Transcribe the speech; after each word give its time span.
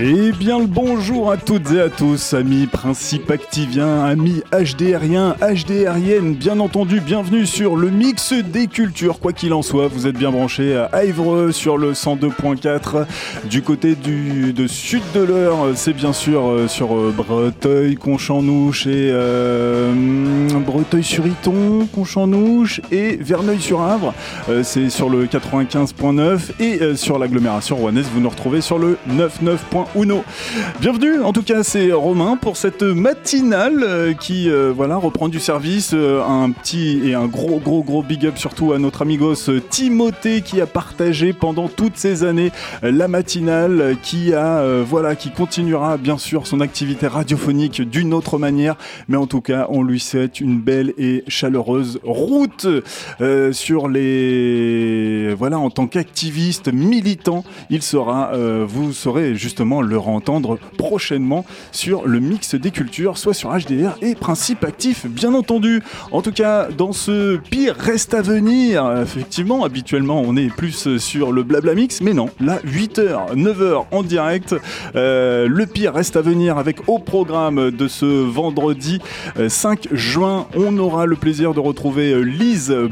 Et 0.00 0.27
bien 0.32 0.58
le 0.58 0.66
bonjour 0.66 1.30
à 1.30 1.36
toutes 1.36 1.70
et 1.72 1.80
à 1.80 1.88
tous, 1.88 2.34
amis 2.34 2.66
principes 2.66 3.30
activiens, 3.30 4.04
amis 4.04 4.42
HDRiens, 4.52 5.36
HDRiennes, 5.40 6.34
bien 6.34 6.58
entendu, 6.60 7.00
bienvenue 7.00 7.46
sur 7.46 7.76
le 7.76 7.88
mix 7.90 8.32
des 8.32 8.66
cultures. 8.66 9.20
Quoi 9.20 9.32
qu'il 9.32 9.52
en 9.54 9.62
soit, 9.62 9.86
vous 9.88 10.06
êtes 10.06 10.16
bien 10.16 10.30
branchés 10.30 10.76
à 10.92 11.04
Ivreux 11.04 11.52
sur 11.52 11.78
le 11.78 11.92
102.4. 11.92 13.06
Du 13.48 13.62
côté 13.62 13.94
du 13.94 14.52
de 14.52 14.66
sud 14.66 15.02
de 15.14 15.20
l'heure, 15.20 15.68
c'est 15.74 15.92
bien 15.92 16.12
sûr 16.12 16.48
euh, 16.48 16.68
sur 16.68 16.96
euh, 16.96 17.14
Breteuil, 17.16 17.94
Conchanouche 17.94 18.86
et 18.86 19.10
euh, 19.12 19.92
Breteuil-sur-Iton, 20.66 21.88
Conchanouche 21.94 22.80
et 22.90 23.16
Verneuil-sur-Avre. 23.16 24.14
C'est 24.62 24.90
sur 24.90 25.10
le 25.10 25.26
95.9 25.26 26.60
et 26.60 26.96
sur 26.96 27.18
l'agglomération 27.18 27.76
rouennaise, 27.76 28.06
vous 28.12 28.20
nous 28.20 28.30
retrouvez 28.30 28.60
sur 28.60 28.78
le 28.78 28.98
99.1. 29.10 30.17
Bienvenue, 30.80 31.20
en 31.20 31.32
tout 31.32 31.42
cas 31.42 31.62
c'est 31.62 31.92
Romain 31.92 32.36
pour 32.36 32.56
cette 32.56 32.82
matinale 32.82 33.82
euh, 33.82 34.14
qui 34.14 34.50
euh, 34.50 34.72
voilà 34.74 34.96
reprend 34.96 35.28
du 35.28 35.40
service. 35.40 35.90
Euh, 35.92 36.22
un 36.22 36.50
petit 36.50 37.00
et 37.04 37.14
un 37.14 37.26
gros 37.26 37.58
gros 37.58 37.82
gros 37.82 38.02
big 38.02 38.26
up 38.26 38.38
surtout 38.38 38.72
à 38.72 38.78
notre 38.78 39.02
amigos 39.02 39.50
Timothée 39.70 40.42
qui 40.42 40.60
a 40.60 40.66
partagé 40.66 41.32
pendant 41.32 41.68
toutes 41.68 41.96
ces 41.96 42.24
années 42.24 42.52
la 42.82 43.08
matinale, 43.08 43.96
qui 44.02 44.34
a 44.34 44.62
voilà 44.82 45.16
qui 45.16 45.30
continuera 45.30 45.96
bien 45.96 46.18
sûr 46.18 46.46
son 46.46 46.60
activité 46.60 47.06
radiophonique 47.06 47.82
d'une 47.82 48.14
autre 48.14 48.38
manière, 48.38 48.76
mais 49.08 49.16
en 49.16 49.26
tout 49.26 49.40
cas 49.40 49.66
on 49.70 49.82
lui 49.82 50.00
souhaite 50.00 50.40
une 50.40 50.60
belle 50.60 50.94
et 50.98 51.24
chaleureuse 51.28 52.00
route 52.02 52.66
sur 53.52 53.88
les 53.88 55.34
voilà 55.34 55.58
en 55.58 55.70
tant 55.70 55.86
qu'activiste 55.86 56.72
militant, 56.72 57.44
il 57.70 57.82
sera 57.82 58.32
vous 58.66 58.92
saurez 58.92 59.34
justement 59.34 59.82
le 59.82 59.98
entendre 60.08 60.58
prochainement 60.76 61.44
sur 61.72 62.06
le 62.06 62.20
mix 62.20 62.54
des 62.54 62.70
cultures, 62.70 63.18
soit 63.18 63.34
sur 63.34 63.50
HDR 63.50 63.96
et 64.02 64.14
Principe 64.14 64.64
Actif, 64.64 65.06
bien 65.06 65.34
entendu. 65.34 65.82
En 66.12 66.22
tout 66.22 66.32
cas, 66.32 66.68
dans 66.68 66.92
ce 66.92 67.36
pire 67.36 67.74
reste 67.78 68.14
à 68.14 68.22
venir, 68.22 68.90
effectivement, 69.00 69.64
habituellement, 69.64 70.22
on 70.24 70.36
est 70.36 70.48
plus 70.54 70.98
sur 70.98 71.32
le 71.32 71.42
blabla 71.42 71.74
mix, 71.74 72.00
mais 72.00 72.14
non, 72.14 72.30
là, 72.40 72.58
8h, 72.66 73.34
9h 73.34 73.84
en 73.90 74.02
direct, 74.02 74.54
euh, 74.96 75.46
le 75.48 75.66
pire 75.66 75.94
reste 75.94 76.16
à 76.16 76.22
venir 76.22 76.58
avec 76.58 76.88
au 76.88 76.98
programme 76.98 77.70
de 77.70 77.88
ce 77.88 78.06
vendredi 78.06 79.00
euh, 79.38 79.48
5 79.48 79.88
juin, 79.92 80.46
on 80.56 80.76
aura 80.78 81.06
le 81.06 81.16
plaisir 81.16 81.54
de 81.54 81.60
retrouver 81.60 82.12
euh, 82.12 82.20
Lise 82.20 82.70
euh, 82.70 82.88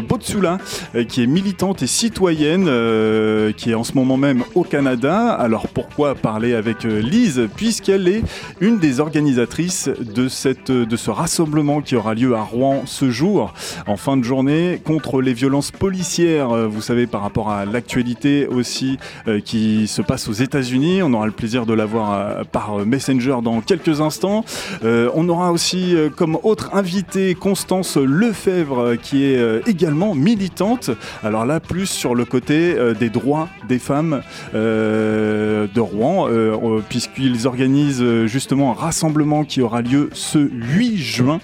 Botsula, 0.00 0.58
euh, 0.94 1.04
qui 1.04 1.22
est 1.22 1.26
militante 1.26 1.82
et 1.82 1.86
citoyenne, 1.86 2.66
euh, 2.68 3.52
qui 3.52 3.70
est 3.70 3.74
en 3.74 3.84
ce 3.84 3.92
moment 3.94 4.16
même 4.16 4.42
au 4.54 4.62
Canada. 4.62 5.30
Alors 5.32 5.68
pourquoi 5.68 6.14
parler 6.16 6.54
avec 6.54 6.84
euh, 6.84 7.00
Lise 7.00 7.48
Puisqu'elle 7.56 8.08
est 8.08 8.22
une 8.60 8.78
des 8.78 9.00
organisatrices 9.00 9.88
de, 9.88 10.28
cette, 10.28 10.70
de 10.70 10.96
ce 10.96 11.10
rassemblement 11.10 11.80
qui 11.80 11.96
aura 11.96 12.14
lieu 12.14 12.34
à 12.34 12.42
Rouen 12.42 12.82
ce 12.86 13.10
jour, 13.10 13.52
en 13.86 13.96
fin 13.96 14.16
de 14.16 14.24
journée, 14.24 14.80
contre 14.84 15.20
les 15.20 15.32
violences 15.32 15.70
policières, 15.70 16.50
euh, 16.50 16.66
vous 16.66 16.80
savez, 16.80 17.06
par 17.06 17.22
rapport 17.22 17.50
à 17.50 17.64
l'actualité 17.64 18.46
aussi 18.46 18.98
euh, 19.28 19.40
qui 19.40 19.86
se 19.86 20.02
passe 20.02 20.28
aux 20.28 20.32
États-Unis. 20.32 21.02
On 21.02 21.12
aura 21.12 21.26
le 21.26 21.32
plaisir 21.32 21.66
de 21.66 21.74
la 21.74 21.86
voir 21.86 22.12
euh, 22.12 22.44
par 22.44 22.84
Messenger 22.86 23.36
dans 23.42 23.60
quelques 23.60 24.00
instants. 24.00 24.44
Euh, 24.84 25.10
on 25.14 25.28
aura 25.28 25.52
aussi 25.52 25.94
euh, 25.94 26.08
comme 26.08 26.38
autre 26.42 26.70
invité 26.74 27.34
Constance 27.34 27.96
Lefebvre, 27.96 28.78
euh, 28.80 28.96
qui 28.96 29.24
est 29.24 29.38
euh, 29.38 29.60
également 29.66 30.14
militante. 30.14 30.90
Alors 31.22 31.44
là, 31.44 31.60
plus 31.60 31.86
sur 31.86 32.14
le 32.14 32.24
côté 32.24 32.74
euh, 32.76 32.94
des 32.94 33.10
droits 33.10 33.48
des 33.68 33.78
femmes 33.78 34.22
euh, 34.54 35.66
de 35.74 35.80
Rouen, 35.80 36.05
euh, 36.06 36.56
euh, 36.62 36.82
puisqu'ils 36.88 37.46
organisent 37.46 38.02
euh, 38.02 38.26
justement 38.26 38.72
un 38.72 38.74
rassemblement 38.74 39.44
qui 39.44 39.60
aura 39.60 39.82
lieu 39.82 40.10
ce 40.12 40.38
8 40.38 40.96
juin 40.96 41.40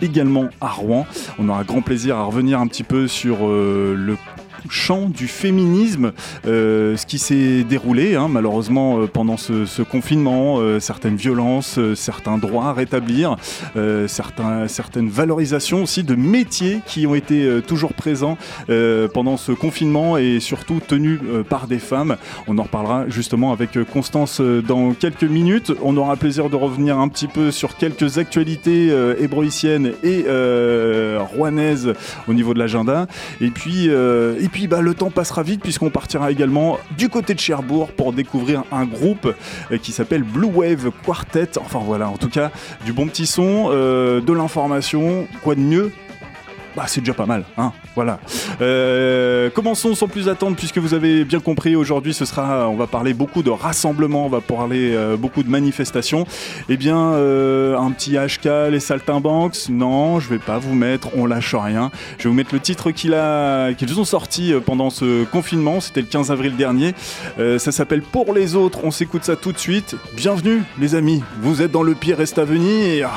également 0.00 0.48
à 0.60 0.68
Rouen. 0.68 1.06
On 1.38 1.48
aura 1.48 1.64
grand 1.64 1.82
plaisir 1.82 2.16
à 2.16 2.24
revenir 2.24 2.60
un 2.60 2.66
petit 2.66 2.82
peu 2.82 3.08
sur 3.08 3.46
le 3.48 4.16
champ 4.70 5.08
du 5.08 5.28
féminisme, 5.28 6.12
euh, 6.46 6.96
ce 6.96 7.06
qui 7.06 7.18
s'est 7.18 7.64
déroulé 7.64 8.14
hein, 8.14 8.28
malheureusement 8.28 9.00
euh, 9.00 9.06
pendant 9.06 9.36
ce, 9.36 9.82
confinement, 9.82 10.56
euh, 10.58 10.80
certaines 10.80 11.16
violences, 11.16 11.78
certains 11.94 12.38
droits 12.38 12.66
à 12.66 12.72
rétablir, 12.72 13.36
certaines 14.06 15.08
valorisations 15.08 15.82
aussi 15.82 16.02
de 16.02 16.14
métiers 16.14 16.80
qui 16.86 17.06
ont 17.06 17.14
été 17.14 17.60
toujours 17.66 17.94
présents 17.94 18.36
pendant 19.14 19.36
ce 19.36 19.52
confinement 19.52 20.16
et 20.16 20.40
surtout 20.40 20.80
tenus 20.86 21.20
par 21.48 21.66
des 21.66 21.78
femmes. 21.78 22.16
On 22.46 22.58
en 22.58 22.62
reparlera 22.64 23.08
justement 23.08 23.52
avec 23.52 23.78
Constance 23.92 24.40
dans 24.40 24.92
quelques 24.92 25.24
minutes. 25.24 25.72
On 25.82 25.96
aura 25.96 26.16
plaisir 26.16 26.50
de 26.50 26.56
revenir 26.56 26.98
un 26.98 27.08
petit 27.08 27.28
peu 27.28 27.50
sur 27.50 27.76
quelques 27.76 28.18
actualités 28.18 28.88
hébroïciennes 29.18 29.92
et 30.02 30.24
rouennaises 31.18 31.92
au 32.28 32.34
niveau 32.34 32.54
de 32.54 32.58
l'agenda. 32.58 33.06
Et 33.40 33.50
puis 33.50 33.90
bah, 34.64 34.80
le 34.80 34.94
temps 34.94 35.10
passera 35.10 35.42
vite 35.42 35.60
puisqu'on 35.60 35.90
partira 35.90 36.30
également 36.30 36.78
du 36.96 37.10
côté 37.10 37.34
de 37.34 37.38
Cherbourg 37.38 37.88
pour 37.92 38.14
découvrir 38.14 38.64
un 38.72 38.86
groupe 38.86 39.34
euh, 39.70 39.76
qui 39.76 39.92
s'appelle 39.92 40.22
Blue 40.22 40.48
Wave 40.48 40.90
Quartet. 41.04 41.58
Enfin 41.60 41.80
voilà, 41.84 42.08
en 42.08 42.16
tout 42.16 42.30
cas, 42.30 42.50
du 42.86 42.94
bon 42.94 43.06
petit 43.06 43.26
son, 43.26 43.66
euh, 43.68 44.22
de 44.22 44.32
l'information, 44.32 45.26
quoi 45.42 45.54
de 45.54 45.60
mieux 45.60 45.92
bah, 46.76 46.84
c'est 46.86 47.00
déjà 47.00 47.14
pas 47.14 47.24
mal, 47.24 47.44
hein, 47.56 47.72
voilà. 47.94 48.20
Euh, 48.60 49.48
commençons 49.48 49.94
sans 49.94 50.08
plus 50.08 50.28
attendre, 50.28 50.56
puisque 50.56 50.76
vous 50.76 50.92
avez 50.92 51.24
bien 51.24 51.40
compris, 51.40 51.74
aujourd'hui, 51.74 52.12
ce 52.12 52.26
sera, 52.26 52.68
on 52.68 52.76
va 52.76 52.86
parler 52.86 53.14
beaucoup 53.14 53.42
de 53.42 53.48
rassemblements, 53.48 54.26
on 54.26 54.28
va 54.28 54.42
parler 54.42 54.94
euh, 54.94 55.16
beaucoup 55.16 55.42
de 55.42 55.48
manifestations. 55.48 56.26
Eh 56.68 56.76
bien, 56.76 56.98
euh, 56.98 57.78
un 57.78 57.90
petit 57.92 58.16
HK, 58.18 58.70
les 58.70 58.80
saltimbanques, 58.80 59.56
non, 59.70 60.20
je 60.20 60.28
vais 60.28 60.38
pas 60.38 60.58
vous 60.58 60.74
mettre, 60.74 61.08
on 61.16 61.24
lâche 61.24 61.54
rien. 61.54 61.90
Je 62.18 62.24
vais 62.24 62.28
vous 62.28 62.36
mettre 62.36 62.52
le 62.52 62.60
titre 62.60 62.90
qu'ils 62.90 63.14
ont 63.98 64.04
sorti 64.04 64.52
pendant 64.66 64.90
ce 64.90 65.24
confinement, 65.24 65.80
c'était 65.80 66.02
le 66.02 66.08
15 66.08 66.30
avril 66.30 66.56
dernier. 66.56 66.94
Ça 67.38 67.72
s'appelle 67.72 68.02
Pour 68.02 68.34
les 68.34 68.54
autres, 68.54 68.80
on 68.84 68.90
s'écoute 68.90 69.24
ça 69.24 69.36
tout 69.36 69.52
de 69.52 69.58
suite. 69.58 69.96
Bienvenue, 70.14 70.62
les 70.78 70.94
amis, 70.94 71.22
vous 71.40 71.62
êtes 71.62 71.70
dans 71.70 71.82
le 71.82 71.94
pire 71.94 72.18
reste 72.18 72.38
à 72.38 72.44
venir. 72.44 73.08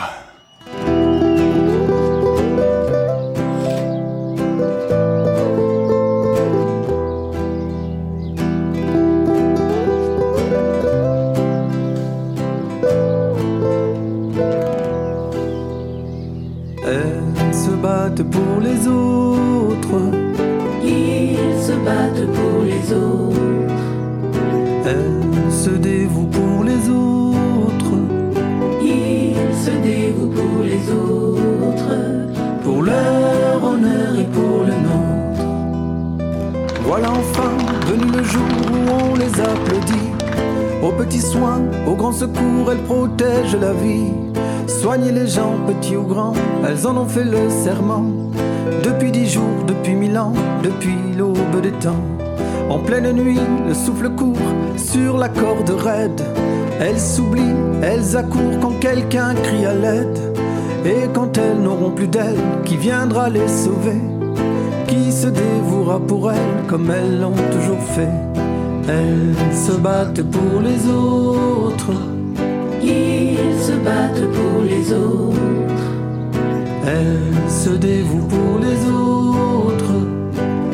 Petits 45.67 45.95
ou 45.95 46.03
grands, 46.03 46.33
elles 46.67 46.85
en 46.87 46.97
ont 46.97 47.05
fait 47.05 47.23
le 47.23 47.49
serment. 47.49 48.05
Depuis 48.83 49.11
dix 49.11 49.29
jours, 49.29 49.63
depuis 49.67 49.95
mille 49.95 50.17
ans, 50.17 50.33
depuis 50.63 50.97
l'aube 51.17 51.61
des 51.61 51.71
temps. 51.71 52.03
En 52.69 52.79
pleine 52.79 53.11
nuit, 53.13 53.39
le 53.67 53.73
souffle 53.73 54.09
court 54.09 54.37
sur 54.77 55.17
la 55.17 55.29
corde 55.29 55.69
raide. 55.69 56.21
Elles 56.79 56.99
s'oublient, 56.99 57.55
elles 57.81 58.15
accourent 58.15 58.59
quand 58.61 58.79
quelqu'un 58.79 59.33
crie 59.33 59.65
à 59.65 59.73
l'aide. 59.73 60.19
Et 60.85 61.07
quand 61.13 61.37
elles 61.37 61.61
n'auront 61.61 61.91
plus 61.91 62.07
d'elles, 62.07 62.39
qui 62.63 62.77
viendra 62.77 63.29
les 63.29 63.47
sauver? 63.47 64.01
Qui 64.87 65.11
se 65.11 65.27
dévouera 65.27 65.99
pour 65.99 66.31
elles 66.31 66.67
comme 66.67 66.89
elles 66.89 67.19
l'ont 67.19 67.33
toujours 67.51 67.83
fait? 67.95 68.09
Elles 68.87 69.35
se 69.53 69.73
battent 69.73 70.23
pour 70.23 70.61
les 70.61 70.89
autres, 70.89 71.91
ils 72.81 73.59
se 73.59 73.73
battent 73.73 74.27
pour 74.31 74.63
les 74.63 74.93
autres, 74.93 75.37
elles 76.85 77.49
se 77.49 77.69
dévouent 77.69 78.27
pour 78.27 78.59
les 78.59 78.89
autres, 78.89 79.93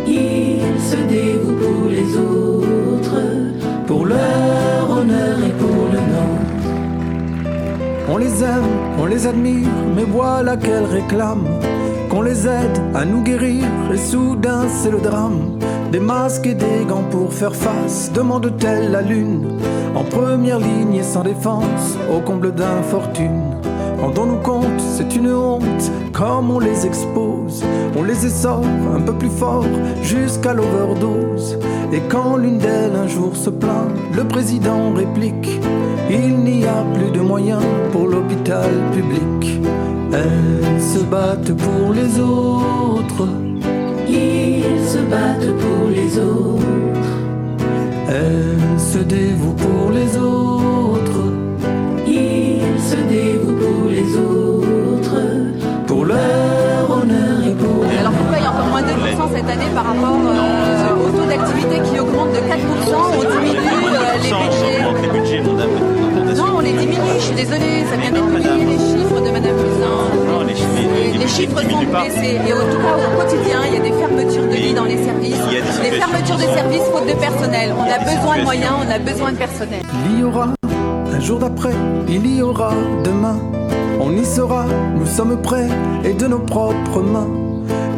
ils 0.08 0.80
se 0.82 0.98
dévouent 1.08 1.60
pour 1.66 1.90
les 1.90 2.18
autres, 2.18 3.22
pour 3.88 4.06
leur 4.06 4.90
honneur 4.90 5.38
et 5.40 5.54
pour 5.62 5.86
le 5.94 6.00
nôtre. 6.00 6.46
On 8.10 8.18
les 8.18 8.44
aime 8.44 8.76
On 8.98 9.08
les 9.08 9.28
admire, 9.28 9.70
mais 9.96 10.06
voilà 10.06 10.56
qu'elles 10.58 10.86
réclament 10.86 11.48
qu'on 12.10 12.22
les 12.22 12.48
aide 12.48 12.78
à 12.94 13.04
nous 13.06 13.22
guérir. 13.22 13.66
Et 13.94 13.98
soudain, 13.98 14.68
c'est 14.70 14.92
le 14.92 15.00
drame. 15.00 15.60
Des 15.92 16.00
masques 16.00 16.48
et 16.48 16.54
des 16.54 16.86
gants 16.88 17.08
pour 17.12 17.34
faire 17.34 17.56
face, 17.56 18.12
demande-t-elle 18.14 18.92
la 18.92 19.02
lune 19.02 19.58
première 20.16 20.60
ligne 20.60 20.96
et 20.96 21.04
sans 21.04 21.24
défense, 21.24 21.98
au 22.10 22.22
comble 22.22 22.54
d'infortune. 22.56 23.42
Rendons-nous 24.00 24.38
compte, 24.38 24.80
c'est 24.80 25.14
une 25.14 25.30
honte, 25.34 25.92
comme 26.14 26.52
on 26.52 26.60
les 26.60 26.86
expose. 26.86 27.64
On 27.98 28.04
les 28.04 28.26
essore 28.26 28.64
un 28.96 29.02
peu 29.02 29.14
plus 29.14 29.30
fort, 29.30 29.66
jusqu'à 30.04 30.54
l'overdose. 30.54 31.60
Et 31.92 32.00
quand 32.10 32.38
l'une 32.38 32.60
d'elles 32.60 32.96
un 32.96 33.08
jour 33.08 33.36
se 33.36 33.50
plaint, 33.50 33.90
le 34.16 34.24
président 34.24 34.94
réplique 34.94 35.60
Il 36.10 36.38
n'y 36.38 36.66
a 36.66 36.84
plus 36.94 37.12
de 37.12 37.20
moyens 37.20 37.66
pour 37.92 38.08
l'hôpital 38.08 38.70
public. 38.94 39.60
Elles 40.14 40.82
se 40.82 41.04
battent 41.04 41.54
pour 41.58 41.94
les 41.94 42.20
autres. 42.22 43.28
Ils 44.08 44.88
se 44.88 45.00
battent 45.10 45.58
pour 45.58 45.90
les 45.90 46.18
autres. 46.20 46.95
Elles 48.08 48.80
se 48.80 49.00
dévouent 49.00 49.54
pour 49.54 49.92
les 49.92 50.18
autres. 50.18 51.34
Ils 52.08 52.80
se 52.80 52.96
dévouent 52.96 53.58
pour 53.58 53.90
les 53.90 54.18
autres. 54.18 55.22
Pour 55.88 56.06
leur 56.06 56.92
honneur 56.92 57.48
et 57.48 57.54
pour. 57.54 57.84
Alors 58.00 58.12
pourquoi 58.14 58.38
il 58.38 58.44
y 58.44 58.46
a 58.46 58.52
encore 58.52 58.68
moins 58.68 58.82
de 58.82 58.88
2% 58.88 59.36
cette 59.36 59.50
année 59.50 59.72
par 59.74 59.86
rapport 59.86 60.20
euh, 60.24 61.04
au 61.04 61.18
taux 61.18 61.26
d'activité 61.28 61.82
qui 61.90 62.00
augmente 62.00 62.32
de 62.32 62.38
4% 62.38 62.52
On 63.18 63.42
diminue 63.42 63.58
euh, 63.58 65.02
les 65.02 65.20
budgets. 65.20 65.95
Les 66.66 66.72
diminue, 66.72 66.98
je 67.20 67.22
suis 67.22 67.36
désolée, 67.36 67.86
ça 67.92 67.96
vient 67.96 68.10
d'être 68.10 68.26
publié 68.26 68.66
les 68.66 68.80
chiffres 68.80 69.22
de 69.22 69.30
Madame 69.30 69.56
Buzyn. 69.56 70.46
Les, 70.48 71.18
les 71.20 71.28
chiffres 71.28 71.62
sont 71.62 71.84
baissés. 71.84 72.40
Et 72.44 72.50
cas, 72.50 72.56
au 72.56 73.22
quotidien, 73.22 73.60
il 73.68 73.74
y 73.76 73.78
a 73.78 73.80
des 73.82 73.92
fermetures 73.92 74.48
de 74.48 74.56
lits 74.56 74.74
dans 74.74 74.86
les 74.86 74.98
services. 75.04 75.38
Des 75.84 75.92
fermetures 75.92 76.38
de 76.38 76.42
services 76.42 76.82
faute 76.92 77.08
de 77.08 77.14
personnel. 77.14 77.72
On 77.78 77.84
a 77.84 78.00
besoin 78.00 78.40
de 78.40 78.44
moyens, 78.44 78.74
on 78.84 78.92
a 78.92 78.98
besoin 78.98 79.32
de 79.34 79.38
personnel. 79.38 79.84
Il 80.10 80.22
y 80.22 80.24
aura 80.24 80.56
un 81.14 81.20
jour 81.20 81.38
d'après, 81.38 81.74
il 82.08 82.36
y 82.36 82.42
aura 82.42 82.72
demain. 83.04 83.38
On 84.02 84.12
y 84.18 84.26
sera, 84.26 84.66
nous 84.98 85.06
sommes 85.06 85.40
prêts 85.44 85.70
et 86.04 86.14
de 86.14 86.26
nos 86.26 86.40
propres 86.40 87.04
mains. 87.04 87.30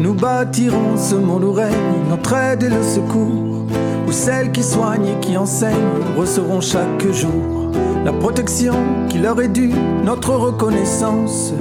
Nous 0.01 0.13
bâtirons 0.13 0.97
ce 0.97 1.15
monde 1.15 1.45
où 1.45 1.53
règne 1.53 1.71
l'entraide 2.09 2.63
et 2.63 2.69
le 2.69 2.83
secours. 2.83 3.63
Où 4.05 4.11
celles 4.11 4.51
qui 4.51 4.63
soignent 4.63 5.07
et 5.07 5.19
qui 5.21 5.37
enseignent 5.37 5.73
recevront 6.17 6.59
chaque 6.59 7.09
jour 7.13 7.56
la 8.06 8.13
protection 8.13 8.74
qui 9.09 9.19
leur 9.19 9.41
est 9.41 9.47
due, 9.50 9.74
notre 10.03 10.33
reconnaissance. 10.33 11.53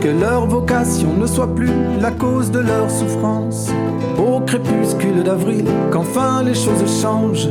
Que 0.00 0.08
leur 0.08 0.46
vocation 0.46 1.10
ne 1.16 1.26
soit 1.26 1.54
plus 1.54 1.70
la 2.00 2.10
cause 2.10 2.50
de 2.50 2.58
leur 2.58 2.90
souffrance. 2.90 3.70
Au 4.18 4.40
crépuscule 4.40 5.22
d'avril, 5.22 5.64
qu'enfin 5.92 6.42
les 6.42 6.54
choses 6.54 7.00
changent, 7.00 7.48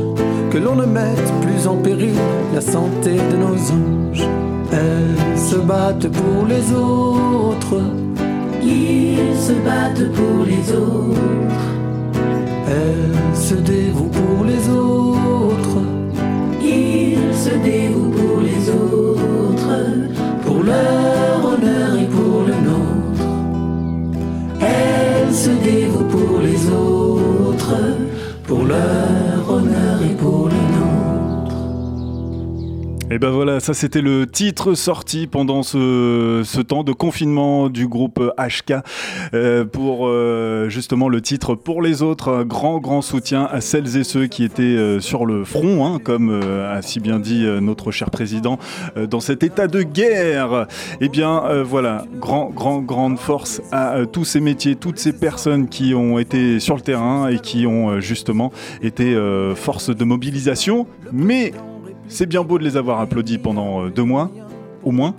que 0.50 0.58
l'on 0.58 0.74
ne 0.74 0.84
mette 0.84 1.32
plus 1.40 1.66
en 1.66 1.76
péril 1.76 2.14
la 2.54 2.60
santé 2.60 3.12
de 3.12 3.36
nos 3.36 3.56
anges. 3.72 4.28
Elles 4.72 5.38
se 5.38 5.56
battent 5.56 6.08
pour 6.08 6.46
les 6.46 6.72
autres, 6.72 7.80
Ils 8.62 9.36
se 9.38 9.52
battent 9.52 10.12
pour 10.12 10.44
les 10.46 10.72
autres. 10.72 11.18
elles 12.68 13.36
se 13.36 13.54
dévouent 13.54 14.10
pour 14.20 14.44
les 14.44 14.68
autres, 14.68 15.78
Ils 16.62 17.34
se 17.34 17.54
dévouent 17.64 18.01
leur 20.72 21.44
honneur 21.52 21.90
et 22.02 22.08
pour 22.16 22.40
le 22.48 22.56
nôtre. 22.68 23.26
Elles 24.60 25.34
se 25.34 25.50
dévouent 25.68 26.10
pour 26.16 26.40
les 26.40 26.62
autres. 26.70 27.76
Pour 28.46 28.64
leur 28.64 29.48
honneur 29.48 29.96
et 30.08 30.14
pour. 30.14 30.51
Et 33.12 33.18
ben 33.18 33.28
voilà, 33.28 33.60
ça 33.60 33.74
c'était 33.74 34.00
le 34.00 34.26
titre 34.26 34.72
sorti 34.72 35.26
pendant 35.26 35.62
ce, 35.62 36.62
temps 36.62 36.82
de 36.82 36.92
confinement 36.92 37.68
du 37.68 37.86
groupe 37.86 38.32
HK 38.38 38.76
euh, 39.34 39.66
pour 39.66 40.06
euh, 40.08 40.70
justement 40.70 41.10
le 41.10 41.20
titre 41.20 41.54
Pour 41.54 41.82
les 41.82 42.00
autres, 42.00 42.42
grand 42.42 42.78
grand 42.78 43.02
soutien 43.02 43.46
à 43.52 43.60
celles 43.60 43.98
et 43.98 44.04
ceux 44.04 44.28
qui 44.28 44.44
étaient 44.44 44.62
euh, 44.62 44.98
sur 44.98 45.26
le 45.26 45.44
front, 45.44 45.84
hein, 45.84 45.98
comme 46.02 46.40
a 46.40 46.80
si 46.80 47.00
bien 47.00 47.18
dit 47.18 47.44
notre 47.60 47.90
cher 47.90 48.10
président, 48.10 48.58
dans 48.96 49.20
cet 49.20 49.42
état 49.42 49.66
de 49.66 49.82
guerre. 49.82 50.66
Et 51.02 51.10
bien 51.10 51.44
euh, 51.44 51.62
voilà, 51.62 52.06
grand 52.18 52.48
grand 52.48 52.80
grande 52.80 53.18
force 53.18 53.60
à 53.72 54.06
tous 54.10 54.24
ces 54.24 54.40
métiers, 54.40 54.74
toutes 54.74 54.98
ces 54.98 55.12
personnes 55.12 55.68
qui 55.68 55.94
ont 55.94 56.18
été 56.18 56.60
sur 56.60 56.76
le 56.76 56.80
terrain 56.80 57.28
et 57.28 57.40
qui 57.40 57.66
ont 57.66 58.00
justement 58.00 58.52
été 58.80 59.14
force 59.54 59.94
de 59.94 60.04
mobilisation, 60.04 60.86
mais 61.12 61.52
c'est 62.08 62.26
bien 62.26 62.42
beau 62.42 62.58
de 62.58 62.64
les 62.64 62.76
avoir 62.76 63.00
applaudis 63.00 63.38
pendant 63.38 63.84
euh, 63.84 63.90
deux 63.90 64.04
mois, 64.04 64.30
au 64.82 64.90
moins. 64.90 65.14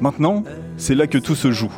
Maintenant, 0.00 0.44
c'est 0.76 0.94
là 0.94 1.06
que 1.06 1.18
tout 1.18 1.34
se 1.34 1.52
joue. 1.52 1.72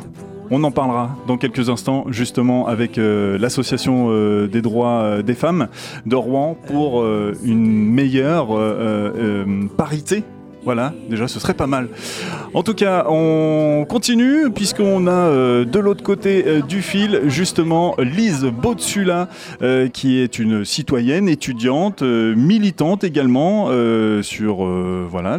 On 0.51 0.63
en 0.63 0.71
parlera 0.71 1.15
dans 1.27 1.37
quelques 1.37 1.69
instants, 1.69 2.05
justement, 2.09 2.67
avec 2.67 2.97
euh, 2.97 3.37
l'association 3.37 4.07
euh, 4.09 4.47
des 4.47 4.61
droits 4.61 5.21
des 5.21 5.35
femmes 5.35 5.67
de 6.05 6.15
Rouen 6.15 6.57
pour 6.67 7.05
une 7.05 7.91
meilleure 7.91 8.49
parité. 9.77 10.23
Voilà, 10.63 10.93
déjà 11.09 11.29
ce 11.29 11.39
serait 11.39 11.53
pas 11.53 11.67
mal. 11.67 11.87
En 12.53 12.63
tout 12.63 12.73
cas, 12.73 13.05
on 13.07 13.85
continue 13.87 14.49
puisqu'on 14.53 15.07
a 15.07 15.11
euh, 15.11 15.65
de 15.65 15.79
l'autre 15.79 16.03
côté 16.03 16.43
euh, 16.45 16.61
du 16.61 16.81
fil 16.81 17.21
justement 17.27 17.95
Lise 17.97 18.45
Botsula 18.45 19.29
euh, 19.61 19.87
qui 19.87 20.19
est 20.19 20.37
une 20.37 20.65
citoyenne, 20.65 21.29
étudiante, 21.29 22.01
militante 22.01 23.03
également 23.03 23.69
sur 24.21 24.67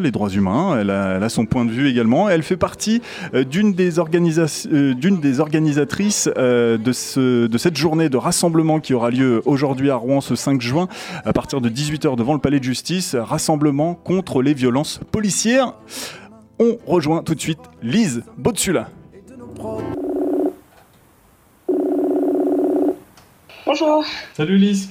les 0.01 0.11
droits 0.11 0.31
humains. 0.31 0.79
Elle 0.81 0.91
a, 0.91 1.29
son 1.29 1.47
point 1.47 1.65
de 1.65 1.71
vue 1.71 1.89
également. 1.89 2.29
Elle 2.29 2.43
fait 2.43 2.57
partie 2.57 3.03
d'une 3.51 3.73
des, 3.73 3.99
organisatrices 3.99 6.29
de, 6.35 7.47
de 7.47 7.59
cette 7.59 7.77
journée 7.77 8.09
de 8.09 8.17
rassemblement 8.17 8.81
qui 8.81 8.95
aura 8.95 9.11
lieu 9.11 9.43
aujourd'hui 9.45 9.91
à 9.91 9.97
Rouen 9.97 10.21
ce 10.21 10.35
5 10.35 10.61
juin 10.61 10.89
à 11.25 11.33
partir 11.33 11.61
de 11.61 11.69
18h 11.69 12.17
devant 12.17 12.35
le 12.35 12.41
palais 12.41 12.59
de 12.59 12.65
justice. 12.65 13.17
Rassemblement 13.19 13.95
contre 13.95 14.43
les 14.43 14.55
violences 14.55 15.01
policières. 15.11 15.75
On 16.59 16.79
rejoint 16.87 17.23
tout 17.23 17.35
de 17.35 17.41
suite 17.41 17.61
Lise 17.83 18.23
Botsula. 18.37 18.89
Bonjour. 23.67 24.05
Salut 24.35 24.59
Lise. 24.59 24.91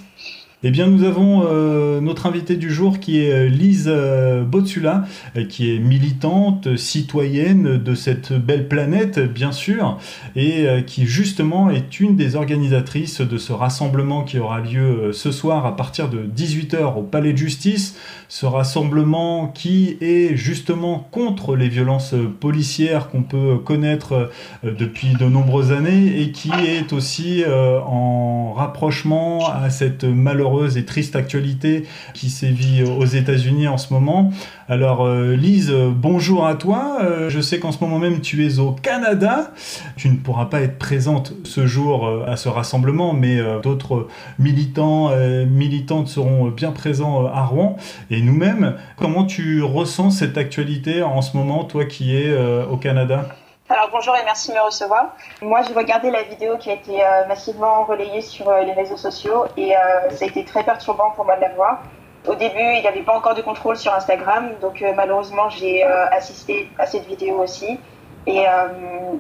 Eh 0.62 0.72
bien, 0.72 0.88
nous 0.88 1.06
avons 1.06 1.46
euh, 1.48 2.02
notre 2.02 2.26
invitée 2.26 2.58
du 2.58 2.70
jour 2.70 3.00
qui 3.00 3.24
est 3.24 3.32
euh, 3.32 3.46
Lise 3.48 3.86
euh, 3.88 4.44
Botsula, 4.44 5.06
qui 5.48 5.74
est 5.74 5.80
militante, 5.80 6.76
citoyenne 6.76 7.78
de 7.78 7.96
cette 7.96 8.34
belle 8.34 8.68
planète, 8.68 9.20
bien 9.20 9.54
sûr, 9.54 9.98
et 10.36 10.68
qui 10.86 11.06
justement 11.06 11.70
est 11.70 12.02
une 12.02 12.18
des 12.18 12.36
organisatrices 12.36 13.22
de 13.22 13.38
ce 13.38 13.54
rassemblement 13.54 14.24
qui 14.24 14.38
aura 14.38 14.60
lieu 14.60 15.12
ce 15.14 15.32
soir 15.32 15.66
à 15.66 15.76
partir 15.78 16.10
de 16.10 16.20
18h 16.36 16.98
au 16.98 17.04
Palais 17.04 17.32
de 17.32 17.38
Justice. 17.38 17.96
Ce 18.28 18.46
rassemblement 18.46 19.48
qui 19.48 19.98
est 20.02 20.36
justement 20.36 21.08
contre 21.12 21.56
les 21.56 21.70
violences 21.70 22.16
policières 22.40 23.10
qu'on 23.10 23.24
peut 23.24 23.58
connaître 23.58 24.30
depuis 24.64 25.14
de 25.20 25.26
nombreuses 25.26 25.72
années 25.72 26.22
et 26.22 26.32
qui 26.32 26.52
est 26.52 26.92
aussi 26.94 27.44
en 27.48 28.54
rapprochement 28.54 29.50
à 29.50 29.70
cette 29.70 30.04
malheureuse 30.04 30.49
et 30.76 30.86
triste 30.86 31.16
actualité 31.16 31.86
qui 32.14 32.30
sévit 32.30 32.84
aux 32.84 33.06
États-Unis 33.06 33.68
en 33.68 33.78
ce 33.78 33.94
moment. 33.94 34.32
Alors 34.68 35.06
euh, 35.06 35.36
Lise, 35.36 35.72
bonjour 35.72 36.46
à 36.46 36.56
toi. 36.56 37.00
Euh, 37.04 37.30
je 37.30 37.40
sais 37.40 37.60
qu'en 37.60 37.72
ce 37.72 37.84
moment 37.84 38.00
même 38.00 38.22
tu 38.22 38.46
es 38.46 38.60
au 38.60 38.72
Canada. 38.72 39.52
Tu 39.96 40.10
ne 40.10 40.18
pourras 40.18 40.46
pas 40.46 40.62
être 40.62 40.78
présente 40.78 41.34
ce 41.44 41.66
jour 41.66 42.08
euh, 42.08 42.26
à 42.28 42.36
ce 42.36 42.50
rassemblement, 42.50 43.14
mais 43.14 43.40
d'autres 43.64 44.08
militants, 44.38 45.12
militantes 45.48 46.08
seront 46.08 46.50
bien 46.50 46.72
présents 46.72 47.26
à 47.26 47.44
Rouen. 47.44 47.78
Et 48.10 48.22
nous-mêmes, 48.22 48.76
comment 48.96 49.26
tu 49.26 49.62
ressens 49.62 50.12
cette 50.12 50.38
actualité 50.38 51.04
en 51.04 51.22
ce 51.22 51.38
moment, 51.38 51.64
toi 51.64 51.86
qui 51.86 52.16
es 52.16 52.34
au 52.70 52.78
Canada? 52.78 53.30
Alors 53.72 53.90
bonjour 53.92 54.16
et 54.16 54.24
merci 54.26 54.50
de 54.50 54.56
me 54.56 54.62
recevoir. 54.62 55.14
Moi 55.44 55.62
j'ai 55.62 55.76
regardé 55.76 56.10
la 56.10 56.24
vidéo 56.24 56.58
qui 56.58 56.72
a 56.72 56.74
été 56.74 57.06
euh, 57.06 57.28
massivement 57.28 57.84
relayée 57.84 58.22
sur 58.22 58.50
euh, 58.50 58.64
les 58.64 58.74
réseaux 58.74 58.98
sociaux 58.98 59.46
et 59.58 59.78
euh, 59.78 60.10
ça 60.10 60.26
a 60.26 60.28
été 60.28 60.44
très 60.44 60.64
perturbant 60.64 61.12
pour 61.12 61.24
moi 61.24 61.36
de 61.36 61.42
la 61.42 61.50
voir. 61.54 61.84
Au 62.28 62.34
début 62.34 62.58
il 62.58 62.82
n'y 62.82 62.88
avait 62.88 63.04
pas 63.04 63.16
encore 63.16 63.36
de 63.36 63.44
contrôle 63.44 63.78
sur 63.78 63.94
Instagram 63.94 64.54
donc 64.60 64.84
malheureusement 64.96 65.50
j'ai 65.50 65.84
assisté 65.84 66.68
à 66.80 66.88
cette 66.88 67.06
vidéo 67.06 67.40
aussi 67.40 67.80
et 68.26 68.44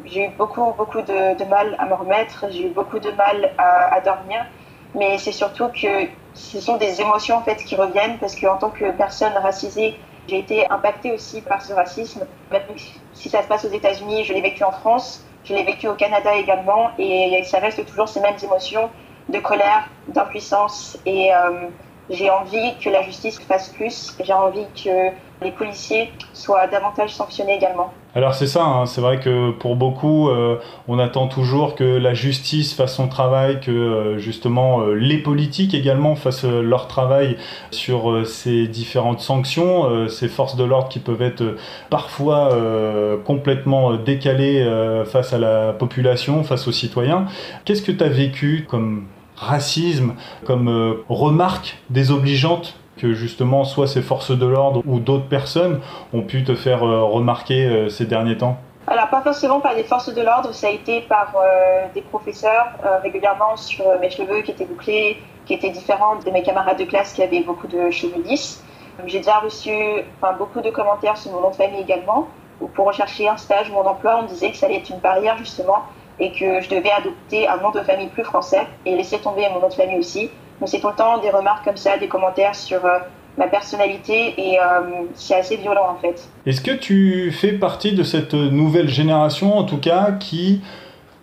j'ai 0.05 0.25
eu 0.25 0.29
beaucoup 0.29 0.73
beaucoup 0.77 1.01
de, 1.01 1.37
de 1.37 1.45
mal 1.45 1.75
à 1.79 1.85
me 1.85 1.93
remettre, 1.93 2.47
j'ai 2.49 2.65
eu 2.65 2.69
beaucoup 2.71 2.99
de 2.99 3.11
mal 3.11 3.51
à, 3.57 3.93
à 3.95 4.01
dormir 4.01 4.45
mais 4.95 5.17
c'est 5.17 5.31
surtout 5.31 5.69
que 5.69 6.09
ce 6.33 6.59
sont 6.59 6.75
des 6.75 6.99
émotions 6.99 7.37
en 7.37 7.41
fait 7.41 7.55
qui 7.55 7.75
reviennent 7.77 8.17
parce 8.17 8.35
qu'en 8.35 8.57
tant 8.57 8.69
que 8.69 8.91
personne 8.91 9.31
racisée 9.33 9.97
J'ai 10.29 10.37
été 10.37 10.69
impactée 10.69 11.11
aussi 11.11 11.41
par 11.41 11.59
ce 11.61 11.73
racisme. 11.73 12.27
Si 13.13 13.29
ça 13.29 13.41
se 13.41 13.47
passe 13.47 13.65
aux 13.65 13.71
États-Unis, 13.71 14.25
je 14.25 14.33
l'ai 14.33 14.41
vécu 14.41 14.63
en 14.63 14.71
France, 14.71 15.25
je 15.43 15.55
l'ai 15.55 15.63
vécu 15.63 15.87
au 15.87 15.95
Canada 15.95 16.35
également, 16.35 16.91
et 16.99 17.41
ça 17.43 17.57
reste 17.57 17.83
toujours 17.85 18.07
ces 18.07 18.19
mêmes 18.19 18.37
émotions 18.43 18.91
de 19.29 19.39
colère, 19.39 19.89
d'impuissance. 20.07 20.99
Et 21.07 21.33
euh, 21.33 21.69
j'ai 22.11 22.29
envie 22.29 22.77
que 22.77 22.91
la 22.91 23.01
justice 23.01 23.39
fasse 23.39 23.69
plus. 23.69 24.15
J'ai 24.19 24.33
envie 24.33 24.67
que 24.75 25.09
les 25.41 25.51
policiers 25.51 26.11
soient 26.33 26.67
davantage 26.67 27.13
sanctionnés 27.13 27.55
également. 27.55 27.93
Alors 28.15 28.33
c'est 28.33 28.47
ça, 28.47 28.65
hein. 28.65 28.85
c'est 28.87 29.01
vrai 29.01 29.19
que 29.19 29.51
pour 29.51 29.75
beaucoup, 29.75 30.29
euh, 30.29 30.57
on 30.87 30.97
attend 30.97 31.27
toujours 31.27 31.75
que 31.75 31.83
la 31.83 32.13
justice 32.15 32.73
fasse 32.73 32.95
son 32.95 33.07
travail, 33.07 33.59
que 33.61 33.71
euh, 33.71 34.17
justement 34.17 34.81
euh, 34.81 34.95
les 34.95 35.19
politiques 35.19 35.75
également 35.75 36.15
fassent 36.15 36.43
leur 36.43 36.87
travail 36.87 37.37
sur 37.69 38.25
ces 38.25 38.67
différentes 38.67 39.19
sanctions, 39.19 40.07
ces 40.07 40.27
forces 40.27 40.55
de 40.55 40.63
l'ordre 40.63 40.89
qui 40.89 40.99
peuvent 40.99 41.21
être 41.21 41.55
parfois 41.89 42.49
complètement 43.25 43.93
décalées 43.93 44.65
face 45.05 45.33
à 45.33 45.37
la 45.37 45.73
population, 45.73 46.43
face 46.43 46.67
aux 46.67 46.71
citoyens. 46.71 47.25
Qu'est-ce 47.65 47.81
que 47.81 47.91
tu 47.91 48.03
as 48.03 48.09
vécu 48.09 48.65
comme 48.67 49.05
racisme, 49.35 50.15
comme 50.45 50.97
remarque 51.07 51.77
désobligeante 51.89 52.75
que 52.99 53.13
justement 53.13 53.63
soit 53.63 53.87
ces 53.87 54.01
forces 54.01 54.31
de 54.31 54.45
l'ordre 54.45 54.83
ou 54.85 54.99
d'autres 54.99 55.27
personnes 55.27 55.79
ont 56.13 56.21
pu 56.21 56.43
te 56.43 56.53
faire 56.53 56.83
euh, 56.83 57.03
remarquer 57.03 57.65
euh, 57.65 57.89
ces 57.89 58.05
derniers 58.05 58.37
temps 58.37 58.57
alors, 58.87 59.07
pas 59.09 59.21
forcément 59.21 59.59
par 59.59 59.75
des 59.75 59.83
forces 59.83 60.11
de 60.11 60.19
l'ordre, 60.19 60.51
ça 60.51 60.65
a 60.65 60.71
été 60.71 61.01
par 61.01 61.31
euh, 61.35 61.85
des 61.93 62.01
professeurs 62.01 62.69
régulièrement 63.03 63.55
sur 63.55 63.85
mes 64.01 64.09
cheveux 64.09 64.41
qui 64.41 64.49
étaient 64.49 64.65
bouclés, 64.65 65.17
qui 65.45 65.53
étaient 65.53 65.69
différents 65.69 66.15
de 66.15 66.31
mes 66.31 66.41
camarades 66.41 66.79
de 66.79 66.85
classe 66.85 67.13
qui 67.13 67.21
avaient 67.21 67.43
beaucoup 67.43 67.67
de 67.67 67.91
cheveux 67.91 68.19
lisses. 68.25 68.63
J'ai 69.05 69.19
déjà 69.19 69.37
reçu 69.39 69.69
enfin, 70.19 70.33
beaucoup 70.39 70.61
de 70.61 70.71
commentaires 70.71 71.17
sur 71.17 71.31
mon 71.33 71.41
nom 71.41 71.51
de 71.51 71.55
famille 71.55 71.81
également, 71.81 72.29
où 72.61 72.67
pour 72.67 72.87
rechercher 72.87 73.29
un 73.29 73.37
stage 73.37 73.69
ou 73.69 73.73
mon 73.73 73.85
emploi, 73.85 74.21
on 74.23 74.25
disait 74.25 74.49
que 74.49 74.57
ça 74.57 74.65
allait 74.65 74.77
être 74.77 74.89
une 74.89 74.99
barrière 74.99 75.37
justement 75.37 75.83
et 76.19 76.31
que 76.31 76.59
je 76.59 76.69
devais 76.69 76.91
adopter 76.91 77.47
un 77.47 77.57
nom 77.57 77.69
de 77.69 77.81
famille 77.81 78.07
plus 78.07 78.23
français 78.23 78.65
et 78.87 78.95
laisser 78.95 79.19
tomber 79.19 79.47
mon 79.53 79.59
nom 79.59 79.69
de 79.69 79.73
famille 79.73 79.99
aussi. 79.99 80.31
Donc 80.59 80.69
c'est 80.69 80.79
tout 80.79 80.89
le 80.89 80.95
temps 80.95 81.19
des 81.19 81.29
remarques 81.29 81.63
comme 81.65 81.77
ça, 81.77 81.97
des 81.97 82.07
commentaires 82.07 82.55
sur 82.55 82.85
euh, 82.85 82.99
ma 83.37 83.47
personnalité 83.47 84.33
et 84.37 84.59
euh, 84.59 84.63
c'est 85.13 85.35
assez 85.35 85.57
violent 85.57 85.95
en 85.95 86.01
fait. 86.01 86.27
Est-ce 86.45 86.61
que 86.61 86.71
tu 86.71 87.31
fais 87.31 87.53
partie 87.53 87.93
de 87.93 88.03
cette 88.03 88.33
nouvelle 88.33 88.89
génération 88.89 89.57
en 89.57 89.63
tout 89.63 89.79
cas 89.79 90.11
qui 90.11 90.61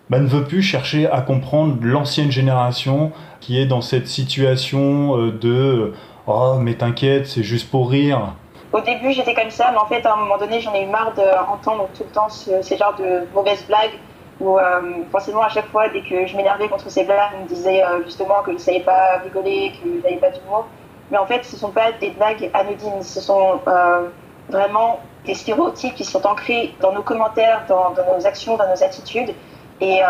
bah, 0.09 0.19
ne 0.19 0.27
veut 0.27 0.43
plus 0.43 0.61
chercher 0.61 1.09
à 1.09 1.21
comprendre 1.21 1.77
l'ancienne 1.81 2.31
génération 2.31 3.11
qui 3.39 3.59
est 3.59 3.65
dans 3.65 3.81
cette 3.81 4.07
situation 4.07 5.17
euh, 5.17 5.31
de 5.31 5.93
oh 6.25 6.55
mais 6.59 6.75
t'inquiète 6.75 7.27
c'est 7.27 7.43
juste 7.43 7.69
pour 7.69 7.89
rire 7.89 8.33
au 8.73 8.81
début, 8.81 9.13
j'étais 9.13 9.33
comme 9.33 9.49
ça, 9.49 9.69
mais 9.71 9.77
en 9.77 9.85
fait, 9.85 10.05
à 10.05 10.13
un 10.13 10.17
moment 10.17 10.37
donné, 10.37 10.59
j'en 10.59 10.73
ai 10.73 10.83
eu 10.83 10.87
marre 10.87 11.13
d'entendre 11.13 11.87
tout 11.95 12.03
le 12.03 12.09
temps 12.09 12.27
ce, 12.27 12.61
ces 12.61 12.77
genres 12.77 12.95
de 12.95 13.25
mauvaises 13.33 13.65
blagues 13.65 13.97
où 14.39 14.57
euh, 14.57 15.03
forcément 15.11 15.41
à 15.41 15.49
chaque 15.49 15.67
fois 15.67 15.89
dès 15.89 16.01
que 16.01 16.25
je 16.25 16.35
m'énervais 16.35 16.67
contre 16.67 16.89
ces 16.89 17.03
blagues, 17.03 17.31
on 17.37 17.43
me 17.43 17.47
disait 17.47 17.83
euh, 17.83 18.03
justement 18.03 18.41
que 18.43 18.51
je 18.51 18.57
ne 18.57 18.61
savais 18.61 18.81
pas 18.81 19.17
rigoler, 19.23 19.73
que 19.81 19.89
je 19.89 20.03
n'avais 20.03 20.17
pas 20.17 20.29
d'humour. 20.29 20.67
Mais 21.09 21.17
en 21.17 21.25
fait, 21.25 21.43
ce 21.43 21.55
ne 21.55 21.59
sont 21.59 21.71
pas 21.71 21.91
des 21.93 22.09
blagues 22.11 22.49
anodines, 22.53 23.01
ce 23.01 23.21
sont 23.21 23.61
euh, 23.67 24.09
vraiment 24.49 24.99
des 25.25 25.33
stéréotypes 25.33 25.95
qui 25.95 26.03
sont 26.03 26.25
ancrés 26.25 26.73
dans 26.81 26.91
nos 26.91 27.01
commentaires, 27.01 27.63
dans, 27.67 27.93
nos 27.93 28.25
actions, 28.25 28.57
dans 28.57 28.67
nos 28.69 28.83
attitudes. 28.83 29.33
Et 29.79 30.01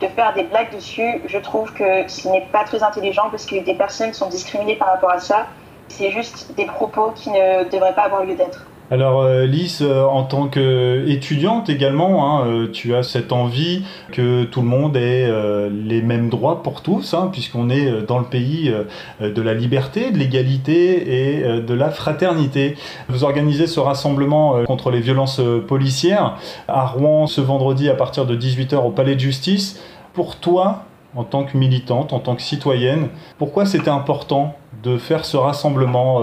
de 0.00 0.06
faire 0.06 0.32
des 0.32 0.44
blagues 0.44 0.74
dessus, 0.74 1.20
je 1.26 1.36
trouve 1.36 1.74
que 1.74 2.08
ce 2.08 2.26
n'est 2.28 2.46
pas 2.52 2.64
très 2.64 2.82
intelligent 2.82 3.28
parce 3.30 3.44
que 3.44 3.62
des 3.62 3.74
personnes 3.74 4.14
sont 4.14 4.30
discriminées 4.30 4.76
par 4.76 4.88
rapport 4.88 5.10
à 5.10 5.20
ça. 5.20 5.46
C'est 5.88 6.10
juste 6.10 6.54
des 6.54 6.64
propos 6.64 7.10
qui 7.14 7.30
ne 7.30 7.68
devraient 7.68 7.94
pas 7.94 8.04
avoir 8.04 8.24
lieu 8.24 8.34
d'être. 8.34 8.69
Alors 8.92 9.22
euh, 9.22 9.46
Lise, 9.46 9.82
euh, 9.82 10.02
en 10.02 10.24
tant 10.24 10.48
qu'étudiante 10.48 11.68
également, 11.68 12.40
hein, 12.40 12.46
euh, 12.46 12.68
tu 12.72 12.96
as 12.96 13.04
cette 13.04 13.32
envie 13.32 13.84
que 14.10 14.42
tout 14.42 14.62
le 14.62 14.66
monde 14.66 14.96
ait 14.96 15.30
les 15.70 16.02
mêmes 16.02 16.28
droits 16.28 16.62
pour 16.64 16.82
tous, 16.82 17.14
hein, 17.14 17.28
puisqu'on 17.30 17.70
est 17.70 18.02
dans 18.02 18.18
le 18.18 18.24
pays 18.24 18.72
de 19.20 19.42
la 19.42 19.54
liberté, 19.54 20.10
de 20.10 20.18
l'égalité 20.18 21.30
et 21.30 21.60
de 21.60 21.74
la 21.74 21.90
fraternité. 21.90 22.76
Vous 23.08 23.22
organisez 23.22 23.66
ce 23.66 23.78
rassemblement 23.78 24.64
contre 24.64 24.90
les 24.90 25.00
violences 25.00 25.40
policières 25.68 26.36
à 26.66 26.86
Rouen 26.86 27.26
ce 27.26 27.40
vendredi 27.40 27.88
à 27.88 27.94
partir 27.94 28.26
de 28.26 28.36
18h 28.36 28.76
au 28.76 28.90
Palais 28.90 29.14
de 29.14 29.20
Justice. 29.20 29.80
Pour 30.14 30.36
toi, 30.36 30.84
en 31.14 31.24
tant 31.24 31.44
que 31.44 31.56
militante, 31.56 32.12
en 32.12 32.18
tant 32.18 32.34
que 32.34 32.42
citoyenne, 32.42 33.08
pourquoi 33.38 33.66
c'était 33.66 33.90
important 33.90 34.56
de 34.82 34.98
faire 34.98 35.24
ce 35.24 35.36
rassemblement 35.36 36.22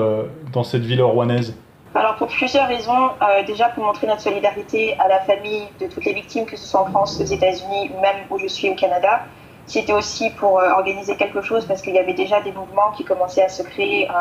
dans 0.52 0.64
cette 0.64 0.84
ville 0.84 1.02
rouennaise 1.02 1.56
alors 1.98 2.16
pour 2.16 2.28
plusieurs 2.28 2.68
raisons. 2.68 3.10
Euh, 3.22 3.44
déjà 3.44 3.70
pour 3.70 3.84
montrer 3.84 4.06
notre 4.06 4.22
solidarité 4.22 4.96
à 5.00 5.08
la 5.08 5.20
famille 5.22 5.68
de 5.80 5.88
toutes 5.88 6.06
les 6.06 6.14
victimes, 6.14 6.46
que 6.46 6.56
ce 6.56 6.66
soit 6.66 6.82
en 6.82 6.86
France, 6.86 7.20
aux 7.20 7.26
États-Unis 7.26 7.92
ou 7.96 8.00
même 8.00 8.18
où 8.30 8.38
je 8.38 8.46
suis 8.46 8.70
au 8.70 8.76
Canada. 8.76 9.22
C'était 9.66 9.94
aussi 9.94 10.30
pour 10.30 10.60
euh, 10.60 10.70
organiser 10.70 11.16
quelque 11.18 11.42
chose 11.42 11.66
parce 11.66 11.82
qu'il 11.82 11.96
y 11.96 12.00
avait 12.00 12.14
déjà 12.14 12.40
des 12.42 12.52
mouvements 12.52 12.92
qui 12.96 13.04
commençaient 13.04 13.44
à 13.44 13.50
se 13.50 13.64
créer 13.64 14.08
euh, 14.10 14.14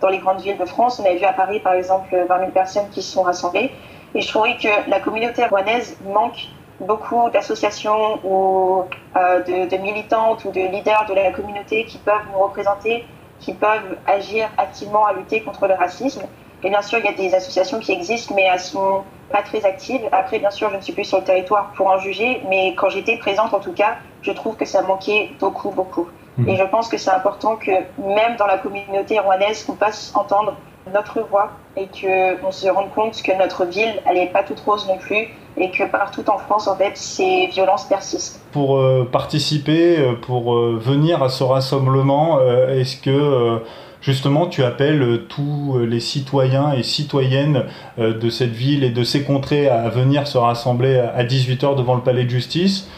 dans 0.00 0.08
les 0.08 0.18
grandes 0.18 0.40
villes 0.40 0.56
de 0.56 0.64
France. 0.64 0.98
On 0.98 1.04
avait 1.04 1.18
vu 1.18 1.26
à 1.26 1.34
Paris 1.34 1.60
par 1.60 1.74
exemple 1.74 2.08
20 2.26 2.38
000 2.38 2.50
personnes 2.52 2.88
qui 2.90 3.02
se 3.02 3.12
sont 3.12 3.22
rassemblées. 3.22 3.70
Et 4.14 4.22
je 4.22 4.28
trouvais 4.28 4.56
que 4.56 4.90
la 4.90 4.98
communauté 4.98 5.44
rouennaise 5.44 5.98
manque 6.06 6.48
beaucoup 6.80 7.28
d'associations 7.28 8.18
ou 8.24 8.84
de 9.14 9.76
militantes 9.76 10.46
ou 10.46 10.50
de 10.50 10.60
leaders 10.60 11.04
de 11.06 11.14
la 11.14 11.30
communauté 11.30 11.84
qui 11.84 11.98
peuvent 11.98 12.26
nous 12.32 12.38
représenter, 12.38 13.04
qui 13.38 13.52
peuvent 13.52 13.98
agir 14.06 14.48
activement 14.56 15.04
à 15.04 15.12
lutter 15.12 15.42
contre 15.42 15.68
le 15.68 15.74
racisme. 15.74 16.22
Et 16.62 16.70
bien 16.70 16.82
sûr, 16.82 16.98
il 16.98 17.04
y 17.04 17.08
a 17.08 17.12
des 17.12 17.34
associations 17.34 17.78
qui 17.78 17.92
existent, 17.92 18.34
mais 18.34 18.42
elles 18.52 18.60
sont 18.60 19.02
pas 19.30 19.42
très 19.42 19.64
actives. 19.64 20.02
Après, 20.12 20.38
bien 20.38 20.50
sûr, 20.50 20.70
je 20.70 20.76
ne 20.76 20.80
suis 20.80 20.92
plus 20.92 21.04
sur 21.04 21.18
le 21.18 21.24
territoire 21.24 21.72
pour 21.76 21.86
en 21.86 21.98
juger, 21.98 22.42
mais 22.48 22.74
quand 22.74 22.90
j'étais 22.90 23.16
présente, 23.16 23.54
en 23.54 23.60
tout 23.60 23.72
cas, 23.72 23.96
je 24.22 24.32
trouve 24.32 24.56
que 24.56 24.64
ça 24.64 24.82
manquait 24.82 25.30
beaucoup, 25.38 25.70
beaucoup. 25.70 26.08
Mmh. 26.36 26.48
Et 26.48 26.56
je 26.56 26.64
pense 26.64 26.88
que 26.88 26.98
c'est 26.98 27.10
important 27.10 27.56
que 27.56 27.70
même 27.98 28.36
dans 28.36 28.46
la 28.46 28.58
communauté 28.58 29.18
rouennaise, 29.18 29.66
on 29.68 29.74
fasse 29.74 30.12
entendre 30.14 30.56
notre 30.92 31.20
voix 31.20 31.50
et 31.76 31.86
qu'on 31.86 32.50
se 32.50 32.68
rende 32.68 32.90
compte 32.94 33.22
que 33.22 33.36
notre 33.38 33.64
ville, 33.64 34.00
elle 34.06 34.16
n'est 34.16 34.26
pas 34.26 34.42
toute 34.42 34.60
rose 34.60 34.86
non 34.88 34.98
plus 34.98 35.28
et 35.56 35.70
que 35.70 35.84
partout 35.90 36.28
en 36.30 36.38
France, 36.38 36.68
en 36.68 36.76
fait, 36.76 36.96
ces 36.96 37.48
violences 37.48 37.84
persistent. 37.84 38.40
Pour 38.52 38.78
euh, 38.78 39.08
participer, 39.10 39.98
euh, 39.98 40.14
pour 40.14 40.54
euh, 40.54 40.78
venir 40.80 41.22
à 41.22 41.28
ce 41.28 41.44
rassemblement, 41.44 42.40
est-ce 42.68 42.96
que 42.96 43.60
justement 44.00 44.46
tu 44.46 44.64
appelles 44.64 45.02
euh, 45.02 45.18
tous 45.28 45.76
euh, 45.76 45.84
les 45.84 46.00
citoyens 46.00 46.72
et 46.72 46.82
citoyennes 46.82 47.66
euh, 47.98 48.14
de 48.18 48.30
cette 48.30 48.50
ville 48.50 48.84
et 48.84 48.90
de 48.90 49.04
ces 49.04 49.24
contrées 49.24 49.68
à 49.68 49.88
venir 49.88 50.26
se 50.26 50.38
rassembler 50.38 50.98
à 50.98 51.22
18h 51.24 51.76
devant 51.76 51.94
le 51.94 52.02
palais 52.02 52.24
de 52.24 52.30
justice. 52.30 52.88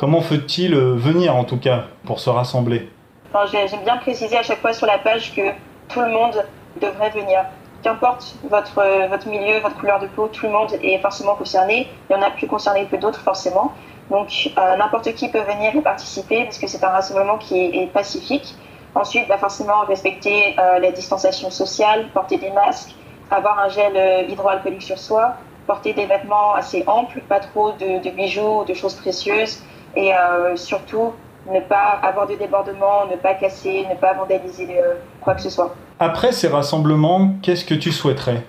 comment 0.00 0.20
faut-il 0.20 0.74
venir 0.74 1.36
en 1.36 1.44
tout 1.44 1.58
cas 1.58 1.84
pour 2.04 2.18
se 2.18 2.30
rassembler? 2.30 2.88
J'aime 3.50 3.84
bien 3.84 3.96
préciser 3.98 4.36
à 4.36 4.42
chaque 4.42 4.60
fois 4.60 4.72
sur 4.72 4.86
la 4.86 4.98
page 4.98 5.34
que 5.34 5.42
tout 5.88 6.00
le 6.00 6.10
monde 6.10 6.44
devrait 6.80 7.10
venir. 7.10 7.44
Qu'importe 7.82 8.36
votre, 8.48 9.08
votre 9.08 9.28
milieu, 9.28 9.60
votre 9.60 9.76
couleur 9.76 10.00
de 10.00 10.06
peau, 10.06 10.28
tout 10.28 10.46
le 10.46 10.52
monde 10.52 10.70
est 10.82 10.98
forcément 10.98 11.34
concerné. 11.34 11.88
Il 12.08 12.14
y 12.14 12.16
en 12.16 12.22
a 12.22 12.30
plus 12.30 12.46
concernés 12.46 12.86
que 12.86 12.96
d'autres 12.96 13.20
forcément. 13.20 13.72
Donc 14.10 14.50
n'importe 14.56 15.14
qui 15.14 15.28
peut 15.28 15.42
venir 15.42 15.74
et 15.76 15.82
participer 15.82 16.44
parce 16.44 16.58
que 16.58 16.66
c'est 16.66 16.82
un 16.84 16.90
rassemblement 16.90 17.38
qui 17.38 17.56
est 17.58 17.92
pacifique. 17.92 18.54
Ensuite, 18.94 19.26
bah, 19.28 19.38
forcément, 19.38 19.80
respecter 19.88 20.54
euh, 20.58 20.78
la 20.78 20.92
distanciation 20.92 21.50
sociale, 21.50 22.06
porter 22.14 22.38
des 22.38 22.50
masques, 22.50 22.94
avoir 23.30 23.58
un 23.58 23.68
gel 23.68 23.96
euh, 23.96 24.22
hydroalcoolique 24.28 24.82
sur 24.82 24.98
soi, 24.98 25.34
porter 25.66 25.94
des 25.94 26.06
vêtements 26.06 26.54
assez 26.54 26.84
amples, 26.86 27.20
pas 27.28 27.40
trop 27.40 27.72
de, 27.72 28.10
bijoux, 28.10 28.64
de 28.64 28.74
choses 28.74 28.94
précieuses, 28.94 29.62
et 29.96 30.14
euh, 30.14 30.54
surtout 30.56 31.12
ne 31.50 31.60
pas 31.60 31.98
avoir 32.02 32.26
de 32.28 32.36
débordements, 32.36 33.06
ne 33.10 33.16
pas 33.16 33.34
casser, 33.34 33.84
ne 33.90 33.96
pas 33.96 34.14
vandaliser 34.14 34.68
quoi 35.20 35.34
que 35.34 35.42
ce 35.42 35.50
soit. 35.50 35.74
Après 35.98 36.32
ces 36.32 36.48
rassemblements, 36.48 37.32
qu'est-ce 37.42 37.66
que 37.66 37.74
tu 37.74 37.92
souhaiterais? 37.92 38.42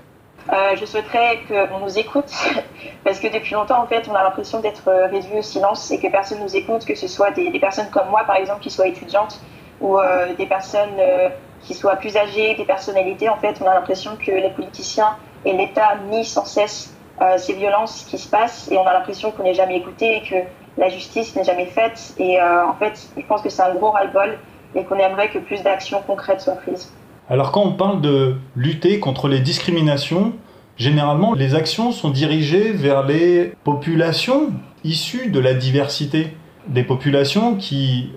Je 0.77 0.85
souhaiterais 0.85 1.39
qu'on 1.47 1.79
nous 1.79 1.99
écoute, 1.99 2.31
parce 3.03 3.19
que 3.19 3.27
depuis 3.27 3.53
longtemps, 3.53 3.83
en 3.83 3.87
fait, 3.87 4.07
on 4.09 4.15
a 4.15 4.23
l'impression 4.23 4.61
d'être 4.61 4.89
réduit 5.11 5.39
au 5.39 5.41
silence 5.41 5.91
et 5.91 5.99
que 5.99 6.07
personne 6.09 6.39
nous 6.41 6.55
écoute, 6.55 6.85
que 6.85 6.95
ce 6.95 7.07
soit 7.07 7.31
des, 7.31 7.49
des, 7.49 7.59
personnes 7.59 7.89
comme 7.91 8.09
moi, 8.09 8.23
par 8.25 8.37
exemple, 8.37 8.61
qui 8.61 8.69
soient 8.69 8.87
étudiantes, 8.87 9.41
ou 9.85 9.99
euh, 9.99 10.33
des 10.35 10.47
personnes 10.47 10.97
euh, 10.99 11.29
qui 11.61 11.75
soient 11.75 11.95
plus 11.97 12.17
âgées, 12.17 12.55
des 12.55 12.65
personnalités, 12.65 13.29
en 13.29 13.37
fait, 13.37 13.61
on 13.63 13.67
a 13.67 13.75
l'impression 13.75 14.17
que 14.17 14.31
les 14.31 14.49
politiciens 14.49 15.15
et 15.45 15.53
l'État 15.53 15.95
nient 16.09 16.23
sans 16.23 16.45
cesse 16.45 16.95
euh, 17.21 17.37
ces 17.37 17.53
violences 17.53 18.05
qui 18.09 18.17
se 18.17 18.27
passent 18.27 18.67
et 18.71 18.77
on 18.77 18.85
a 18.85 18.93
l'impression 18.93 19.31
qu'on 19.31 19.43
n'est 19.43 19.53
jamais 19.53 19.77
écouté 19.77 20.17
et 20.17 20.21
que 20.21 20.35
la 20.77 20.89
justice 20.89 21.35
n'est 21.35 21.43
jamais 21.43 21.67
faite. 21.67 22.15
Et 22.17 22.41
en 22.41 22.73
fait, 22.73 23.07
je 23.15 23.25
pense 23.25 23.41
que 23.41 23.49
c'est 23.49 23.61
un 23.61 23.75
gros 23.75 23.91
ras-le-bol 23.91 24.37
et 24.73 24.83
qu'on 24.83 24.97
aimerait 24.97 25.29
que 25.29 25.37
plus 25.37 25.63
d'actions 25.63 26.01
concrètes 26.05 26.41
soient 26.41 26.55
prises. 26.55 26.91
Alors 27.29 27.53
quand 27.53 27.61
on 27.61 27.71
parle 27.71 28.01
de 28.01 28.35
lutter 28.57 28.99
contre 28.99 29.29
les 29.29 29.39
discriminations, 29.39 30.33
généralement 30.75 31.33
les 31.33 31.55
actions 31.55 31.93
sont 31.93 32.09
dirigées 32.09 32.71
vers 32.73 33.03
les 33.03 33.53
populations 33.63 34.51
issues 34.83 35.29
de 35.29 35.39
la 35.39 35.53
diversité. 35.53 36.35
Des 36.67 36.83
populations 36.83 37.55
qui 37.55 38.11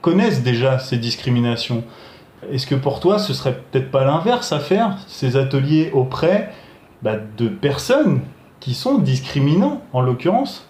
connaissent 0.00 0.42
déjà 0.42 0.78
ces 0.78 0.96
discriminations. 0.96 1.84
Est-ce 2.50 2.66
que 2.66 2.74
pour 2.74 3.00
toi, 3.00 3.18
ce 3.18 3.34
serait 3.34 3.54
peut-être 3.54 3.90
pas 3.90 4.04
l'inverse 4.04 4.52
à 4.52 4.60
faire, 4.60 4.96
ces 5.06 5.36
ateliers 5.36 5.90
auprès 5.92 6.50
bah, 7.02 7.16
de 7.36 7.48
personnes 7.48 8.22
qui 8.60 8.74
sont 8.74 8.98
discriminants, 8.98 9.80
en 9.92 10.00
l'occurrence? 10.00 10.66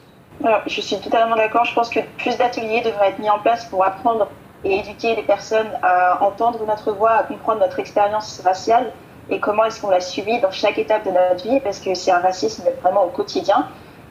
je 0.67 0.81
suis 0.81 0.97
totalement 0.97 1.37
d'accord. 1.37 1.67
Je 1.67 1.75
pense 1.75 1.91
que 1.91 2.01
plus 2.17 2.37
d'ateliers 2.39 2.81
devraient 2.81 3.11
être 3.11 3.19
mis 3.19 3.29
en 3.29 3.39
place 3.41 3.67
pour 3.67 3.85
apprendre 3.85 4.29
et 4.65 4.79
éduquer 4.79 5.15
les 5.15 5.23
personnes 5.23 5.69
à 5.83 6.23
entendre 6.23 6.65
notre 6.67 6.93
voix, 6.93 7.13
à 7.13 7.23
comprendre 7.25 7.61
notre 7.61 7.79
expérience 7.79 8.41
raciale 8.45 8.93
et 9.31 9.39
comment 9.39 9.65
est-ce 9.65 9.81
qu'on 9.81 9.91
l'a 9.91 10.01
subi 10.01 10.41
dans 10.41 10.51
chaque 10.51 10.79
étape 10.79 11.05
de 11.05 11.11
notre 11.11 11.45
vie, 11.45 11.61
parce 11.61 11.79
que 11.79 11.95
c'est 11.95 12.11
un 12.11 12.21
racisme 12.21 12.65
vraiment 12.83 13.05
au 13.05 13.11
quotidien. 13.11 13.69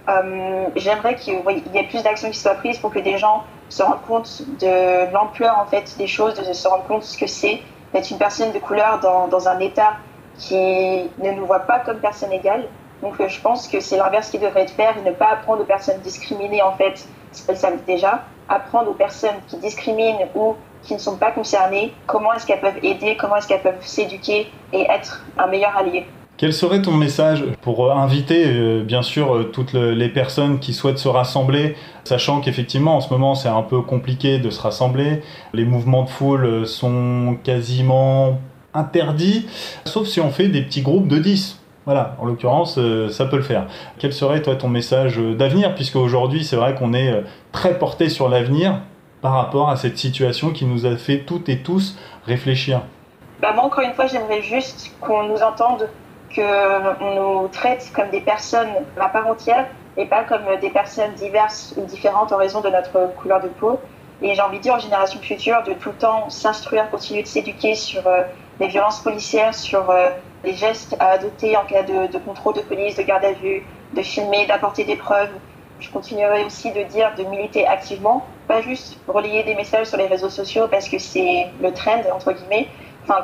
Euh, 0.07 0.65
j'aimerais 0.75 1.15
qu'il 1.15 1.35
y 1.35 1.77
ait 1.77 1.83
plus 1.83 2.03
d'actions 2.03 2.29
qui 2.29 2.37
soient 2.37 2.55
prises 2.55 2.77
pour 2.77 2.91
que 2.91 2.99
des 2.99 3.17
gens 3.17 3.43
se 3.69 3.83
rendent 3.83 4.01
compte 4.07 4.41
de 4.59 5.11
l'ampleur 5.13 5.57
en 5.59 5.65
fait 5.65 5.95
des 5.97 6.07
choses, 6.07 6.33
de 6.35 6.53
se 6.53 6.67
rendre 6.67 6.85
compte 6.85 7.03
ce 7.03 7.17
que 7.17 7.27
c'est 7.27 7.61
d'être 7.93 8.11
une 8.11 8.17
personne 8.17 8.51
de 8.51 8.59
couleur 8.59 8.99
dans, 8.99 9.27
dans, 9.27 9.47
un 9.47 9.59
État 9.59 9.93
qui 10.37 10.55
ne 10.55 11.31
nous 11.31 11.45
voit 11.45 11.59
pas 11.61 11.79
comme 11.79 11.97
personne 11.99 12.31
égale. 12.31 12.65
Donc 13.01 13.19
euh, 13.19 13.27
je 13.27 13.39
pense 13.41 13.67
que 13.67 13.79
c'est 13.79 13.97
l'inverse 13.97 14.29
qui 14.29 14.37
devrait 14.37 14.63
être 14.63 14.73
fait 14.73 14.93
ne 15.05 15.11
pas 15.11 15.29
apprendre 15.29 15.61
aux 15.61 15.65
personnes 15.65 15.99
discriminées 16.01 16.61
en 16.61 16.73
fait 16.73 17.07
ce 17.31 17.45
qu'elles 17.45 17.57
savent 17.57 17.83
déjà, 17.85 18.23
apprendre 18.47 18.91
aux 18.91 18.95
personnes 18.95 19.35
qui 19.47 19.57
discriminent 19.57 20.27
ou 20.35 20.55
qui 20.83 20.93
ne 20.93 20.99
sont 20.99 21.17
pas 21.17 21.31
concernées 21.31 21.93
comment 22.07 22.33
est-ce 22.33 22.45
qu'elles 22.45 22.61
peuvent 22.61 22.83
aider, 22.83 23.17
comment 23.17 23.35
est-ce 23.37 23.47
qu'elles 23.47 23.61
peuvent 23.61 23.85
s'éduquer 23.85 24.51
et 24.73 24.81
être 24.89 25.23
un 25.37 25.47
meilleur 25.47 25.75
allié. 25.77 26.05
Quel 26.39 26.53
serait 26.53 26.81
ton 26.81 26.93
message 26.93 27.43
pour 27.61 27.85
euh, 27.85 27.91
inviter, 27.91 28.45
euh, 28.47 28.81
bien 28.81 29.01
sûr, 29.01 29.35
euh, 29.35 29.43
toutes 29.43 29.73
les 29.73 30.07
personnes 30.07 30.59
qui 30.59 30.73
souhaitent 30.73 30.97
se 30.97 31.09
rassembler, 31.09 31.75
sachant 32.05 32.39
qu'effectivement, 32.39 32.95
en 32.95 33.01
ce 33.01 33.13
moment, 33.13 33.35
c'est 33.35 33.49
un 33.49 33.61
peu 33.61 33.81
compliqué 33.81 34.39
de 34.39 34.49
se 34.49 34.61
rassembler. 34.61 35.21
Les 35.51 35.65
mouvements 35.65 36.03
de 36.03 36.09
foule 36.09 36.65
sont 36.65 37.37
quasiment 37.43 38.39
interdits, 38.73 39.47
sauf 39.83 40.07
si 40.07 40.21
on 40.21 40.29
fait 40.29 40.47
des 40.47 40.61
petits 40.61 40.81
groupes 40.81 41.09
de 41.09 41.17
10. 41.17 41.59
Voilà, 41.83 42.15
en 42.21 42.25
l'occurrence, 42.25 42.79
ça 43.09 43.25
peut 43.25 43.35
le 43.35 43.43
faire. 43.43 43.67
Quel 43.97 44.13
serait, 44.13 44.41
toi, 44.41 44.55
ton 44.55 44.69
message 44.69 45.17
d'avenir, 45.17 45.75
puisque 45.75 45.97
aujourd'hui, 45.97 46.45
c'est 46.45 46.55
vrai 46.55 46.73
qu'on 46.73 46.93
est 46.93 47.21
très 47.51 47.77
porté 47.77 48.07
sur 48.07 48.29
l'avenir 48.29 48.79
par 49.21 49.33
rapport 49.33 49.69
à 49.69 49.75
cette 49.75 49.97
situation 49.97 50.51
qui 50.51 50.63
nous 50.63 50.85
a 50.85 50.95
fait 50.95 51.17
toutes 51.17 51.49
et 51.49 51.57
tous 51.57 51.97
réfléchir 52.25 52.83
bah 53.41 53.51
Moi, 53.53 53.65
encore 53.65 53.83
une 53.83 53.93
fois, 53.93 54.07
j'aimerais 54.07 54.41
juste 54.41 54.95
qu'on 55.01 55.27
nous 55.27 55.41
entende 55.41 55.89
qu'on 56.33 57.15
nous 57.15 57.47
traite 57.49 57.91
comme 57.95 58.09
des 58.09 58.21
personnes 58.21 58.69
à 58.99 59.09
part 59.09 59.27
entière 59.27 59.67
et 59.97 60.05
pas 60.05 60.23
comme 60.23 60.45
des 60.61 60.69
personnes 60.69 61.13
diverses 61.13 61.73
ou 61.77 61.85
différentes 61.85 62.31
en 62.31 62.37
raison 62.37 62.61
de 62.61 62.69
notre 62.69 63.13
couleur 63.15 63.41
de 63.41 63.47
peau. 63.47 63.79
Et 64.21 64.35
j'ai 64.35 64.41
envie 64.41 64.57
de 64.57 64.63
dire 64.63 64.75
aux 64.75 64.79
générations 64.79 65.19
futures 65.21 65.63
de 65.63 65.73
tout 65.73 65.89
le 65.89 65.95
temps 65.95 66.29
s'instruire, 66.29 66.89
continuer 66.89 67.23
de 67.23 67.27
s'éduquer 67.27 67.75
sur 67.75 68.05
euh, 68.05 68.23
les 68.59 68.67
violences 68.67 68.99
policières, 68.99 69.55
sur 69.55 69.89
euh, 69.89 70.09
les 70.43 70.53
gestes 70.53 70.95
à 70.99 71.11
adopter 71.11 71.55
en 71.55 71.65
cas 71.65 71.83
de, 71.83 72.17
contrôle 72.19 72.55
de 72.55 72.61
police, 72.61 72.95
de 72.95 73.03
garde 73.03 73.23
à 73.23 73.31
vue, 73.31 73.63
de 73.93 74.01
filmer, 74.01 74.45
d'apporter 74.45 74.83
des 74.83 74.97
preuves. 74.97 75.31
Je 75.79 75.89
continuerai 75.89 76.43
aussi 76.43 76.71
de 76.71 76.83
dire 76.83 77.13
de 77.17 77.23
militer 77.23 77.65
activement, 77.65 78.25
pas 78.47 78.61
juste 78.61 78.97
relayer 79.07 79.43
des 79.43 79.55
messages 79.55 79.87
sur 79.87 79.97
les 79.97 80.07
réseaux 80.07 80.29
sociaux 80.29 80.67
parce 80.69 80.89
que 80.89 80.99
c'est 80.99 81.47
le 81.61 81.71
trend, 81.73 82.01
entre 82.13 82.33
guillemets, 82.33 82.67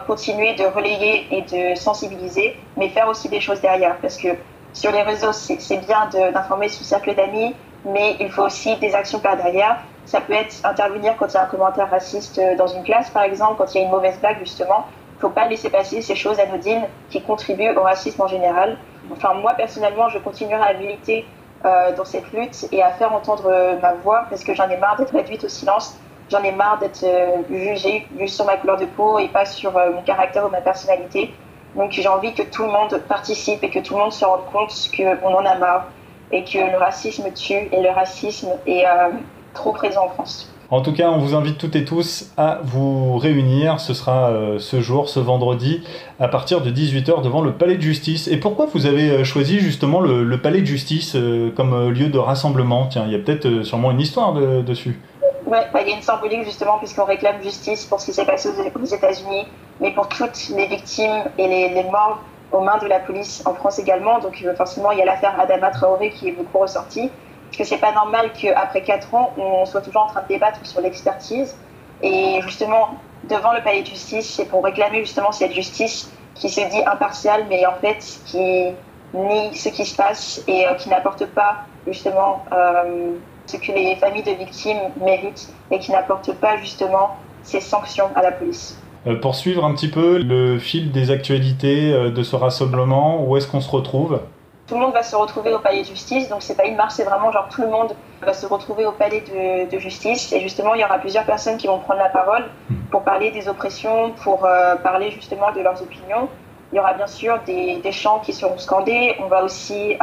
continuer 0.08 0.54
de 0.56 0.64
relayer 0.64 1.28
et 1.32 1.42
de 1.42 1.76
sensibiliser, 1.76 2.58
mais 2.78 2.90
faire 2.90 3.08
aussi 3.08 3.30
des 3.30 3.40
choses 3.40 3.62
derrière. 3.62 3.98
Parce 4.02 4.18
que 4.18 4.30
sur 4.74 4.92
les 4.92 5.02
réseaux, 5.02 5.32
c'est 5.32 5.86
bien 5.86 6.10
d'informer 6.34 6.70
son 6.70 6.84
cercle 6.84 7.16
d'amis, 7.16 7.56
mais 7.86 8.16
il 8.20 8.30
faut 8.30 8.44
aussi 8.44 8.76
des 8.78 8.94
actions 8.94 9.20
par 9.20 9.38
derrière. 9.38 9.78
Ça 10.06 10.22
peut 10.22 10.34
être 10.34 10.56
intervenir 10.64 11.16
quand 11.18 11.28
il 11.28 11.34
y 11.34 11.38
a 11.38 11.44
un 11.44 11.48
commentaire 11.48 11.90
raciste 11.90 12.40
dans 12.58 12.68
une 12.68 12.84
classe, 12.84 13.10
par 13.10 13.24
exemple, 13.24 13.56
quand 13.58 13.74
il 13.74 13.80
y 13.80 13.82
a 13.82 13.86
une 13.86 13.92
mauvaise 13.92 14.20
blague, 14.20 14.40
justement. 14.40 14.86
Il 15.14 15.16
ne 15.16 15.22
faut 15.22 15.30
pas 15.30 15.48
laisser 15.48 15.70
passer 15.70 16.02
ces 16.02 16.16
choses 16.16 16.40
anodines 16.40 16.86
qui 17.10 17.22
contribuent 17.22 17.76
au 17.76 17.82
racisme 17.84 18.22
en 18.22 18.28
général. 18.28 18.78
Enfin, 19.12 19.34
moi, 19.36 19.54
personnellement, 19.54 20.10
je 20.10 20.20
continuerai 20.20 20.62
à 20.62 20.74
militer 20.74 21.26
euh, 21.64 21.96
dans 21.96 22.06
cette 22.06 22.32
lutte 22.34 22.68
et 22.72 22.84
à 22.84 22.92
faire 22.92 23.14
entendre 23.14 23.80
ma 23.82 23.94
voix 23.94 24.26
parce 24.30 24.44
que 24.44 24.54
j'en 24.54 24.70
ai 24.70 24.78
marre 24.78 24.98
d'être 24.98 25.14
réduite 25.14 25.44
au 25.46 25.48
silence 25.48 25.98
J'en 26.32 26.42
ai 26.42 26.52
marre 26.52 26.80
d'être 26.80 27.04
euh, 27.04 27.44
jugée 27.50 28.08
juste 28.20 28.36
sur 28.36 28.46
ma 28.46 28.58
couleur 28.58 28.78
de 28.78 28.86
peau 28.86 29.20
et 29.20 29.28
pas 29.28 29.46
sur 29.46 29.78
euh, 29.78 29.92
mon 29.94 30.02
caractère 30.02 30.46
ou 30.46 30.50
ma 30.50 30.62
personnalité. 30.62 31.32
Donc 31.76 31.92
j'ai 31.92 32.08
envie 32.08 32.34
que 32.34 32.42
tout 32.42 32.64
le 32.64 32.70
monde 32.70 33.00
participe 33.08 33.64
et 33.64 33.70
que 33.70 33.80
tout 33.80 33.94
le 33.94 34.00
monde 34.00 34.14
se 34.14 34.26
rende 34.26 34.46
compte 34.52 34.74
qu'on 34.96 35.34
en 35.34 35.46
a 35.46 35.56
marre 35.56 35.86
et 36.32 36.44
que 36.44 36.58
le 36.58 36.78
racisme 36.78 37.32
tue 37.34 37.70
et 37.72 37.82
le 37.82 37.90
racisme 37.90 38.50
est 38.66 38.86
euh, 38.88 39.10
trop 39.54 39.72
présent 39.72 40.06
en 40.06 40.10
France. 40.10 40.52
En 40.72 40.82
tout 40.82 40.94
cas, 40.94 41.12
on 41.12 41.20
vous 41.20 41.36
invite 41.36 41.60
toutes 41.60 41.76
et 41.76 41.86
tous 41.86 42.32
à 42.38 42.60
vous 42.64 43.20
réunir. 43.20 43.80
Ce 43.80 43.94
sera 43.94 44.34
ce 44.58 44.82
jour, 44.82 45.10
ce 45.10 45.20
vendredi, 45.20 45.84
à 46.20 46.28
partir 46.28 46.62
de 46.62 46.72
18h 46.72 47.22
devant 47.22 47.42
le 47.42 47.52
Palais 47.52 47.76
de 47.76 47.82
Justice. 47.82 48.28
Et 48.28 48.38
pourquoi 48.38 48.66
vous 48.74 48.88
avez 48.88 49.24
choisi 49.24 49.60
justement 49.60 50.00
le, 50.00 50.38
Palais 50.42 50.62
de 50.62 50.66
Justice 50.66 51.16
comme 51.56 51.90
lieu 51.90 52.08
de 52.08 52.18
rassemblement? 52.18 52.88
Tiens, 52.88 53.04
il 53.06 53.12
y 53.12 53.16
a 53.16 53.20
peut-être 53.20 53.62
sûrement 53.62 53.92
une 53.92 54.02
histoire 54.02 54.34
dessus. 54.34 55.00
Ouais, 55.46 55.68
bah, 55.72 55.82
il 55.82 55.90
y 55.90 55.94
a 55.94 55.96
une 55.96 56.02
symbolique 56.02 56.44
justement 56.44 56.80
puisqu'on 56.80 57.06
réclame 57.06 57.42
justice 57.42 57.86
pour 57.86 58.00
ce 58.00 58.08
qui 58.08 58.14
s'est 58.14 58.26
passé 58.26 58.50
aux, 58.50 58.84
États-Unis, 58.84 59.48
mais 59.80 59.92
pour 59.92 60.08
toutes 60.10 60.50
les 60.50 60.66
victimes 60.66 61.24
et 61.38 61.48
les, 61.48 61.84
morts 61.84 62.20
aux 62.52 62.62
mains 62.62 62.80
de 62.80 62.88
la 62.88 63.00
police 63.00 63.44
en 63.46 63.54
France 63.54 63.78
également. 63.78 64.20
Donc 64.20 64.42
euh, 64.44 64.56
forcément, 64.56 64.92
il 64.92 64.98
y 64.98 65.02
a 65.02 65.06
l'affaire 65.06 65.40
Adama 65.40 65.70
Traoré 65.70 66.10
qui 66.10 66.30
est 66.30 66.32
beaucoup 66.32 66.58
ressortie. 66.58 67.12
Parce 67.46 67.58
que 67.58 67.64
c'est 67.64 67.78
pas 67.78 67.92
normal 67.92 68.32
qu'après 68.34 68.82
4 68.82 69.14
ans, 69.14 69.34
on 69.38 69.66
soit 69.66 69.82
toujours 69.82 70.04
en 70.04 70.08
train 70.08 70.24
de 70.24 70.28
débattre 70.28 70.66
sur 70.66 70.82
l'expertise. 70.82 71.56
Et 72.02 72.42
justement, 72.42 72.96
devant 73.26 73.54
le 73.54 73.62
palais 73.62 73.82
de 73.82 73.88
justice, 73.88 74.34
c'est 74.36 74.46
pour 74.46 74.64
réclamer 74.64 75.00
justement 75.00 75.32
cette 75.32 75.54
justice 75.54 76.12
qui 76.34 76.50
se 76.50 76.62
dit 76.62 76.84
impartiale, 76.86 77.46
mais 77.50 77.66
en 77.66 77.76
fait 77.76 78.00
qui 78.26 78.74
nie 79.14 79.56
ce 79.56 79.70
qui 79.70 79.86
se 79.86 79.96
passe 79.96 80.44
et 80.48 80.68
euh, 80.68 80.74
qui 80.74 80.90
n'apporte 80.90 81.26
pas 81.28 81.60
justement 81.88 82.44
euh, 82.52 83.14
ce 83.46 83.58
que 83.58 83.72
les 83.72 83.96
familles 83.96 84.24
de 84.24 84.32
victimes 84.32 84.80
méritent 85.02 85.54
et 85.72 85.80
qui 85.80 85.92
n'apportent 85.92 86.34
pas 86.34 86.58
justement 86.58 87.18
ces 87.44 87.62
sanctions 87.62 88.10
à 88.16 88.22
la 88.22 88.32
police. 88.32 88.78
Euh, 89.08 89.20
pour 89.20 89.36
suivre 89.36 89.64
un 89.64 89.74
petit 89.74 89.90
peu 89.90 90.18
le 90.18 90.58
fil 90.58 90.92
des 90.92 91.12
actualités 91.12 91.94
euh, 91.94 92.10
de 92.10 92.24
ce 92.24 92.36
rassemblement, 92.36 93.24
où 93.24 93.38
est-ce 93.38 93.48
qu'on 93.48 93.62
se 93.62 93.70
retrouve? 93.70 94.20
Tout 94.68 94.74
le 94.74 94.82
monde 94.82 94.94
va 94.94 95.04
se 95.04 95.16
retrouver 95.16 95.54
au 95.54 95.60
palais 95.60 95.84
de 95.84 95.88
justice, 95.88 96.28
donc 96.28 96.42
c'est 96.42 96.58
pas 96.58 96.66
une 96.66 96.76
marche, 96.76 96.94
c'est 96.94 97.04
vraiment 97.04 97.32
genre 97.32 97.48
tout 97.50 97.62
le 97.62 97.70
monde 97.70 97.96
va 98.24 98.34
se 98.34 98.48
retrouver 98.48 98.88
au 98.88 98.94
palais 98.94 99.24
de, 99.72 99.78
justice. 99.78 100.34
Et 100.34 100.40
justement, 100.40 100.74
il 100.74 100.82
y 100.82 100.84
aura 100.84 100.98
plusieurs 100.98 101.26
personnes 101.26 101.58
qui 101.58 101.68
vont 101.68 101.78
prendre 101.78 102.00
la 102.00 102.10
parole 102.10 102.46
pour 102.90 103.04
parler 103.04 103.30
des 103.30 103.48
oppressions, 103.48 104.12
pour 104.24 104.44
euh, 104.44 104.76
parler 104.78 105.12
justement 105.12 105.52
de 105.52 105.62
leurs 105.62 105.80
opinions. 105.84 106.28
Il 106.74 106.78
y 106.78 106.80
aura 106.80 106.94
bien 106.94 107.06
sûr 107.06 107.38
des, 107.46 107.76
des 107.76 107.92
chants 107.92 108.22
qui 108.26 108.34
seront 108.34 108.58
scandés. 108.58 109.16
On 109.20 109.28
va 109.28 109.44
aussi 109.44 109.96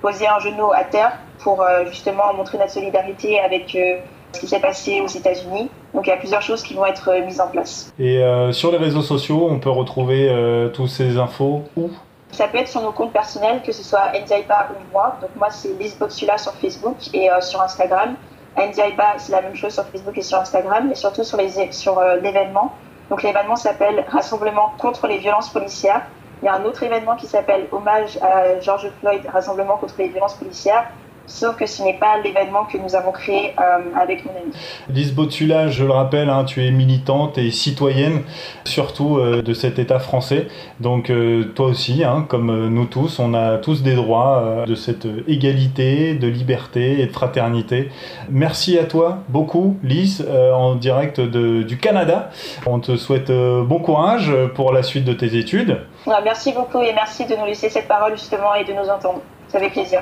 poser 0.00 0.28
un 0.28 0.38
genou 0.38 0.70
à 0.72 0.84
terre 0.84 1.18
pour 1.38 1.62
euh, 1.62 1.84
justement 1.86 2.34
montrer 2.34 2.58
notre 2.58 2.72
solidarité 2.72 3.40
avec 3.40 3.74
euh, 3.74 3.98
ce 4.32 4.40
qui 4.40 4.46
s'est 4.46 4.60
passé 4.60 5.00
aux 5.00 5.08
États-Unis. 5.08 5.70
Donc 5.94 6.06
il 6.06 6.10
y 6.10 6.12
a 6.12 6.16
plusieurs 6.16 6.42
choses 6.42 6.62
qui 6.62 6.74
vont 6.74 6.86
être 6.86 7.08
euh, 7.10 7.24
mises 7.24 7.40
en 7.40 7.48
place. 7.48 7.92
Et 7.98 8.22
sur 8.52 8.70
les 8.70 8.78
réseaux 8.78 9.02
sociaux, 9.02 9.48
on 9.50 9.58
peut 9.58 9.70
retrouver 9.70 10.30
toutes 10.74 10.88
ces 10.88 11.18
infos 11.18 11.62
où? 11.76 11.90
Ça 12.30 12.46
peut 12.46 12.58
être 12.58 12.68
sur 12.68 12.82
nos 12.82 12.92
comptes 12.92 13.12
personnels, 13.12 13.62
que 13.64 13.72
ce 13.72 13.82
soit 13.82 14.12
Ndiaïba 14.12 14.68
ou 14.70 14.92
moi. 14.92 15.16
Donc 15.20 15.30
moi, 15.36 15.48
c'est 15.50 15.72
Liz 15.78 15.96
Boxula 15.98 16.36
sur 16.36 16.52
Facebook 16.52 16.96
et 17.14 17.28
sur 17.40 17.62
Instagram. 17.62 18.16
Ndiaïba, 18.56 19.14
c'est 19.16 19.32
la 19.32 19.40
même 19.40 19.54
chose 19.54 19.72
sur 19.72 19.84
Facebook 19.84 20.16
et 20.16 20.22
sur 20.22 20.38
Instagram, 20.38 20.86
mais 20.88 20.94
surtout 20.94 21.24
sur 21.24 21.38
l'événement. 21.38 21.72
Sur, 21.72 22.00
l'événement. 22.22 22.72
Donc 23.08 23.22
l'événement 23.22 23.56
s'appelle 23.56 24.04
Rassemblement 24.10 24.74
contre 24.78 25.06
les 25.06 25.18
violences 25.18 25.48
policières. 25.48 26.02
Il 26.42 26.46
y 26.46 26.48
a 26.48 26.54
un 26.54 26.64
autre 26.64 26.82
événement 26.82 27.16
qui 27.16 27.26
s'appelle 27.26 27.66
Hommage 27.72 28.18
à 28.18 28.60
George 28.60 28.90
Floyd, 29.00 29.22
Rassemblement 29.32 29.76
contre 29.78 29.94
les 29.98 30.08
violences 30.08 30.34
policières. 30.34 30.86
Sauf 31.28 31.56
que 31.56 31.66
ce 31.66 31.82
n'est 31.82 31.98
pas 31.98 32.18
l'événement 32.24 32.64
que 32.64 32.78
nous 32.78 32.96
avons 32.96 33.12
créé 33.12 33.54
euh, 33.58 34.00
avec 34.00 34.24
mon 34.24 34.30
ami. 34.30 34.50
Lise 34.88 35.14
Botula, 35.14 35.68
je 35.68 35.84
le 35.84 35.92
rappelle, 35.92 36.30
hein, 36.30 36.44
tu 36.44 36.64
es 36.64 36.70
militante 36.70 37.36
et 37.36 37.50
citoyenne, 37.50 38.22
surtout 38.64 39.18
euh, 39.18 39.42
de 39.42 39.52
cet 39.52 39.78
État 39.78 39.98
français. 39.98 40.48
Donc 40.80 41.10
euh, 41.10 41.44
toi 41.54 41.66
aussi, 41.66 42.02
hein, 42.02 42.24
comme 42.26 42.68
nous 42.68 42.86
tous, 42.86 43.18
on 43.18 43.34
a 43.34 43.58
tous 43.58 43.82
des 43.82 43.94
droits 43.94 44.64
de 44.66 44.74
cette 44.74 45.06
égalité, 45.26 46.14
de 46.14 46.28
liberté 46.28 47.02
et 47.02 47.06
de 47.06 47.12
fraternité. 47.12 47.90
Merci 48.30 48.78
à 48.78 48.84
toi 48.84 49.18
beaucoup, 49.28 49.76
Lise, 49.82 50.26
en 50.54 50.76
direct 50.76 51.20
de, 51.20 51.62
du 51.62 51.76
Canada. 51.78 52.30
On 52.64 52.80
te 52.80 52.96
souhaite 52.96 53.30
bon 53.30 53.80
courage 53.80 54.32
pour 54.54 54.72
la 54.72 54.82
suite 54.82 55.04
de 55.04 55.12
tes 55.12 55.36
études. 55.36 55.78
Merci 56.24 56.52
beaucoup 56.52 56.80
et 56.80 56.94
merci 56.94 57.26
de 57.26 57.36
nous 57.36 57.44
laisser 57.44 57.68
cette 57.68 57.86
parole 57.86 58.12
justement 58.12 58.54
et 58.54 58.64
de 58.64 58.72
nous 58.72 58.88
entendre. 58.88 59.20
Ça 59.48 59.58
fait 59.58 59.70
plaisir. 59.70 60.00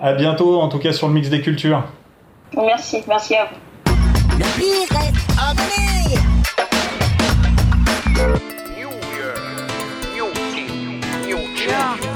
À 0.00 0.12
bientôt, 0.12 0.60
en 0.60 0.68
tout 0.68 0.78
cas 0.78 0.92
sur 0.92 1.08
le 1.08 1.14
mix 1.14 1.28
des 1.28 1.40
cultures. 1.40 1.82
Merci, 2.56 3.02
merci 3.08 3.34
à 3.34 3.46
vous. 3.46 3.92
Le 4.38 4.44
pire 4.56 4.98
est 5.00 5.12
venir. 5.56 6.20
New 8.76 8.90
Year, 9.16 9.34
new 10.14 10.30
team, 10.54 11.00
new 11.26 11.38
change. 11.56 12.06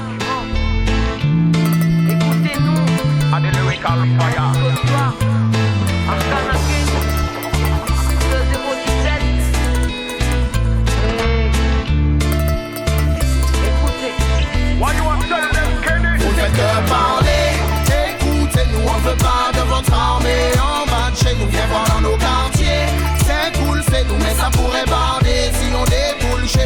Écoutez-nous. 2.09 3.35
À 3.35 3.41
des 3.41 3.51
lyrical 3.51 3.99
fire. 4.17 4.62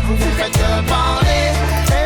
vous 0.08 0.15
vous 0.15 0.32
faites 0.38 0.58
parler. 0.88 1.52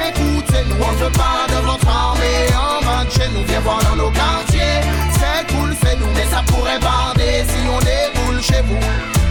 Écoutez-nous, 0.09 0.75
on 0.81 0.93
se 0.97 1.09
bat 1.17 1.45
de 1.49 1.65
votre 1.65 1.87
armée. 1.87 2.47
En 2.55 2.83
main 2.83 3.03
de 3.05 3.37
nous, 3.37 3.45
viens 3.45 3.59
voir 3.59 3.79
dans 3.83 3.95
nos 3.95 4.09
quartiers. 4.11 4.81
C'est 5.13 5.53
cool, 5.53 5.75
c'est 5.81 5.99
nous, 5.99 6.07
mais 6.15 6.25
ça 6.25 6.41
pourrait 6.47 6.79
barder 6.79 7.45
si 7.47 7.59
on 7.69 7.79
déboule 7.79 8.41
chez 8.41 8.61
vous. 8.63 8.79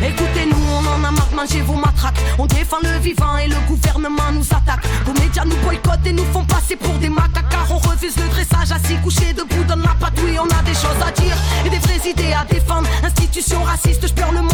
Écoutez-nous, 0.07 0.65
on 0.73 0.87
en 0.87 1.05
a 1.05 1.11
marre 1.11 1.29
de 1.31 1.37
manger 1.37 1.61
vos 1.63 1.75
matraques. 1.75 2.21
On 2.39 2.47
défend 2.47 2.79
le 2.83 2.99
vivant 3.01 3.37
et 3.39 3.49
le 3.49 3.57
gouvernement 3.67 4.31
nous 4.33 4.47
attaque. 4.47 4.87
Vos 5.05 5.15
médias 5.15 5.45
nous 5.45 5.57
boycottent 5.57 6.07
et 6.07 6.13
nous 6.13 6.25
font 6.33 6.45
passer 6.45 6.77
pour 6.77 6.95
des 6.95 7.09
macaques. 7.09 7.49
Car 7.51 7.67
on 7.71 7.79
refuse 7.79 8.17
le 8.17 8.29
dressage 8.29 8.71
assis, 8.73 8.97
couché, 9.03 9.33
debout, 9.33 9.65
donne 9.65 9.83
la 9.83 9.95
patte. 9.99 10.19
Oui, 10.25 10.37
on 10.39 10.47
a 10.47 10.63
des 10.63 10.75
choses 10.75 11.01
à 11.05 11.11
dire 11.11 11.37
et 11.67 11.71
des 11.71 11.79
vraies 11.79 12.09
idées 12.09 12.33
à 12.33 12.45
défendre. 12.45 12.89
Institutions 13.03 13.63
racistes, 13.65 14.07
je 14.07 14.13
pleure 14.13 14.33
le 14.33 14.43
monde 14.43 14.50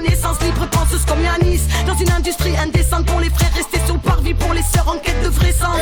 naissance. 0.00 0.40
Libre 0.40 0.66
penseuse 0.66 1.04
comme 1.06 1.22
Yanis. 1.22 1.62
Dans 1.86 1.94
une 1.94 2.10
industrie 2.10 2.56
indécente 2.56 3.06
pour 3.06 3.20
les 3.20 3.30
frères, 3.30 3.52
rester 3.54 3.80
sur 3.84 3.94
le 3.94 4.00
parvis 4.00 4.34
pour 4.34 4.52
les 4.54 4.62
sœurs 4.62 4.88
en 4.88 4.98
quête 4.98 5.22
de 5.22 5.28
vrai 5.28 5.52
sens. 5.52 5.80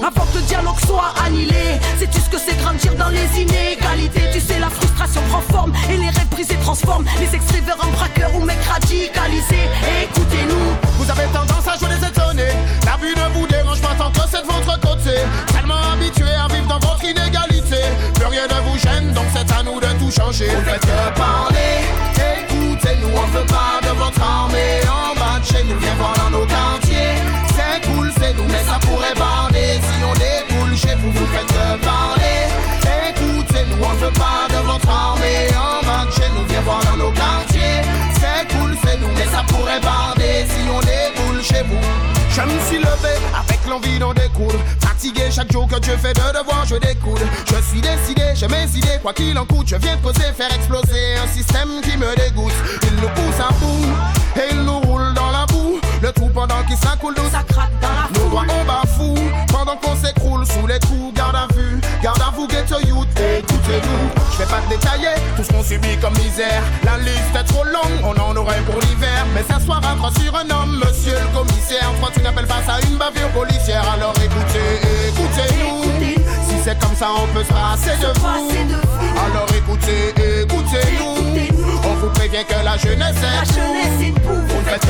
Avant 0.00 0.26
que 0.26 0.38
le 0.38 0.42
dialogue 0.42 0.80
soit 0.86 1.12
annihilé, 1.24 1.80
sais-tu 1.98 2.20
ce 2.20 2.30
que 2.30 2.38
c'est 2.38 2.56
grandir 2.62 2.94
dans 2.94 3.08
les 3.08 3.26
inégalités? 3.40 4.30
Tu 4.32 4.40
sais, 4.40 4.58
la 4.58 4.70
frustration 4.70 5.22
prend 5.30 5.42
forme 5.52 5.72
et 5.90 5.96
les 5.96 6.08
rêves 6.08 6.28
brisés 6.30 6.56
transforment 6.62 7.06
les 7.20 7.34
extraits 7.34 7.64
vers 7.64 7.82
un 7.82 7.90
braqueur 7.90 8.30
ou 8.34 8.44
mec 8.44 8.58
radicalisé. 8.64 9.68
Écoutez-nous. 10.02 10.76
Vous 10.98 11.10
avez 11.10 11.26
tendance 11.32 11.66
à 11.66 11.76
jouer 11.78 11.88
les 11.88 12.06
étonnés. 12.06 12.54
La 12.86 12.96
vue 12.96 13.14
ne 13.14 13.38
vous 13.38 13.46
dérange 13.46 13.80
pas 13.80 13.94
tant 13.98 14.10
que 14.10 14.20
c'est 14.30 14.42
de 14.42 14.46
votre 14.46 14.80
côté. 14.80 15.16
Tellement 15.52 15.82
habitué 15.92 16.30
à 16.32 16.46
vivre 16.52 16.68
dans 16.68 16.78
votre 16.78 17.04
inégalité. 17.04 17.82
Plus 18.14 18.26
rien 18.26 18.46
ne 18.46 18.70
vous 18.70 18.78
gêne, 18.78 19.12
donc 19.12 19.26
c'est 19.34 19.50
à 19.52 19.62
nous 19.62 19.80
de 19.80 19.86
tout 19.98 20.10
changer. 20.10 20.48
Vous 20.48 20.70
faites 20.70 20.80
que 20.80 21.18
parler. 21.18 22.11
On 23.22 23.26
veut 23.26 23.46
pas 23.46 23.80
de 23.82 23.94
votre 23.96 24.20
armée. 24.20 24.80
En 24.88 25.14
bas 25.14 25.38
de 25.40 25.44
chez 25.44 25.64
nous, 25.64 25.78
viens 25.78 25.94
voir 25.94 26.14
dans 26.14 26.30
nos 26.30 26.46
quartiers. 26.46 27.14
C'est 27.54 27.86
cool, 27.86 28.10
c'est 28.18 28.34
nous, 28.34 28.44
mais 28.48 28.62
ça 28.64 28.78
pourrait 28.80 29.14
barder. 29.14 29.80
Si 29.80 30.04
on 30.04 30.12
déboule 30.14 30.76
chez 30.76 30.94
vous, 30.96 31.12
vous 31.12 31.26
faites 31.26 31.52
parler. 31.80 32.48
Écoutez-nous, 33.10 33.84
on 33.84 33.94
veut 33.94 34.12
pas 34.12 34.48
de 34.50 34.60
votre 34.66 34.88
armée. 34.88 35.48
En 35.56 35.84
bas 35.86 36.06
de 36.06 36.12
chez 36.12 36.28
nous, 36.34 36.44
viens 36.48 36.60
voir 36.62 36.82
dans 36.84 36.96
nos 36.96 37.12
quartiers. 37.12 37.82
C'est 38.20 38.56
cool, 38.56 38.76
c'est 38.84 38.98
nous, 39.00 39.12
mais 39.16 39.26
ça 39.26 39.44
pourrait 39.48 39.80
barder. 39.80 40.46
Si 40.48 40.68
on 40.68 40.80
déboule 40.80 41.42
chez 41.42 41.62
vous. 41.62 41.80
Je 42.30 42.40
me 42.40 42.60
suis 42.66 42.78
levé 42.78 43.14
avec 43.38 43.60
l'envie 43.68 43.98
d'en 43.98 44.14
découdre. 44.14 44.58
Fatigué 44.92 45.30
chaque 45.30 45.50
jour 45.50 45.66
que 45.66 45.80
Dieu 45.80 45.96
fait 45.96 46.12
de 46.12 46.38
devoir, 46.38 46.66
je 46.66 46.76
découde. 46.76 47.18
Je 47.46 47.62
suis 47.62 47.80
décidé, 47.80 48.22
j'ai 48.34 48.46
mes 48.46 48.68
idées, 48.76 48.98
quoi 49.00 49.14
qu'il 49.14 49.36
en 49.38 49.46
coûte. 49.46 49.66
Je 49.66 49.76
viens 49.76 49.96
de 49.96 50.02
poser, 50.02 50.32
faire 50.36 50.52
exploser 50.52 51.16
un 51.16 51.26
système 51.28 51.80
qui 51.82 51.96
me 51.96 52.14
dégoûte. 52.14 52.52
Il 52.82 52.96
nous 52.96 53.08
pousse 53.08 53.40
à 53.40 53.50
bout 53.54 53.86
et 54.36 54.52
il 54.52 54.60
nous 54.60 54.80
roule 54.80 55.14
dans 55.14 55.30
la 55.30 55.46
boue. 55.46 55.80
Le 56.02 56.12
tout 56.12 56.28
pendant 56.34 56.62
qu'il 56.64 56.76
s'accoule 56.76 57.14
d'eau. 57.14 57.22
Ça 57.32 57.42
craque 57.42 57.72
dans 57.80 57.88
la 57.88 58.20
Nos 58.20 58.28
doigts 58.28 58.44
on 58.50 58.64
bafoue 58.66 59.30
pendant 59.50 59.76
qu'on 59.76 59.96
s'écroule 59.96 60.44
sous 60.46 60.66
les 60.66 60.78
coups. 60.80 61.14
Vais 64.42 64.50
pas 64.50 64.60
détailler 64.68 65.14
tout 65.36 65.44
ce 65.44 65.52
qu'on 65.52 65.62
subit 65.62 65.96
comme 66.00 66.16
misère. 66.18 66.62
La 66.84 66.98
liste 66.98 67.34
est 67.34 67.44
trop 67.44 67.64
longue, 67.64 67.98
on 68.02 68.18
en 68.20 68.36
aurait 68.36 68.60
pour 68.60 68.80
l'hiver. 68.80 69.26
Mais 69.34 69.42
s'asseoir 69.42 69.80
à 69.86 69.94
croix 69.94 70.10
sur 70.18 70.34
un 70.34 70.48
homme, 70.50 70.82
monsieur 70.84 71.14
le 71.14 71.36
commissaire. 71.36 71.90
Toi, 72.00 72.10
tu 72.12 72.22
n'appelles 72.22 72.46
pas 72.46 72.62
ça 72.66 72.78
une 72.88 72.96
bavure 72.96 73.28
policière. 73.28 73.84
Alors 73.94 74.14
écoutez, 74.16 74.80
écoutez-nous. 75.08 75.82
Si 76.48 76.56
c'est 76.64 76.78
comme 76.80 76.96
ça, 76.96 77.08
on 77.16 77.26
peut 77.34 77.44
se 77.44 77.52
passer 77.52 77.96
de 78.00 78.18
vous. 78.18 78.26
Alors 79.26 79.48
écoutez, 79.56 80.14
écoutez-nous. 80.42 81.62
On 81.84 81.94
vous 81.94 82.10
prévient 82.10 82.44
que 82.48 82.64
la 82.64 82.76
jeunesse 82.76 83.16
est 83.16 83.36
La 83.36 83.44
jeunesse 83.44 84.08
est 84.08 84.20
pour 84.20 84.32
vous 84.32 84.58
ne 84.58 84.64
faites 84.64 84.86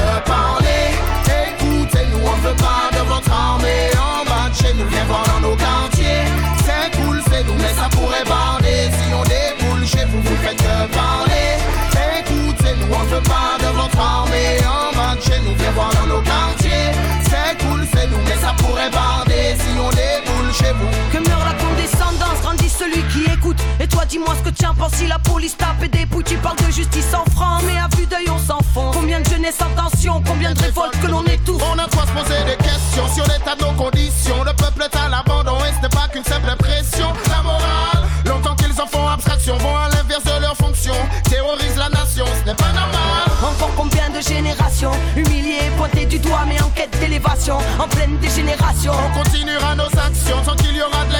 dis-moi 24.13 24.35
ce 24.37 24.51
que 24.51 24.55
tu 24.55 24.67
en 24.67 24.75
penses 24.75 24.93
si 24.97 25.07
la 25.07 25.19
police 25.19 25.57
tape 25.57 25.83
et 25.83 25.89
dépouille. 25.89 26.25
Tu 26.25 26.37
parles 26.37 26.59
de 26.59 26.71
justice 26.71 27.15
en 27.15 27.25
franc, 27.31 27.61
mais 27.65 27.79
à 27.79 27.89
vue 27.97 28.07
d'œil, 28.07 28.29
on 28.29 28.39
s'enfonce. 28.39 28.95
Combien 28.95 29.21
de 29.21 29.27
jeunesse 29.27 29.59
en 29.63 29.71
tension, 29.75 30.23
combien 30.27 30.53
de 30.53 30.61
révoltes 30.61 30.99
que 31.01 31.07
l'on 31.07 31.25
étouffe. 31.25 31.63
On 31.73 31.79
a 31.79 31.87
trop 31.87 32.03
se 32.03 32.13
poser 32.13 32.45
des 32.45 32.57
questions 32.63 33.09
sur 33.15 33.25
l'état 33.25 33.57
de 33.57 33.65
nos 33.65 33.73
conditions. 33.73 34.45
Le 34.45 34.53
peuple 34.53 34.83
est 34.83 34.97
à 34.97 35.09
l'abandon 35.09 35.57
et 35.65 35.73
ce 35.75 35.81
n'est 35.83 35.89
pas 35.89 36.09
qu'une 36.13 36.25
simple 36.25 36.55
pression. 36.59 37.09
La 37.31 37.43
morale, 37.43 38.05
longtemps 38.27 38.55
qu'ils 38.57 38.79
en 38.79 38.87
font 38.87 39.09
abstraction, 39.09 39.57
vont 39.57 39.77
à 39.77 39.89
l'inverse 39.89 40.25
de 40.25 40.41
leur 40.43 40.57
fonction. 40.57 40.95
Terrorisent 41.25 41.79
la 41.79 41.89
nation, 41.89 42.27
ce 42.41 42.51
n'est 42.51 42.57
pas 42.57 42.73
normal. 42.73 43.25
Encore 43.43 43.73
combien 43.77 44.11
de 44.11 44.21
générations 44.21 44.93
humiliées, 45.17 45.73
pointées 45.79 46.05
du 46.05 46.19
doigt, 46.19 46.45
mais 46.47 46.61
en 46.61 46.69
quête 46.69 46.93
d'élévation, 47.01 47.57
en 47.79 47.89
pleine 47.89 48.19
dégénération. 48.19 48.93
On 48.93 49.23
continuera 49.23 49.75
nos 49.75 49.93
actions 49.99 50.37
tant 50.45 50.57
qu'il 50.57 50.77
y 50.77 50.83
aura 50.83 51.05
de 51.07 51.12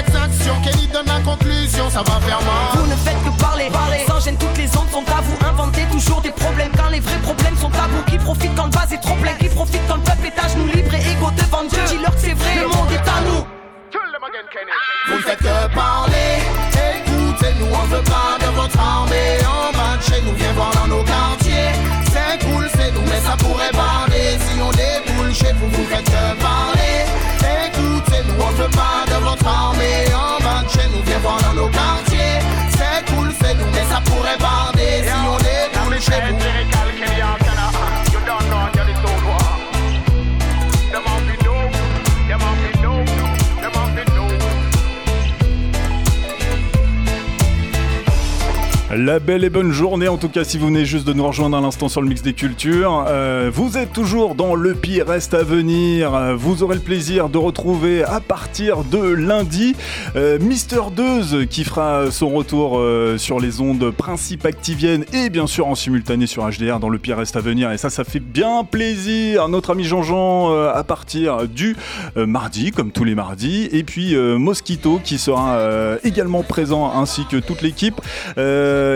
donne 0.93 1.07
la 1.07 1.19
conclusion, 1.19 1.89
ça 1.89 2.03
va 2.03 2.21
faire 2.21 2.39
mal. 2.41 2.75
Vous 2.75 2.87
ne 2.87 2.95
faites 2.95 3.17
que 3.25 3.41
parler, 3.41 3.69
parler. 3.71 4.05
Sans 4.07 4.19
gêne, 4.19 4.37
toutes 4.37 4.57
les 4.57 4.69
ondes 4.77 4.89
sont 4.91 5.03
à 5.11 5.21
vous. 5.21 5.35
Inventez 5.45 5.85
toujours 5.91 6.21
des 6.21 6.31
problèmes 6.31 6.71
quand 6.77 6.89
les 6.89 6.99
vrais 6.99 7.17
problèmes 7.17 7.57
sont 7.57 7.71
tabous. 7.71 8.03
Qui 8.07 8.17
profitent 8.19 8.55
quand 8.55 8.65
le 8.65 8.71
vase 8.71 8.93
est 8.93 9.01
trop 9.01 9.15
plein, 9.15 9.33
qui 9.33 9.49
profitent 9.49 9.87
quand 9.87 9.95
le 9.95 10.03
peuple 10.03 10.27
est 10.27 10.39
à 10.39 10.47
genoux 10.47 10.67
libre 10.67 10.93
et 10.93 11.11
égaux 11.11 11.31
devant 11.35 11.63
Dieu. 11.63 11.81
Dis-leur 11.87 12.11
que 12.11 12.21
c'est 12.21 12.33
vrai, 12.33 12.55
le 12.61 12.67
monde 12.67 12.91
est 12.91 13.09
à 13.09 13.21
nous. 13.27 13.43
Vous 15.07 15.15
ne 15.15 15.21
faites 15.21 15.39
que 15.39 15.75
parler. 15.75 16.02
La 49.05 49.19
belle 49.19 49.43
et 49.43 49.49
bonne 49.49 49.73
journée, 49.73 50.07
en 50.07 50.15
tout 50.15 50.29
cas 50.29 50.45
si 50.45 50.57
vous 50.57 50.67
venez 50.67 50.85
juste 50.85 51.05
de 51.05 51.11
nous 51.11 51.27
rejoindre 51.27 51.57
à 51.57 51.59
l'instant 51.59 51.89
sur 51.89 52.01
le 52.01 52.07
mix 52.07 52.21
des 52.21 52.31
cultures. 52.31 53.03
Euh, 53.09 53.51
vous 53.53 53.77
êtes 53.77 53.91
toujours 53.91 54.33
dans 54.33 54.55
Le 54.55 54.75
Pire 54.75 55.07
reste 55.07 55.33
à 55.33 55.43
venir. 55.43 56.15
Euh, 56.15 56.35
Vous 56.35 56.63
aurez 56.63 56.75
le 56.75 56.81
plaisir 56.81 57.27
de 57.27 57.37
retrouver 57.37 58.05
à 58.05 58.21
partir 58.21 58.85
de 58.85 58.99
lundi 58.99 59.75
euh, 60.15 60.39
Mister 60.39 60.79
Deuse 60.95 61.47
qui 61.49 61.65
fera 61.65 62.11
son 62.11 62.29
retour 62.29 62.81
sur 63.17 63.41
les 63.41 63.59
ondes 63.59 63.91
principes 63.91 64.45
activiennes 64.45 65.03
et 65.11 65.29
bien 65.29 65.47
sûr 65.47 65.67
en 65.67 65.75
simultané 65.75 66.25
sur 66.25 66.49
HDR 66.49 66.79
dans 66.79 66.87
Le 66.87 66.97
Pire 66.97 67.17
reste 67.17 67.35
à 67.35 67.41
venir. 67.41 67.73
Et 67.73 67.77
ça, 67.77 67.89
ça 67.89 68.05
fait 68.05 68.21
bien 68.21 68.63
plaisir. 68.63 69.49
Notre 69.49 69.71
ami 69.71 69.83
Jean-Jean 69.83 70.55
à 70.69 70.83
partir 70.85 71.49
du 71.49 71.75
mardi, 72.15 72.71
comme 72.71 72.91
tous 72.91 73.03
les 73.03 73.15
mardis. 73.15 73.67
Et 73.73 73.83
puis 73.83 74.15
Mosquito 74.15 75.01
qui 75.03 75.17
sera 75.17 75.59
également 76.05 76.43
présent 76.43 76.89
ainsi 76.95 77.25
que 77.29 77.35
toute 77.35 77.61
l'équipe. 77.61 77.99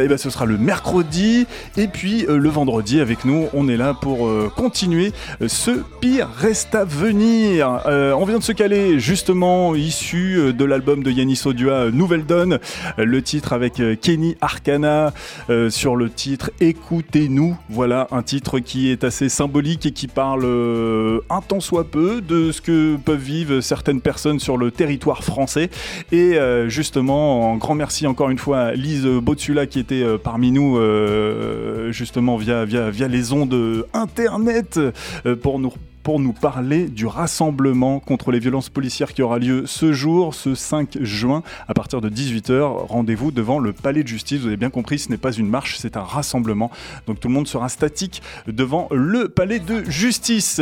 Et 0.03 0.07
ben 0.07 0.17
ce 0.17 0.29
sera 0.29 0.45
le 0.45 0.57
mercredi. 0.57 1.45
Et 1.77 1.87
puis 1.87 2.25
euh, 2.27 2.37
le 2.37 2.49
vendredi 2.49 2.99
avec 2.99 3.25
nous 3.25 3.47
on 3.53 3.67
est 3.67 3.77
là 3.77 3.93
pour 3.93 4.27
euh, 4.27 4.51
continuer 4.55 5.11
euh, 5.41 5.47
ce 5.47 5.71
pire 6.01 6.29
reste 6.37 6.75
à 6.75 6.85
venir. 6.85 7.81
Euh, 7.85 8.13
on 8.13 8.25
vient 8.25 8.37
de 8.37 8.43
se 8.43 8.51
caler 8.51 8.99
justement 8.99 9.75
issu 9.75 10.37
euh, 10.37 10.53
de 10.53 10.65
l'album 10.65 11.03
de 11.03 11.11
Yanis 11.11 11.41
Odua 11.45 11.71
euh, 11.71 11.91
Nouvelle 11.91 12.25
Donne. 12.25 12.59
Euh, 12.99 13.05
le 13.05 13.21
titre 13.21 13.53
avec 13.53 13.79
euh, 13.79 13.95
Kenny 13.95 14.35
Arcana 14.41 15.13
euh, 15.49 15.69
sur 15.69 15.95
le 15.95 16.09
titre 16.09 16.51
Écoutez-nous. 16.59 17.57
Voilà 17.69 18.07
un 18.11 18.23
titre 18.23 18.59
qui 18.59 18.91
est 18.91 19.03
assez 19.03 19.29
symbolique 19.29 19.85
et 19.85 19.91
qui 19.91 20.07
parle 20.07 20.43
euh, 20.45 21.19
un 21.29 21.41
tant 21.41 21.59
soit 21.59 21.85
peu 21.85 22.21
de 22.21 22.51
ce 22.51 22.61
que 22.61 22.95
peuvent 22.97 23.17
vivre 23.19 23.61
certaines 23.61 24.01
personnes 24.01 24.39
sur 24.39 24.57
le 24.57 24.71
territoire 24.71 25.23
français. 25.23 25.69
Et 26.11 26.37
euh, 26.37 26.69
justement, 26.69 27.53
un 27.53 27.57
grand 27.57 27.75
merci 27.75 28.07
encore 28.07 28.29
une 28.29 28.37
fois 28.37 28.59
à 28.59 28.71
Lise 28.73 29.05
Botsula 29.05 29.65
qui 29.65 29.79
euh, 29.95 30.17
parmi 30.17 30.51
nous 30.51 30.77
euh, 30.77 31.91
justement 31.91 32.37
via, 32.37 32.65
via, 32.65 32.89
via 32.89 33.07
les 33.07 33.33
ondes 33.33 33.85
internet 33.93 34.79
euh, 35.25 35.35
pour 35.35 35.59
nous 35.59 35.73
pour 36.07 36.21
nous 36.21 36.31
parler 36.31 36.87
du 36.87 37.05
rassemblement 37.05 37.99
contre 37.99 38.31
les 38.31 38.39
violences 38.39 38.69
policières 38.69 39.13
qui 39.13 39.21
aura 39.21 39.39
lieu 39.39 39.63
ce 39.65 39.91
jour, 39.91 40.33
ce 40.33 40.55
5 40.55 40.99
juin, 41.01 41.43
à 41.67 41.73
partir 41.73 41.99
de 41.99 42.09
18h. 42.09 42.61
Rendez-vous 42.87 43.31
devant 43.31 43.59
le 43.59 43.73
palais 43.73 44.03
de 44.03 44.07
justice. 44.07 44.39
Vous 44.39 44.47
avez 44.47 44.55
bien 44.55 44.69
compris, 44.69 44.99
ce 44.99 45.09
n'est 45.09 45.17
pas 45.17 45.33
une 45.33 45.49
marche, 45.49 45.75
c'est 45.79 45.97
un 45.97 46.03
rassemblement. 46.03 46.71
Donc 47.07 47.19
tout 47.19 47.27
le 47.27 47.33
monde 47.33 47.49
sera 47.49 47.67
statique 47.67 48.21
devant 48.47 48.87
le 48.91 49.27
palais 49.27 49.59
de 49.59 49.83
justice. 49.83 50.61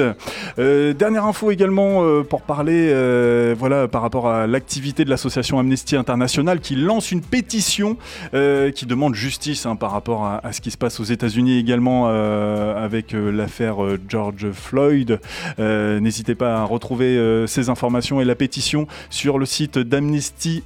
Euh, 0.57 0.93
dernière 0.93 1.25
info 1.25 1.51
également 1.51 2.01
euh, 2.01 2.23
pour 2.23 2.41
parler 2.41 2.89
euh, 2.91 3.53
voilà, 3.55 3.87
par 3.87 4.01
rapport 4.01 4.27
à 4.27 4.47
l'activité 4.47 5.05
de 5.05 5.11
l'association 5.11 5.59
Amnesty 5.59 5.95
International 5.95 6.59
qui 6.59 6.75
lance 6.75 7.11
une 7.11 7.21
pétition 7.21 7.97
qui 8.31 8.85
demande 8.87 9.13
justice 9.13 9.67
hein, 9.67 9.75
par 9.75 9.91
rapport 9.91 10.25
à, 10.25 10.43
à, 10.43 10.53
ce 10.53 10.61
qui 10.61 10.71
se 10.71 10.77
passe 10.77 10.99
aux 10.99 11.03
États-Unis 11.03 11.59
également 11.59 12.07
avec 12.07 13.11
l'affaire 13.13 13.75
George 14.09 14.49
Floyd. 14.51 15.19
N'hésitez 15.57 16.35
pas 16.35 16.61
à 16.61 16.63
retrouver 16.63 17.45
ces 17.47 17.69
informations 17.69 18.21
et 18.21 18.25
la 18.25 18.35
pétition 18.35 18.87
sur 19.09 19.37
le 19.37 19.45
site 19.45 19.77
d'Amnesty 19.77 20.63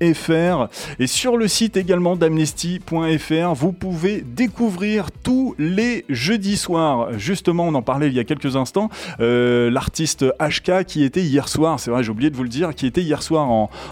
et 0.00 1.06
sur 1.06 1.36
le 1.36 1.46
site 1.46 1.76
également 1.76 2.16
d'amnesty.fr, 2.16 3.54
vous 3.54 3.72
pouvez 3.72 4.22
découvrir 4.22 5.10
tous 5.12 5.54
les 5.58 6.04
jeudis 6.08 6.56
soirs. 6.56 7.16
Justement, 7.18 7.68
on 7.68 7.74
en 7.74 7.82
parlait 7.82 8.08
il 8.08 8.14
y 8.14 8.18
a 8.18 8.24
quelques 8.24 8.56
instants, 8.56 8.90
euh, 9.20 9.70
l'artiste 9.70 10.24
HK 10.40 10.84
qui 10.84 11.04
était 11.04 11.22
hier 11.22 11.48
soir, 11.48 11.78
c'est 11.78 11.90
vrai, 11.90 12.02
j'ai 12.02 12.10
oublié 12.10 12.30
de 12.30 12.36
vous 12.36 12.42
le 12.42 12.48
dire, 12.48 12.74
qui 12.74 12.86
était 12.86 13.02
hier 13.02 13.22
soir 13.22 13.48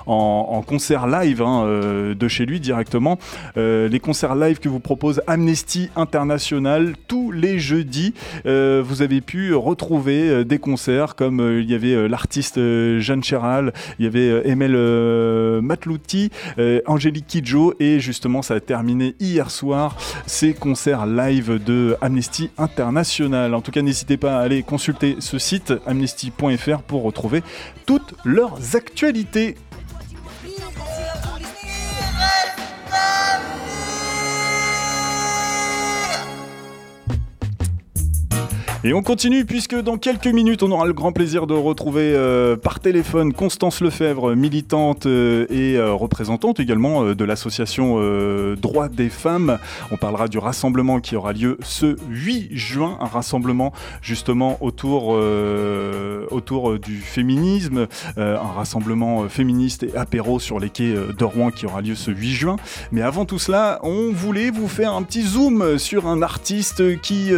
en, 0.07 0.65
concert 0.67 1.07
live 1.07 1.43
hein, 1.43 1.65
euh, 1.65 2.15
de 2.15 2.29
chez 2.29 2.47
lui 2.47 2.61
directement. 2.61 3.19
Euh, 3.57 3.89
les 3.89 4.01
concerts 4.01 4.35
live 4.35 4.59
que 4.59 4.69
vous 4.69 4.81
propose 4.81 5.23
Amnesty 5.27 5.91
International 5.95 6.95
tous 7.07 7.31
les 7.31 7.59
jeudis, 7.59 8.15
vous 8.45 9.03
avez 9.03 9.21
pu 9.21 9.55
retrouver 9.55 10.45
des 10.45 10.59
concerts 10.59 11.15
comme 11.15 11.61
il 11.61 11.71
y 11.71 11.75
avait 11.75 12.09
l'artiste 12.09 12.57
Jeanne 12.99 13.23
Chéral, 13.23 13.73
il 13.99 14.05
y 14.05 14.09
avait 14.09 14.49
Emel 14.49 14.75
Matlouti, 15.63 16.31
euh, 16.59 16.81
Angélique 16.87 17.27
Kidjo 17.27 17.75
et 17.81 18.01
justement 18.01 18.43
ça 18.43 18.55
a 18.55 18.61
terminé 18.61 19.15
hier 19.21 19.51
soir 19.51 19.97
ces 20.27 20.55
concerts 20.55 21.07
live 21.07 21.63
de 21.63 21.97
Amnesty 22.01 22.51
International. 22.59 23.55
En 23.55 23.61
tout 23.61 23.71
cas, 23.71 23.83
n'hésitez 23.83 24.17
pas 24.17 24.39
à 24.39 24.41
aller 24.41 24.63
consulter 24.63 25.17
ce 25.19 25.39
site 25.39 25.73
amnesty.fr 25.87 26.83
pour 26.83 27.03
retrouver 27.03 27.43
toutes 27.87 28.15
leurs 28.25 28.77
actualités. 28.77 29.57
Et 38.83 38.95
on 38.95 39.03
continue 39.03 39.45
puisque 39.45 39.79
dans 39.79 39.99
quelques 39.99 40.27
minutes, 40.27 40.63
on 40.63 40.71
aura 40.71 40.87
le 40.87 40.95
grand 40.95 41.13
plaisir 41.13 41.47
de 41.47 41.53
retrouver 41.53 42.15
euh, 42.15 42.57
par 42.57 42.81
téléphone 42.81 43.35
Constance 43.35 43.83
Lefebvre, 43.83 44.35
militante 44.35 45.05
euh, 45.05 45.45
et 45.51 45.77
euh, 45.77 45.93
représentante 45.93 46.61
également 46.61 47.13
de 47.13 47.25
l'association 47.25 48.01
Droits 48.57 48.89
des 48.89 49.11
femmes. 49.11 49.59
On 49.91 49.99
parlera 49.99 50.29
du 50.29 50.39
rassemblement 50.39 51.01
qui 51.01 51.15
aura 51.15 51.35
lieu 51.35 51.59
ce 51.63 51.97
8 52.09 52.57
juin, 52.57 52.97
un 53.01 53.07
rassemblement 53.07 53.75
justement 54.01 54.57
autour, 54.63 55.19
autour 56.31 56.79
du 56.79 56.97
féminisme, 56.97 57.87
un 58.17 58.37
rassemblement 58.37 59.29
féministe 59.29 59.83
et 59.83 59.97
apéro 59.97 60.39
sur 60.41 60.59
les 60.59 60.71
quais 60.71 60.95
de 60.95 61.25
Rouen 61.25 61.51
qui 61.51 61.67
aura 61.67 61.83
lieu 61.83 61.95
ce 61.95 62.11
8 62.11 62.31
juin. 62.33 62.57
Mais 62.93 63.03
avant 63.03 63.25
tout 63.25 63.39
cela, 63.39 63.81
on 63.83 64.11
voulait 64.13 64.51
vous 64.51 64.69
faire 64.69 64.95
un 64.95 65.03
petit 65.03 65.23
zoom 65.23 65.79
sur 65.79 66.07
un 66.07 66.23
artiste 66.23 67.01
qui, 67.01 67.33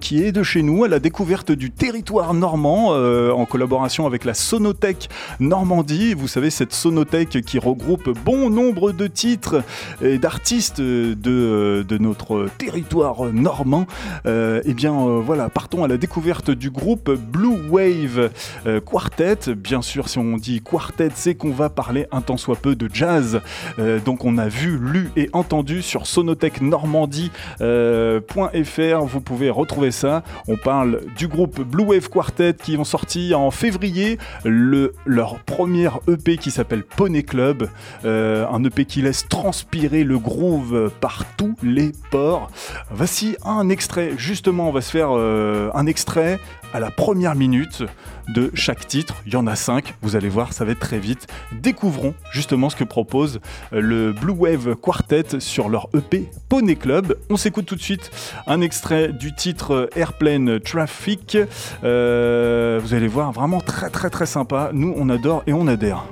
qui 0.00 0.22
est 0.22 0.32
de 0.32 0.42
chez 0.42 0.62
nous 0.62 0.73
à 0.82 0.88
la 0.88 0.98
découverte 0.98 1.52
du 1.52 1.70
territoire 1.70 2.34
normand 2.34 2.94
euh, 2.94 3.30
en 3.30 3.46
collaboration 3.46 4.06
avec 4.06 4.24
la 4.24 4.34
Sonothèque 4.34 5.08
Normandie. 5.38 6.14
Vous 6.14 6.26
savez, 6.26 6.50
cette 6.50 6.72
Sonothèque 6.72 7.42
qui 7.42 7.58
regroupe 7.58 8.10
bon 8.24 8.50
nombre 8.50 8.90
de 8.92 9.06
titres 9.06 9.62
et 10.02 10.18
d'artistes 10.18 10.80
de, 10.80 11.16
euh, 11.26 11.84
notre 12.00 12.48
territoire 12.58 13.32
normand. 13.32 13.86
Euh, 14.26 14.62
eh 14.64 14.74
bien, 14.74 15.20
voilà, 15.20 15.48
partons 15.48 15.84
à 15.84 15.88
la 15.88 15.96
découverte 15.96 16.50
du 16.50 16.70
groupe 16.70 17.12
Blue 17.12 17.68
Wave 17.70 18.30
Quartet. 18.84 19.54
Bien 19.54 19.82
sûr, 19.82 20.08
si 20.08 20.18
on 20.18 20.36
dit 20.36 20.60
quartet, 20.60 21.10
c'est 21.14 21.36
qu'on 21.36 21.52
va 21.52 21.68
parler 21.68 22.06
un 22.10 22.20
tant 22.20 22.36
soit 22.36 22.56
peu 22.56 22.74
de 22.74 22.90
jazz. 22.92 23.40
donc, 24.04 24.24
on 24.24 24.38
a 24.38 24.48
vu, 24.48 24.76
lu 24.78 25.10
et 25.16 25.30
entendu 25.32 25.82
sur 25.82 26.06
sonothèquenormandie.fr. 26.06 29.04
Vous 29.04 29.20
pouvez 29.20 29.50
retrouver 29.50 29.84
ça. 29.90 30.22
On 30.48 30.56
parle 30.64 31.02
du 31.18 31.28
groupe 31.28 31.60
Blue 31.60 31.84
Wave 31.84 32.08
Quartet 32.08 32.54
qui 32.54 32.78
ont 32.78 32.84
sorti 32.84 33.34
en 33.34 33.50
février 33.50 34.18
le, 34.44 34.94
leur 35.04 35.38
première 35.40 36.00
EP 36.08 36.38
qui 36.38 36.50
s'appelle 36.50 36.82
Poney 36.82 37.22
Club. 37.22 37.68
Euh, 38.06 38.46
un 38.50 38.64
EP 38.64 38.86
qui 38.86 39.02
laisse 39.02 39.28
transpirer 39.28 40.04
le 40.04 40.18
groove 40.18 40.90
par 41.02 41.26
tous 41.36 41.54
les 41.62 41.92
ports. 42.10 42.50
Voici 42.90 43.36
un 43.44 43.68
extrait, 43.68 44.12
justement, 44.16 44.70
on 44.70 44.72
va 44.72 44.80
se 44.80 44.90
faire 44.90 45.10
euh, 45.10 45.70
un 45.74 45.86
extrait 45.86 46.40
à 46.74 46.80
la 46.80 46.90
première 46.90 47.34
minute 47.36 47.84
de 48.28 48.50
chaque 48.52 48.86
titre. 48.86 49.14
Il 49.26 49.32
y 49.32 49.36
en 49.36 49.46
a 49.46 49.54
cinq, 49.54 49.94
vous 50.02 50.16
allez 50.16 50.28
voir, 50.28 50.52
ça 50.52 50.64
va 50.64 50.72
être 50.72 50.80
très 50.80 50.98
vite. 50.98 51.28
Découvrons 51.52 52.14
justement 52.32 52.68
ce 52.68 52.76
que 52.76 52.84
propose 52.84 53.40
euh, 53.72 53.80
le 53.80 54.12
Blue 54.12 54.32
Wave 54.32 54.74
Quartet 54.74 55.38
sur 55.40 55.68
leur 55.68 55.88
EP 55.94 56.28
Poney 56.48 56.74
Club. 56.74 57.16
On 57.30 57.36
s'écoute 57.36 57.66
tout 57.66 57.76
de 57.76 57.82
suite 57.82 58.10
un 58.46 58.60
extrait 58.60 59.12
du 59.12 59.34
titre 59.34 59.88
Airplane 59.94 60.58
Traffic. 60.60 61.38
Euh, 61.84 62.80
vous 62.82 62.92
allez 62.92 63.08
voir, 63.08 63.30
vraiment 63.30 63.60
très 63.60 63.88
très 63.88 64.10
très 64.10 64.26
sympa. 64.26 64.70
Nous, 64.72 64.92
on 64.96 65.08
adore 65.08 65.44
et 65.46 65.52
on 65.52 65.68
adhère. 65.68 66.04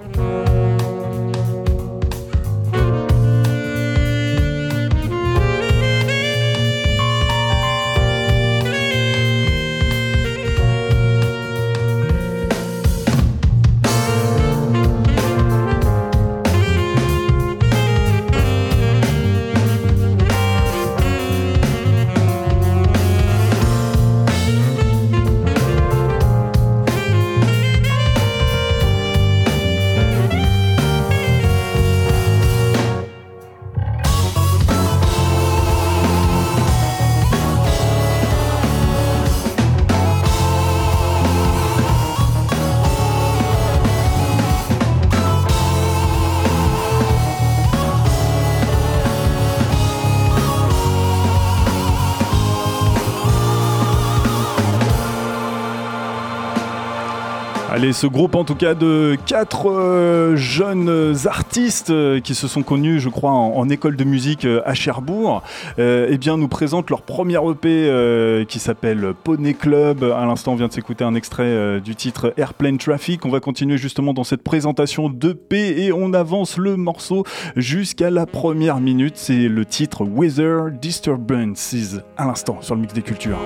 Ce 58.03 58.09
groupe 58.09 58.35
en 58.35 58.43
tout 58.43 58.57
cas 58.57 58.75
de 58.75 59.17
quatre 59.27 59.71
euh, 59.71 60.35
jeunes 60.35 61.15
artistes 61.27 61.91
euh, 61.91 62.19
qui 62.19 62.35
se 62.35 62.49
sont 62.49 62.65
connus, 62.65 62.99
je 62.99 63.09
crois, 63.09 63.31
en, 63.31 63.69
école 63.69 63.95
de 63.95 64.03
musique 64.03 64.45
euh, 64.45 64.61
à 64.65 64.75
Cherbourg, 64.75 65.45
eh 65.79 66.19
bien 66.19 66.37
nous 66.37 66.49
présentent 66.49 66.91
leur 66.91 67.03
premier 67.03 67.37
EP 67.37 68.45
qui 68.49 68.59
s'appelle 68.59 69.13
Poney 69.23 69.55
Club. 69.55 70.03
À 70.03 70.27
l'instant, 70.27 70.53
on 70.53 70.57
vient 70.57 70.67
de 70.67 70.73
s'écouter 70.73 71.05
un 71.05 71.15
extrait 71.15 71.81
du 71.81 71.95
titre 71.95 72.35
Airplane 72.37 72.77
Traffic. 72.77 73.25
On 73.25 73.31
va 73.31 73.39
continuer 73.39 73.79
justement 73.79 74.13
dans 74.13 74.25
cette 74.25 74.43
présentation 74.43 75.09
d'EP 75.09 75.85
et 75.85 75.93
on 75.93 76.13
avance 76.13 76.57
le 76.57 76.77
morceau 76.77 77.25
jusqu'à 77.55 78.11
la 78.11 78.27
première 78.27 78.81
minute. 78.81 79.15
C'est 79.17 79.49
le 79.49 79.65
titre 79.65 80.05
Weather 80.05 80.73
Disturbances 80.73 81.77
à 82.17 82.27
l'instant 82.27 82.59
sur 82.63 82.75
le 82.75 82.81
mix 82.81 82.95
des 82.95 83.03
cultures. 83.03 83.39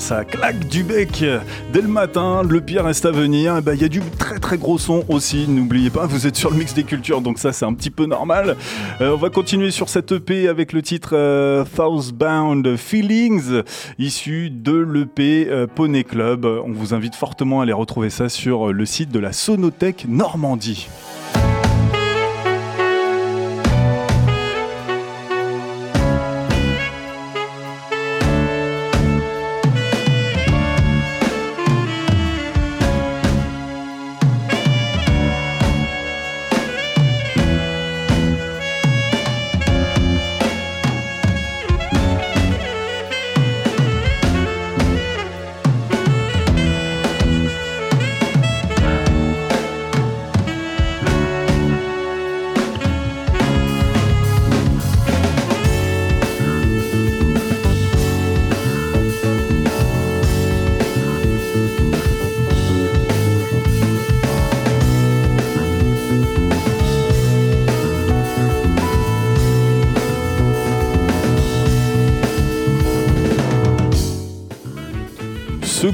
Ça 0.00 0.24
claque 0.24 0.66
du 0.68 0.82
bec 0.82 1.24
dès 1.72 1.80
le 1.80 1.88
matin. 1.88 2.42
Le 2.42 2.60
pire 2.60 2.84
reste 2.84 3.06
à 3.06 3.12
venir. 3.12 3.54
Eh 3.58 3.60
ben, 3.60 3.74
il 3.74 3.80
y 3.80 3.84
a 3.84 3.88
du 3.88 4.00
très 4.18 4.38
très 4.38 4.58
gros 4.58 4.78
son 4.78 5.04
aussi. 5.08 5.46
N'oubliez 5.48 5.90
pas, 5.90 6.06
vous 6.06 6.26
êtes 6.26 6.36
sur 6.36 6.50
le 6.50 6.56
mix 6.56 6.74
des 6.74 6.82
cultures, 6.82 7.20
donc 7.20 7.38
ça, 7.38 7.52
c'est 7.52 7.64
un 7.64 7.72
petit 7.72 7.90
peu 7.90 8.06
normal. 8.06 8.56
Euh, 9.00 9.12
on 9.12 9.16
va 9.16 9.30
continuer 9.30 9.70
sur 9.70 9.88
cette 9.88 10.10
EP 10.12 10.48
avec 10.48 10.72
le 10.72 10.82
titre 10.82 11.10
euh, 11.12 11.64
Thousandbound 11.76 12.76
Feelings, 12.76 13.62
issu 13.98 14.50
de 14.50 14.76
l'EP 14.76 15.46
euh, 15.48 15.66
Poney 15.72 16.04
Club. 16.04 16.44
On 16.44 16.72
vous 16.72 16.92
invite 16.92 17.14
fortement 17.14 17.60
à 17.60 17.62
aller 17.62 17.72
retrouver 17.72 18.10
ça 18.10 18.28
sur 18.28 18.72
le 18.72 18.86
site 18.86 19.10
de 19.10 19.20
la 19.20 19.32
Sonothèque 19.32 20.06
Normandie. 20.08 20.88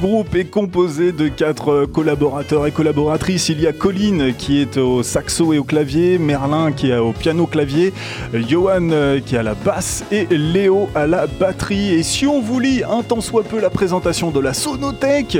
Groupe 0.03 0.35
est 0.35 0.47
composé 0.47 1.12
de 1.12 1.29
quatre 1.29 1.85
collaborateurs 1.85 2.67
et 2.67 2.73
collaboratrices. 2.73 3.51
Il 3.51 3.61
y 3.61 3.69
a 3.69 3.73
Colline 3.73 4.35
qui 4.37 4.61
est 4.61 4.77
au 4.77 5.05
saxo 5.05 5.53
et 5.53 5.59
au 5.59 5.62
clavier, 5.62 6.19
Merlin 6.19 6.73
qui 6.73 6.91
est 6.91 6.99
au 6.99 7.12
piano 7.12 7.47
clavier, 7.47 7.93
Johan 8.35 8.91
euh, 8.91 9.21
qui 9.21 9.37
est 9.37 9.38
à 9.38 9.45
la 9.45 9.55
basse 9.55 10.03
et 10.11 10.27
Léo 10.29 10.88
à 10.97 11.07
la 11.07 11.29
batterie. 11.29 11.95
Et 11.95 12.03
si 12.03 12.27
on 12.27 12.41
vous 12.41 12.59
lit 12.59 12.83
un 12.83 13.05
tant 13.05 13.21
soit 13.21 13.45
peu 13.45 13.61
la 13.61 13.71
présentation 13.71 14.33
de 14.33 14.41
la 14.41 14.55
Sonothèque, 14.55 15.38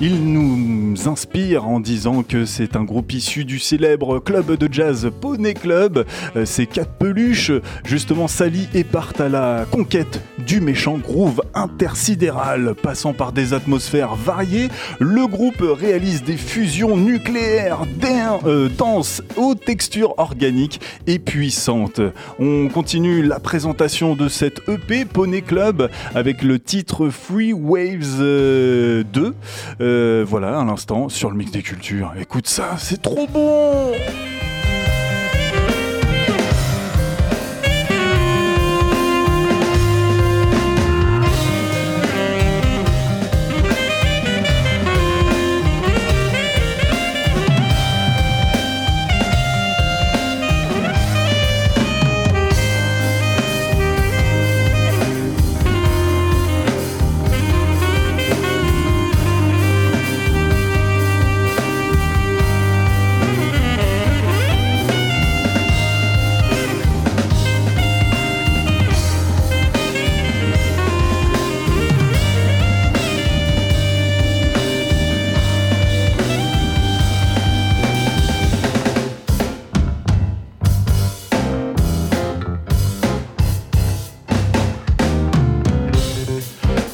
il 0.00 0.32
nous 0.32 0.94
inspire 1.08 1.66
en 1.66 1.80
disant 1.80 2.22
que 2.22 2.44
c'est 2.44 2.76
un 2.76 2.84
groupe 2.84 3.12
issu 3.12 3.44
du 3.44 3.58
célèbre 3.58 4.20
club 4.20 4.56
de 4.56 4.72
jazz 4.72 5.10
Poney 5.20 5.54
Club. 5.54 6.06
Euh, 6.36 6.44
ces 6.44 6.66
quatre 6.66 6.92
peluches 6.92 7.50
justement 7.84 8.28
s'allient 8.28 8.68
et 8.74 8.84
partent 8.84 9.20
à 9.20 9.28
la 9.28 9.66
conquête 9.68 10.22
du 10.46 10.60
méchant 10.60 10.98
groove 10.98 11.42
intersidéral, 11.52 12.76
passant 12.80 13.12
par 13.12 13.32
des 13.32 13.54
atmosphères 13.54 14.03
variés, 14.12 14.68
le 15.00 15.26
groupe 15.26 15.62
réalise 15.62 16.22
des 16.22 16.36
fusions 16.36 16.96
nucléaires 16.96 17.84
euh, 18.44 18.68
denses 18.68 19.22
aux 19.36 19.54
textures 19.54 20.14
organiques 20.18 20.80
et 21.06 21.18
puissantes. 21.18 22.00
On 22.38 22.68
continue 22.68 23.22
la 23.22 23.40
présentation 23.40 24.14
de 24.14 24.28
cette 24.28 24.60
EP 24.68 25.06
Poney 25.06 25.40
Club 25.40 25.90
avec 26.14 26.42
le 26.42 26.58
titre 26.58 27.08
Free 27.08 27.52
Waves 27.52 28.18
2. 28.18 28.22
Euh, 28.24 29.04
euh, 29.80 30.24
voilà, 30.26 30.60
à 30.60 30.64
l'instant, 30.64 31.08
sur 31.08 31.30
le 31.30 31.36
mix 31.36 31.50
des 31.50 31.62
cultures. 31.62 32.12
Écoute 32.20 32.48
ça, 32.48 32.76
c'est 32.78 33.00
trop 33.00 33.26
bon! 33.26 33.92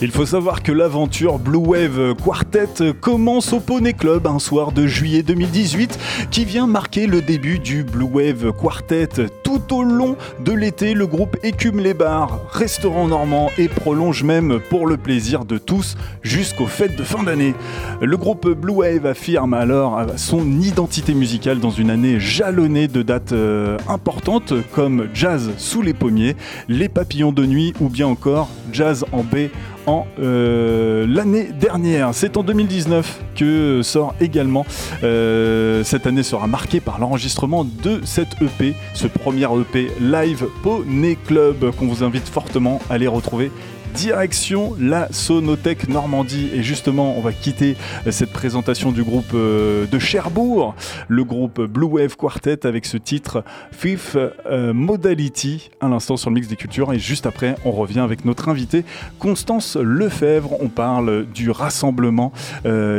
Il 0.02 0.12
faut 0.12 0.24
savoir 0.24 0.62
que 0.62 0.72
l'aventure 0.72 1.38
Blue 1.38 1.58
Wave 1.58 2.14
Quartet 2.14 2.94
commence 2.98 3.52
au 3.52 3.60
Poney 3.60 3.92
Club 3.92 4.26
un 4.26 4.38
soir 4.38 4.72
de 4.72 4.86
juillet 4.86 5.22
2018 5.22 5.98
qui 6.30 6.46
vient 6.46 6.66
marquer 6.66 7.06
le 7.06 7.20
début 7.20 7.58
du 7.58 7.84
Blue 7.84 8.06
Wave 8.06 8.50
Quartet. 8.58 9.08
Tout 9.44 9.74
au 9.74 9.82
long 9.82 10.16
de 10.42 10.52
l'été, 10.52 10.94
le 10.94 11.06
groupe 11.06 11.36
écume 11.42 11.80
les 11.80 11.92
bars, 11.92 12.40
restaurants 12.50 13.08
normands 13.08 13.50
et 13.58 13.68
prolonge 13.68 14.22
même 14.22 14.58
pour 14.70 14.86
le 14.86 14.96
plaisir 14.96 15.44
de 15.44 15.58
tous 15.58 15.98
jusqu'aux 16.22 16.66
fêtes 16.66 16.96
de 16.96 17.04
fin 17.04 17.22
d'année. 17.22 17.54
Le 18.00 18.16
groupe 18.16 18.48
Blue 18.48 18.72
Wave 18.72 19.04
affirme 19.04 19.52
alors 19.52 20.06
son 20.16 20.62
identité 20.62 21.12
musicale 21.12 21.60
dans 21.60 21.68
une 21.68 21.90
année 21.90 22.18
jalonnée 22.18 22.88
de 22.88 23.02
dates 23.02 23.32
euh, 23.32 23.76
importantes 23.86 24.54
comme 24.74 25.08
Jazz 25.12 25.50
sous 25.58 25.82
les 25.82 25.92
pommiers, 25.92 26.36
Les 26.68 26.88
Papillons 26.88 27.32
de 27.32 27.44
nuit 27.44 27.74
ou 27.80 27.90
bien 27.90 28.06
encore 28.06 28.48
Jazz 28.72 29.04
en 29.12 29.22
baie 29.22 29.50
euh, 29.88 31.06
l'année 31.08 31.48
dernière. 31.52 32.10
C'est 32.12 32.36
en 32.36 32.42
2019 32.42 33.20
que 33.36 33.82
sort 33.82 34.14
également. 34.20 34.66
Euh, 35.02 35.82
cette 35.84 36.06
année 36.06 36.22
sera 36.22 36.46
marquée 36.46 36.80
par 36.80 36.98
l'enregistrement 36.98 37.64
de 37.64 38.00
cette 38.04 38.40
EP, 38.40 38.74
ce 38.94 39.06
premier 39.06 39.46
EP 39.60 39.90
Live 40.00 40.46
Poney 40.62 41.16
Club 41.26 41.70
qu'on 41.76 41.86
vous 41.86 42.04
invite 42.04 42.28
fortement 42.28 42.80
à 42.90 42.94
aller 42.94 43.06
retrouver 43.06 43.50
direction 43.94 44.74
la 44.79 45.09
Sonothèque 45.12 45.88
Normandie. 45.88 46.50
Et 46.55 46.62
justement, 46.62 47.16
on 47.16 47.20
va 47.20 47.33
quitter 47.33 47.76
euh, 48.07 48.11
cette 48.11 48.33
présentation 48.33 48.92
du 48.92 49.03
groupe 49.03 49.33
euh, 49.35 49.87
de 49.87 49.98
Cherbourg, 49.98 50.74
le 51.09 51.24
groupe 51.24 51.61
Blue 51.61 51.87
Wave 51.87 52.16
Quartet 52.16 52.66
avec 52.66 52.87
ce 52.87 52.96
titre 52.96 53.44
Fifth 53.72 54.16
euh, 54.16 54.72
Modality 54.72 55.70
à 55.81 55.88
l'instant 55.88 56.16
sur 56.16 56.31
le 56.31 56.35
mix 56.35 56.48
des 56.48 56.57
cultures. 56.57 56.92
Et 56.92 56.98
juste 56.98 57.26
après, 57.26 57.55
on 57.64 57.72
revient 57.72 58.00
avec 58.00 58.24
notre 58.24 58.48
invité 58.48 58.85
Constance 59.18 59.77
Lefebvre. 59.77 60.56
On 60.60 60.69
parle 60.69 61.27
du 61.27 61.50
rassemblement 61.50 62.33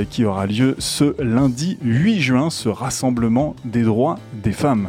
qui 0.10 0.26
aura 0.26 0.46
lieu 0.46 0.76
ce 0.80 1.16
lundi 1.22 1.78
8 1.82 2.22
juin, 2.22 2.50
ce 2.50 2.70
rassemblement 2.70 3.56
des 3.66 3.84
droits 3.84 4.18
des 4.34 4.52
femmes. 4.52 4.88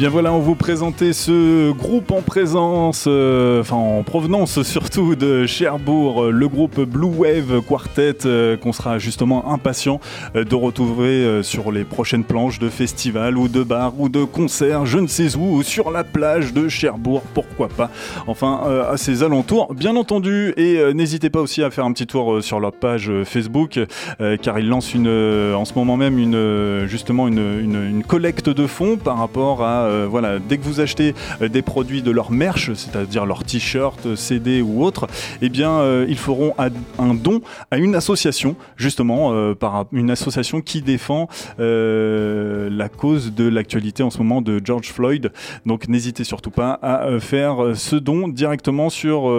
Bien 0.00 0.08
voilà, 0.08 0.32
on 0.32 0.38
vous 0.38 0.54
présentait 0.54 1.12
ce 1.12 1.72
groupe 1.72 2.10
en 2.10 2.22
présence, 2.22 3.04
euh, 3.06 3.60
enfin 3.60 3.76
en 3.76 4.02
provenance 4.02 4.62
surtout 4.62 5.14
de 5.14 5.44
Cherbourg, 5.44 6.30
le 6.30 6.48
groupe 6.48 6.80
Blue 6.80 7.18
Wave 7.18 7.60
Quartet, 7.60 8.24
euh, 8.24 8.56
qu'on 8.56 8.72
sera 8.72 8.98
justement 8.98 9.52
impatient 9.52 10.00
euh, 10.36 10.44
de 10.44 10.54
retrouver 10.54 11.42
sur 11.42 11.70
les 11.70 11.84
prochaines 11.84 12.24
planches 12.24 12.58
de 12.58 12.70
festivals 12.70 13.36
ou 13.36 13.48
de 13.48 13.62
bars 13.62 13.92
ou 13.98 14.08
de 14.08 14.24
concerts, 14.24 14.86
je 14.86 14.96
ne 14.96 15.06
sais 15.06 15.36
où, 15.36 15.56
ou 15.56 15.62
sur 15.62 15.90
la 15.90 16.02
plage 16.02 16.54
de 16.54 16.66
Cherbourg, 16.66 17.20
pourquoi 17.34 17.68
pas. 17.68 17.90
Enfin, 18.26 18.62
à 18.90 18.96
ses 18.96 19.22
alentours, 19.22 19.74
bien 19.74 19.96
entendu. 19.96 20.54
Et 20.56 20.80
n'hésitez 20.94 21.28
pas 21.28 21.40
aussi 21.40 21.62
à 21.62 21.70
faire 21.70 21.84
un 21.84 21.92
petit 21.92 22.06
tour 22.06 22.42
sur 22.42 22.58
leur 22.58 22.72
page 22.72 23.12
Facebook, 23.24 23.78
car 24.40 24.58
ils 24.58 24.68
lancent 24.68 24.94
une, 24.94 25.08
en 25.54 25.64
ce 25.66 25.74
moment 25.74 25.98
même 25.98 26.18
une, 26.18 26.86
justement 26.86 27.28
une 27.28 28.02
collecte 28.06 28.48
de 28.48 28.66
fonds 28.66 28.96
par 28.96 29.18
rapport 29.18 29.62
à 29.62 29.89
euh, 29.90 30.06
voilà, 30.08 30.38
dès 30.38 30.58
que 30.58 30.64
vous 30.64 30.80
achetez 30.80 31.14
euh, 31.42 31.48
des 31.48 31.62
produits 31.62 32.02
de 32.02 32.10
leur 32.10 32.30
merch, 32.30 32.72
c'est-à-dire 32.74 33.26
leurs 33.26 33.44
t-shirts, 33.44 34.14
CD 34.14 34.62
ou 34.62 34.84
autres, 34.84 35.06
eh 35.42 35.48
bien, 35.48 35.70
euh, 35.70 36.06
ils 36.08 36.18
feront 36.18 36.54
un 36.58 37.14
don 37.14 37.40
à 37.70 37.78
une 37.78 37.94
association, 37.94 38.56
justement, 38.76 39.54
par 39.54 39.86
une 39.92 40.10
association 40.10 40.60
qui 40.60 40.82
défend 40.82 41.28
la 41.58 42.88
cause 42.88 43.34
de 43.34 43.48
l'actualité 43.48 44.02
en 44.02 44.10
ce 44.10 44.18
moment 44.18 44.42
de 44.42 44.60
George 44.62 44.88
Floyd. 44.92 45.32
Donc, 45.66 45.88
n'hésitez 45.88 46.24
surtout 46.24 46.50
pas 46.50 46.78
à 46.82 47.18
faire 47.20 47.72
ce 47.74 47.96
don 47.96 48.28
directement 48.28 48.90
sur 48.90 49.30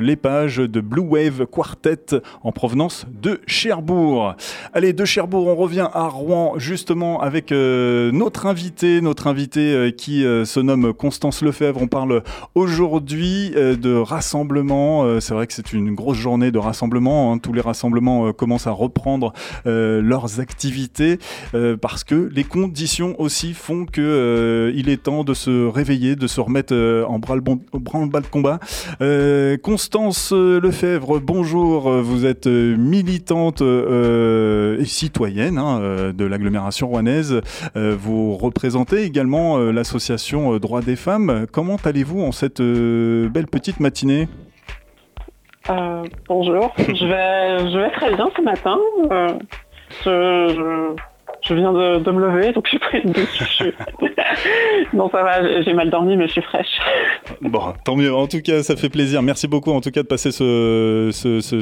les 0.00 0.16
pages 0.16 0.56
de 0.56 0.80
Blue 0.80 1.02
Wave 1.02 1.46
Quartet 1.46 2.20
en 2.42 2.52
provenance 2.52 3.06
de 3.10 3.40
Cherbourg. 3.46 4.34
Allez, 4.72 4.92
de 4.92 5.04
Cherbourg, 5.04 5.46
on 5.46 5.56
revient 5.56 5.88
à 5.92 6.08
Rouen, 6.08 6.54
justement, 6.56 7.20
avec 7.20 7.50
notre 7.50 8.46
invité, 8.46 9.00
notre 9.00 9.26
invité 9.26 9.74
euh, 9.74 9.91
qui 9.92 10.24
euh, 10.24 10.44
se 10.44 10.60
nomme 10.60 10.92
Constance 10.92 11.42
Lefebvre. 11.42 11.80
On 11.80 11.86
parle 11.86 12.22
aujourd'hui 12.54 13.52
euh, 13.56 13.76
de 13.76 13.94
rassemblement. 13.94 15.20
c'est 15.20 15.34
vrai 15.34 15.46
que 15.46 15.52
c'est 15.52 15.72
une 15.72 15.94
grosse 15.94 16.18
journée 16.18 16.50
de 16.50 16.58
rassemblement. 16.58 17.32
Hein. 17.32 17.38
Tous 17.38 17.52
les 17.52 17.60
rassemblements 17.60 18.32
commencent 18.32 18.66
à 18.66 18.72
reprendre 18.72 19.32
leurs 19.64 20.40
activités 20.40 21.18
parce 21.80 22.04
que 22.04 22.30
les 22.32 22.44
conditions 22.44 23.20
aussi 23.20 23.54
font 23.54 23.86
que 23.86 24.72
il 24.74 24.88
est 24.88 25.02
temps 25.02 25.24
de 25.24 25.34
se 25.34 25.66
réveiller, 25.66 26.16
de 26.16 26.26
se 26.26 26.40
remettre 26.40 26.74
en 26.74 27.18
branle-bas 27.18 28.20
de 28.20 28.26
combat. 28.26 28.58
Constance 29.62 30.32
Lefebvre, 30.32 31.20
bonjour. 31.20 31.90
Vous 31.90 32.26
êtes 32.26 32.46
militante 32.46 33.62
et 33.62 34.84
citoyenne 34.84 35.58
hein, 35.58 36.12
de 36.12 36.24
l'agglomération 36.24 36.88
rouennaise. 36.88 37.40
vous 37.74 38.36
représentez 38.36 39.02
également 39.02 39.72
l'association 39.82 40.54
euh, 40.54 40.60
Droits 40.60 40.80
des 40.80 40.94
femmes. 40.94 41.46
Comment 41.50 41.76
allez-vous 41.84 42.22
en 42.22 42.30
cette 42.30 42.60
euh, 42.60 43.28
belle 43.28 43.48
petite 43.48 43.80
matinée? 43.80 44.28
Euh, 45.70 46.04
bonjour, 46.28 46.72
je 46.78 47.04
vais, 47.04 47.70
je 47.70 47.78
vais 47.78 47.90
très 47.90 48.14
bien 48.14 48.30
ce 48.36 48.42
matin. 48.42 48.78
je, 50.04 50.54
je 50.54 51.11
viens 51.50 51.72
de, 51.72 52.10
me 52.10 52.20
lever, 52.20 52.52
donc 52.52 52.68
j'ai 52.70 52.78
pris 52.78 53.00
une 53.00 53.12
douche. 53.12 53.62
non, 54.92 55.10
ça 55.10 55.22
va, 55.22 55.62
j'ai 55.62 55.72
mal 55.72 55.90
dormi, 55.90 56.16
mais 56.16 56.26
je 56.26 56.32
suis 56.32 56.42
fraîche. 56.42 56.78
bon, 57.40 57.74
tant 57.84 57.96
mieux. 57.96 58.14
En 58.14 58.26
tout 58.26 58.40
cas, 58.42 58.62
ça 58.62 58.76
fait 58.76 58.88
plaisir. 58.88 59.22
Merci 59.22 59.48
beaucoup, 59.48 59.72
en 59.72 59.80
tout 59.80 59.90
cas, 59.90 60.02
de 60.02 60.08
passer 60.08 60.32
ce, 60.32 61.10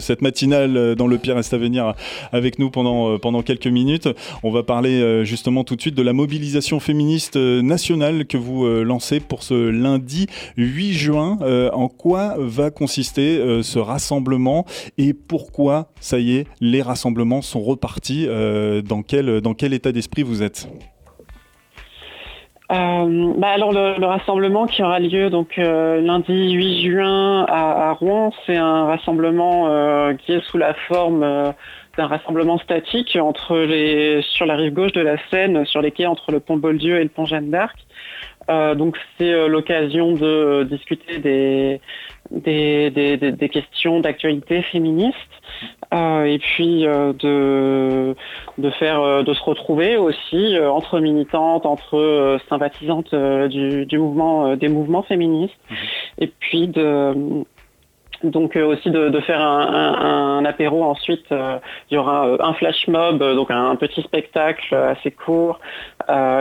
cette 0.00 0.22
matinale 0.22 0.94
dans 0.94 1.06
le 1.06 1.18
Pire 1.18 1.36
Reste 1.36 1.54
à 1.54 1.58
venir 1.58 1.94
avec 2.32 2.58
nous 2.58 2.70
pendant, 2.70 3.18
pendant 3.18 3.42
quelques 3.42 3.66
minutes. 3.66 4.08
On 4.42 4.50
va 4.50 4.62
parler 4.62 5.00
euh, 5.00 5.24
justement 5.24 5.64
tout 5.64 5.76
de 5.76 5.80
suite 5.80 5.94
de 5.94 6.02
la 6.02 6.12
mobilisation 6.12 6.80
féministe 6.80 7.36
euh, 7.36 7.62
nationale 7.62 8.26
que 8.26 8.36
vous 8.36 8.64
euh, 8.64 8.82
lancez 8.82 9.20
pour 9.20 9.42
ce 9.42 9.54
lundi 9.54 10.26
8 10.56 10.92
juin. 10.92 11.38
En 11.72 11.88
quoi 11.88 12.34
va 12.38 12.70
consister 12.70 13.60
ce 13.62 13.78
rassemblement 13.78 14.64
et 14.98 15.14
pourquoi, 15.14 15.90
ça 16.00 16.18
y 16.18 16.36
est, 16.36 16.46
les 16.60 16.82
rassemblements 16.82 17.42
sont 17.42 17.60
repartis 17.60 18.26
dans 18.26 19.02
quel, 19.02 19.40
dans 19.40 19.54
quel 19.54 19.69
état 19.74 19.92
d'esprit 19.92 20.22
vous 20.22 20.42
êtes 20.42 20.68
euh, 22.70 23.32
bah 23.36 23.48
alors 23.48 23.72
le, 23.72 24.06
rassemblement 24.06 24.66
qui 24.66 24.80
aura 24.84 25.00
lieu 25.00 25.28
donc 25.28 25.58
euh, 25.58 26.00
lundi 26.00 26.52
8 26.52 26.82
juin 26.88 27.44
à, 27.48 27.90
Rouen, 27.94 28.32
c'est 28.46 28.56
un 28.56 28.84
rassemblement 28.84 29.66
euh, 29.66 30.14
qui 30.14 30.32
est 30.32 30.44
sous 30.44 30.56
la 30.56 30.74
forme 30.74 31.52
d'un 31.96 32.06
rassemblement 32.06 32.58
statique 32.58 33.18
entre 33.20 33.58
les 33.58 34.22
sur 34.22 34.46
la 34.46 34.54
rive 34.54 34.72
gauche 34.72 34.92
de 34.92 35.00
la 35.00 35.16
Seine, 35.30 35.64
sur 35.66 35.82
les 35.82 35.90
quais 35.90 36.06
entre 36.06 36.30
le 36.30 36.38
pont 36.38 36.58
Boldieu 36.58 37.00
et 37.00 37.02
le 37.02 37.08
pont 37.08 37.24
Jeanne 37.24 37.50
d'Arc. 37.50 37.76
donc 38.76 38.96
c'est 39.18 39.48
l'occasion 39.48 40.12
de 40.12 40.64
discuter 40.70 41.18
des, 41.18 41.80
des 42.30 43.48
questions 43.48 43.98
d'actualité 43.98 44.62
féministe. 44.62 45.16
Euh, 45.92 46.24
et 46.24 46.38
puis 46.38 46.86
euh, 46.86 47.12
de, 47.12 48.14
de 48.58 48.70
faire 48.70 49.00
euh, 49.00 49.22
de 49.22 49.34
se 49.34 49.42
retrouver 49.42 49.96
aussi 49.96 50.56
entre 50.60 51.00
militantes, 51.00 51.66
entre 51.66 52.38
sympathisantes 52.48 53.14
du, 53.14 53.86
du, 53.86 53.98
mouvement 53.98 54.56
des 54.56 54.68
mouvements 54.68 55.02
féministes, 55.02 55.58
mhm. 55.68 55.76
et 56.18 56.26
puis 56.28 56.68
de 56.68 57.44
donc 58.22 58.54
aussi 58.54 58.90
de, 58.90 59.08
de 59.08 59.20
faire 59.20 59.40
un, 59.40 59.66
un, 59.66 60.38
un, 60.38 60.44
apéro 60.44 60.84
ensuite. 60.84 61.24
Il 61.30 61.94
y 61.94 61.96
aura 61.96 62.36
un 62.38 62.52
flash 62.52 62.86
mob, 62.86 63.18
donc 63.18 63.50
un, 63.50 63.74
petit 63.76 64.02
spectacle 64.02 64.74
assez 64.74 65.10
court, 65.10 65.58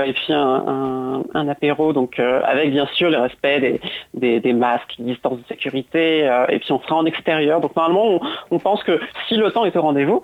et 0.05 0.13
puis 0.13 0.33
un, 0.33 1.23
un, 1.33 1.47
apéro, 1.47 1.93
donc 1.93 2.19
avec 2.19 2.71
bien 2.71 2.87
sûr 2.93 3.09
le 3.09 3.19
respect 3.19 3.59
des, 3.59 3.81
des, 4.13 4.39
des 4.39 4.53
masques, 4.53 4.95
distance 4.99 5.39
de 5.39 5.45
sécurité, 5.47 6.29
et 6.49 6.59
puis 6.59 6.71
on 6.71 6.79
sera 6.81 6.95
en 6.95 7.05
extérieur. 7.05 7.61
Donc 7.61 7.75
normalement, 7.75 8.05
on, 8.05 8.19
on 8.51 8.59
pense 8.59 8.83
que 8.83 8.99
si 9.27 9.35
le 9.35 9.51
temps 9.51 9.65
est 9.65 9.75
au 9.75 9.81
rendez-vous, 9.81 10.23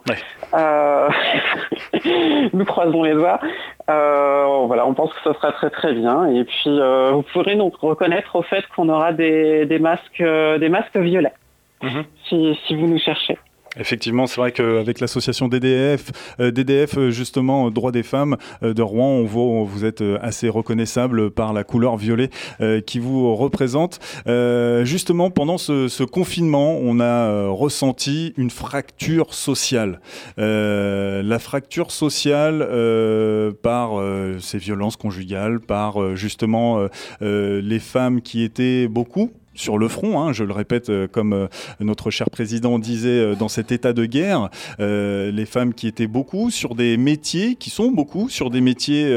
nous 2.53 2.65
croisons 2.65 3.03
les 3.03 3.13
doigts. 3.13 3.39
voilà, 3.87 4.85
on 4.85 4.93
pense 4.93 5.13
que 5.13 5.19
ce 5.23 5.33
sera 5.33 5.51
très 5.51 5.69
très 5.69 5.93
bien. 5.93 6.27
Et 6.27 6.43
puis 6.43 6.79
vous 7.11 7.23
pourrez 7.33 7.55
donc 7.55 7.75
reconnaître 7.77 8.35
au 8.35 8.41
fait 8.41 8.65
qu'on 8.75 8.89
aura 8.89 9.13
des, 9.13 9.65
des 9.65 9.79
masques, 9.79 10.23
des 10.23 10.69
masques 10.69 10.97
violets. 10.97 11.33
Mhm. 11.85 12.05
si, 12.29 12.75
vous 12.75 12.87
nous 12.87 12.99
cherchez. 12.99 13.37
Effectivement, 13.77 14.27
c'est 14.27 14.37
vrai 14.37 14.51
qu'avec 14.51 14.99
l'association 14.99 15.47
DDF, 15.47 16.11
euh, 16.39 16.51
DDF 16.51 16.97
euh, 16.97 17.09
justement 17.11 17.69
droit 17.71 17.91
des 17.91 18.03
femmes 18.03 18.37
euh, 18.63 18.73
de 18.73 18.81
Rouen, 18.81 19.07
on 19.07 19.25
voit 19.25 19.45
vous 19.65 19.85
êtes 19.85 20.03
assez 20.21 20.49
reconnaissable 20.49 21.31
par 21.31 21.53
la 21.53 21.63
couleur 21.63 21.97
violet 21.97 22.29
qui 22.85 22.99
vous 22.99 23.35
représente. 23.35 23.99
justement, 24.83 25.29
pendant 25.29 25.57
ce, 25.57 26.03
confinement, 26.03 26.77
on 26.81 26.99
a 26.99 27.47
ressenti 27.47 28.33
une 28.37 28.49
fracture 28.49 29.33
sociale. 29.33 29.99
la 30.37 31.39
fracture 31.39 31.91
sociale 31.91 32.67
par 33.61 33.91
ces 34.39 34.57
violences 34.57 34.95
conjugales, 34.95 35.59
par 35.59 36.15
justement 36.15 36.87
les 37.21 37.79
femmes 37.79 38.21
qui 38.21 38.43
étaient 38.43 38.87
beaucoup 38.87 39.31
sur 39.55 39.77
le 39.77 39.87
front, 39.87 40.19
hein, 40.19 40.33
je 40.33 40.43
le 40.43 40.53
répète, 40.53 40.89
euh, 40.89 41.07
comme 41.07 41.33
euh, 41.33 41.47
notre 41.79 42.11
cher 42.11 42.29
président 42.29 42.77
disait 42.77 43.09
euh, 43.09 43.35
dans 43.35 43.47
cet 43.47 43.71
état 43.71 43.93
de 43.93 44.05
guerre, 44.05 44.49
les 44.79 45.45
femmes 45.45 45.73
qui 45.73 45.87
étaient 45.87 46.07
beaucoup 46.07 46.51
sur 46.51 46.75
des 46.75 46.97
métiers, 46.97 47.55
qui 47.55 47.69
sont 47.69 47.91
beaucoup 47.91 48.29
sur 48.29 48.49
des 48.49 48.61
métiers 48.61 49.13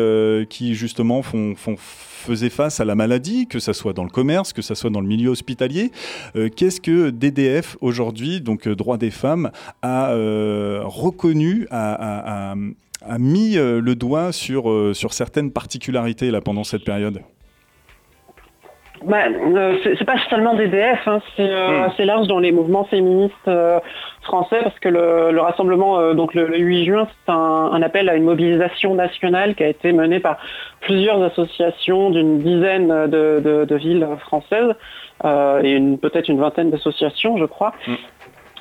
qui 0.49 0.75
justement 0.75 1.23
faisaient 1.23 2.51
face 2.51 2.81
à 2.81 2.85
la 2.85 2.95
maladie, 2.95 3.47
que 3.47 3.59
ce 3.59 3.73
soit 3.73 3.93
dans 3.93 4.05
le 4.05 4.11
commerce, 4.11 4.53
que 4.53 4.63
ce 4.63 4.75
soit 4.75 4.91
dans 4.91 5.01
le 5.01 5.07
milieu 5.07 5.31
hospitalier. 5.31 5.91
Qu'est-ce 6.57 6.81
que 6.81 7.11
DDF 7.11 7.77
aujourd'hui, 7.81 8.41
donc 8.41 8.69
droit 8.69 8.99
des 8.99 9.11
femmes, 9.11 9.51
a 9.83 10.13
reconnu, 10.85 11.67
a, 11.71 12.55
a, 13.03 13.19
mis 13.19 13.55
le 13.55 13.95
doigt 13.95 14.33
sur, 14.33 14.95
sur 14.95 15.13
certaines 15.13 15.51
particularités 15.51 16.31
là 16.31 16.41
pendant 16.41 16.65
cette 16.65 16.85
période? 16.85 17.23
Bah, 19.05 19.27
euh, 19.29 19.79
c'est 19.83 20.05
pas 20.05 20.19
seulement 20.31 20.55
DDF, 20.55 21.07
hein, 21.07 21.21
c'est 21.37 21.49
euh, 21.49 21.69
hmm. 21.69 21.91
assez 21.91 22.05
large 22.05 22.27
dans 22.27 22.39
les 22.39 22.53
mouvements 22.53 22.85
féministes 22.85 23.35
euh, 23.47 23.81
français 24.23 24.59
parce 24.63 24.79
que 24.79 24.89
le, 24.89 25.41
rassemblement, 25.41 26.15
donc 26.15 26.35
le, 26.35 26.59
8 26.59 26.85
juin, 26.85 27.09
c'est 27.09 27.33
un, 27.33 27.83
appel 27.83 28.09
à 28.09 28.15
une 28.15 28.25
mobilisation 28.25 28.95
nationale 28.95 29.55
qui 29.55 29.65
a 29.65 29.69
été 29.69 29.93
menée 29.93 30.21
par 30.21 30.39
plusieurs 30.81 31.23
associations 31.23 32.11
d'une 32.11 32.41
dizaine 32.41 32.89
de, 33.09 33.75
villes 33.75 34.07
françaises 34.21 34.75
et 35.25 35.81
peut-être 36.01 36.29
une 36.29 36.41
vingtaine 36.41 36.71
d'associations, 36.71 37.39
je 37.39 37.47
crois. 37.47 37.73
Hmm. 37.87 37.95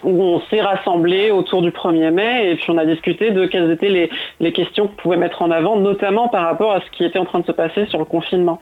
où 0.04 0.22
on 0.22 0.40
s'est 0.50 0.62
rassemblés 0.62 1.32
autour 1.32 1.62
du 1.62 1.72
1er 1.72 2.12
mai 2.12 2.52
et 2.52 2.56
puis 2.56 2.68
on 2.70 2.78
a 2.78 2.86
discuté 2.86 3.32
de 3.32 3.46
quelles 3.46 3.72
étaient 3.72 3.90
les, 3.90 4.10
les 4.40 4.54
questions 4.54 4.88
qu'on 4.88 4.96
pouvait 4.96 5.18
mettre 5.18 5.42
en 5.42 5.52
avant, 5.52 5.76
notamment 5.78 6.30
par 6.30 6.46
rapport 6.46 6.72
à 6.72 6.80
ce 6.82 6.90
qui 6.92 7.04
était 7.04 7.20
en 7.20 7.26
train 7.26 7.40
de 7.40 7.46
se 7.46 7.52
passer 7.52 7.88
sur 7.88 8.00
le 8.00 8.06
confinement. 8.06 8.62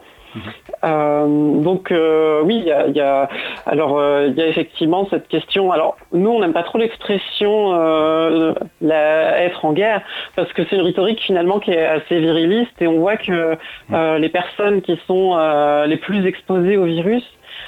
Euh, 0.83 1.61
donc 1.61 1.91
euh, 1.91 2.41
oui, 2.43 2.57
il 2.57 2.65
y 2.65 2.71
a, 2.71 2.87
y 2.87 2.99
a, 2.99 3.29
alors 3.65 4.01
il 4.25 4.33
y 4.33 4.41
a 4.41 4.47
effectivement 4.47 5.07
cette 5.09 5.27
question. 5.27 5.71
Alors 5.71 5.97
nous, 6.11 6.29
on 6.29 6.39
n'aime 6.39 6.53
pas 6.53 6.63
trop 6.63 6.77
l'expression 6.77 7.73
être 8.81 9.65
en 9.65 9.73
guerre 9.73 10.01
parce 10.35 10.51
que 10.53 10.63
c'est 10.65 10.75
une 10.75 10.81
rhétorique 10.83 11.21
finalement 11.21 11.59
qui 11.59 11.71
est 11.71 11.85
assez 11.85 12.19
viriliste 12.19 12.81
et 12.81 12.87
on 12.87 12.99
voit 12.99 13.17
que 13.17 13.57
les 13.91 14.29
personnes 14.29 14.81
qui 14.81 14.99
sont 15.07 15.37
les 15.85 15.97
plus 15.97 16.25
exposées 16.25 16.77
au 16.77 16.85
virus 16.85 17.23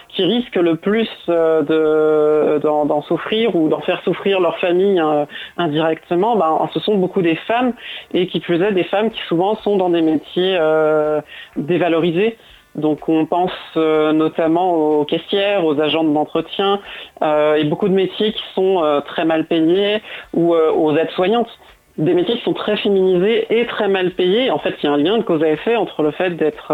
qui 0.09 0.23
risquent 0.23 0.55
le 0.55 0.75
plus 0.75 1.09
euh, 1.29 2.59
d'en 2.59 3.01
souffrir 3.03 3.55
ou 3.55 3.69
d'en 3.69 3.81
faire 3.81 4.01
souffrir 4.03 4.39
leur 4.39 4.57
famille 4.59 4.99
euh, 4.99 5.25
indirectement, 5.57 6.35
ben, 6.35 6.69
ce 6.73 6.79
sont 6.79 6.95
beaucoup 6.95 7.21
des 7.21 7.35
femmes 7.35 7.73
et 8.13 8.27
qui 8.27 8.39
plus 8.39 8.61
est 8.61 8.71
des 8.71 8.83
femmes 8.85 9.11
qui 9.11 9.21
souvent 9.27 9.55
sont 9.55 9.77
dans 9.77 9.89
des 9.89 10.01
métiers 10.01 10.57
euh, 10.59 11.21
dévalorisés. 11.55 12.37
Donc 12.77 13.09
on 13.09 13.25
pense 13.25 13.51
notamment 13.75 14.73
aux 14.73 15.05
caissières, 15.05 15.65
aux 15.65 15.79
agents 15.81 16.03
d'entretien 16.03 16.79
et 17.21 17.63
beaucoup 17.63 17.89
de 17.89 17.93
métiers 17.93 18.33
qui 18.33 18.43
sont 18.53 19.01
très 19.05 19.25
mal 19.25 19.45
payés 19.45 20.01
ou 20.33 20.53
aux 20.53 20.95
aides-soignantes 20.95 21.49
des 21.97 22.13
métiers 22.13 22.35
qui 22.35 22.43
sont 22.43 22.53
très 22.53 22.77
féminisés 22.77 23.47
et 23.49 23.65
très 23.65 23.87
mal 23.87 24.11
payés. 24.11 24.51
En 24.51 24.59
fait, 24.59 24.75
il 24.81 24.85
y 24.85 24.89
a 24.89 24.93
un 24.93 24.97
lien 24.97 25.17
de 25.17 25.23
cause 25.23 25.41
à 25.41 25.49
effet 25.49 25.75
entre 25.75 26.03
le 26.03 26.11
fait 26.11 26.31
d'être 26.37 26.71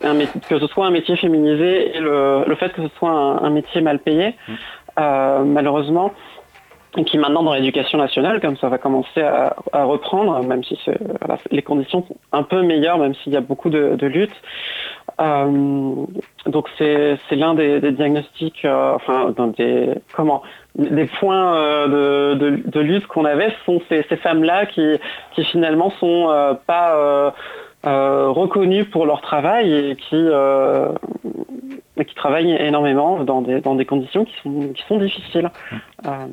que 0.00 0.58
ce 0.58 0.66
soit 0.68 0.86
un 0.86 0.90
métier 0.90 1.16
féminisé 1.16 1.96
et 1.96 2.00
le, 2.00 2.54
fait 2.58 2.72
que 2.72 2.82
ce 2.82 2.88
soit 2.98 3.10
un, 3.10 3.50
métier 3.50 3.80
mal 3.80 3.98
payé, 3.98 4.28
mmh. 4.30 4.52
euh, 5.00 5.44
malheureusement, 5.44 6.12
et 6.96 7.04
qui 7.04 7.18
maintenant 7.18 7.42
dans 7.42 7.54
l'éducation 7.54 7.98
nationale, 7.98 8.40
comme 8.40 8.56
ça 8.56 8.68
va 8.68 8.78
commencer 8.78 9.20
à, 9.20 9.84
reprendre, 9.84 10.42
même 10.42 10.64
si 10.64 10.78
les 11.50 11.62
conditions 11.62 12.04
sont 12.06 12.16
un 12.32 12.42
peu 12.42 12.62
meilleures, 12.62 12.98
même 12.98 13.14
s'il 13.14 13.32
y 13.32 13.36
a 13.36 13.40
beaucoup 13.40 13.70
de, 13.70 14.06
luttes. 14.06 14.30
Euh, 15.20 16.06
donc 16.46 16.68
c'est 16.78 17.18
l'un 17.32 17.54
des, 17.54 17.80
diagnostics, 17.92 18.64
euh, 18.64 18.94
enfin 18.94 19.34
des 19.56 19.90
comment 20.14 20.42
des 20.76 21.06
points 21.06 21.88
de, 21.88 22.80
lutte 22.80 23.06
qu'on 23.06 23.24
avait, 23.24 23.52
sont 23.66 23.80
ces, 23.88 24.02
femmes-là 24.02 24.66
qui, 24.66 24.96
qui 25.34 25.44
finalement 25.44 25.90
sont 26.00 26.56
pas 26.66 27.32
euh, 27.86 28.30
reconnus 28.30 28.86
pour 28.90 29.06
leur 29.06 29.20
travail 29.20 29.72
et 29.72 29.94
qui, 29.94 30.16
euh, 30.16 30.88
travaillent 32.16 32.50
énormément 32.50 33.22
dans 33.22 33.40
des, 33.40 33.84
conditions 33.84 34.24
qui 34.24 34.34
sont, 34.42 34.98
difficiles. 34.98 35.48
Euh, 36.04 36.26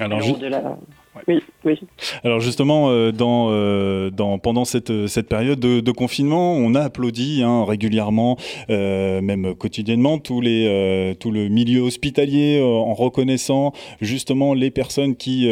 Alors, 0.00 0.78
oui, 1.26 1.40
oui. 1.64 1.80
Alors 2.22 2.40
justement, 2.40 2.90
euh, 2.90 3.10
dans, 3.10 3.48
euh, 3.50 4.10
dans, 4.10 4.38
pendant 4.38 4.64
cette, 4.64 5.08
cette 5.08 5.28
période 5.28 5.58
de, 5.58 5.90
confinement, 5.90 6.54
on 6.54 6.74
a 6.76 6.82
applaudi 6.82 7.42
hein, 7.42 7.64
régulièrement, 7.64 8.36
euh, 8.70 9.20
même 9.20 9.54
quotidiennement, 9.56 10.18
tous 10.18 10.40
les, 10.40 11.16
tout 11.18 11.32
le 11.32 11.48
milieu 11.48 11.80
hospitalier 11.80 12.62
en 12.62 12.94
reconnaissant 12.94 13.72
justement 14.00 14.54
les 14.54 14.70
personnes 14.70 15.16
qui, 15.16 15.48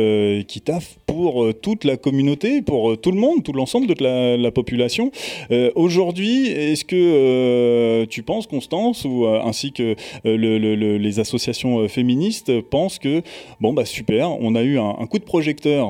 qui 0.46 0.60
taffent 0.60 0.96
pour 1.06 1.46
toute 1.60 1.84
la 1.84 1.96
communauté, 1.96 2.62
pour 2.62 2.98
tout 3.00 3.10
le 3.10 3.18
monde, 3.18 3.42
tout 3.42 3.52
l'ensemble 3.52 3.88
de 3.88 4.02
la, 4.02 4.36
la 4.36 4.50
population. 4.52 5.10
Aujourd'hui, 5.74 6.46
est-ce 6.46 6.84
que 6.84 8.04
tu 8.04 8.22
penses, 8.22 8.46
Constance, 8.46 9.04
ou 9.04 9.26
ainsi 9.26 9.72
que 9.72 9.96
le, 10.24 10.96
les 10.96 11.20
associations 11.20 11.88
féministes 11.88 12.60
pensent 12.60 12.98
que 12.98 13.22
bon 13.60 13.72
bah 13.72 13.84
super, 13.84 14.30
on 14.40 14.54
a 14.54 14.62
eu 14.62 14.78
un, 14.78 14.94
un 15.00 15.06
coup 15.06 15.18
de 15.18 15.24
projet 15.24 15.47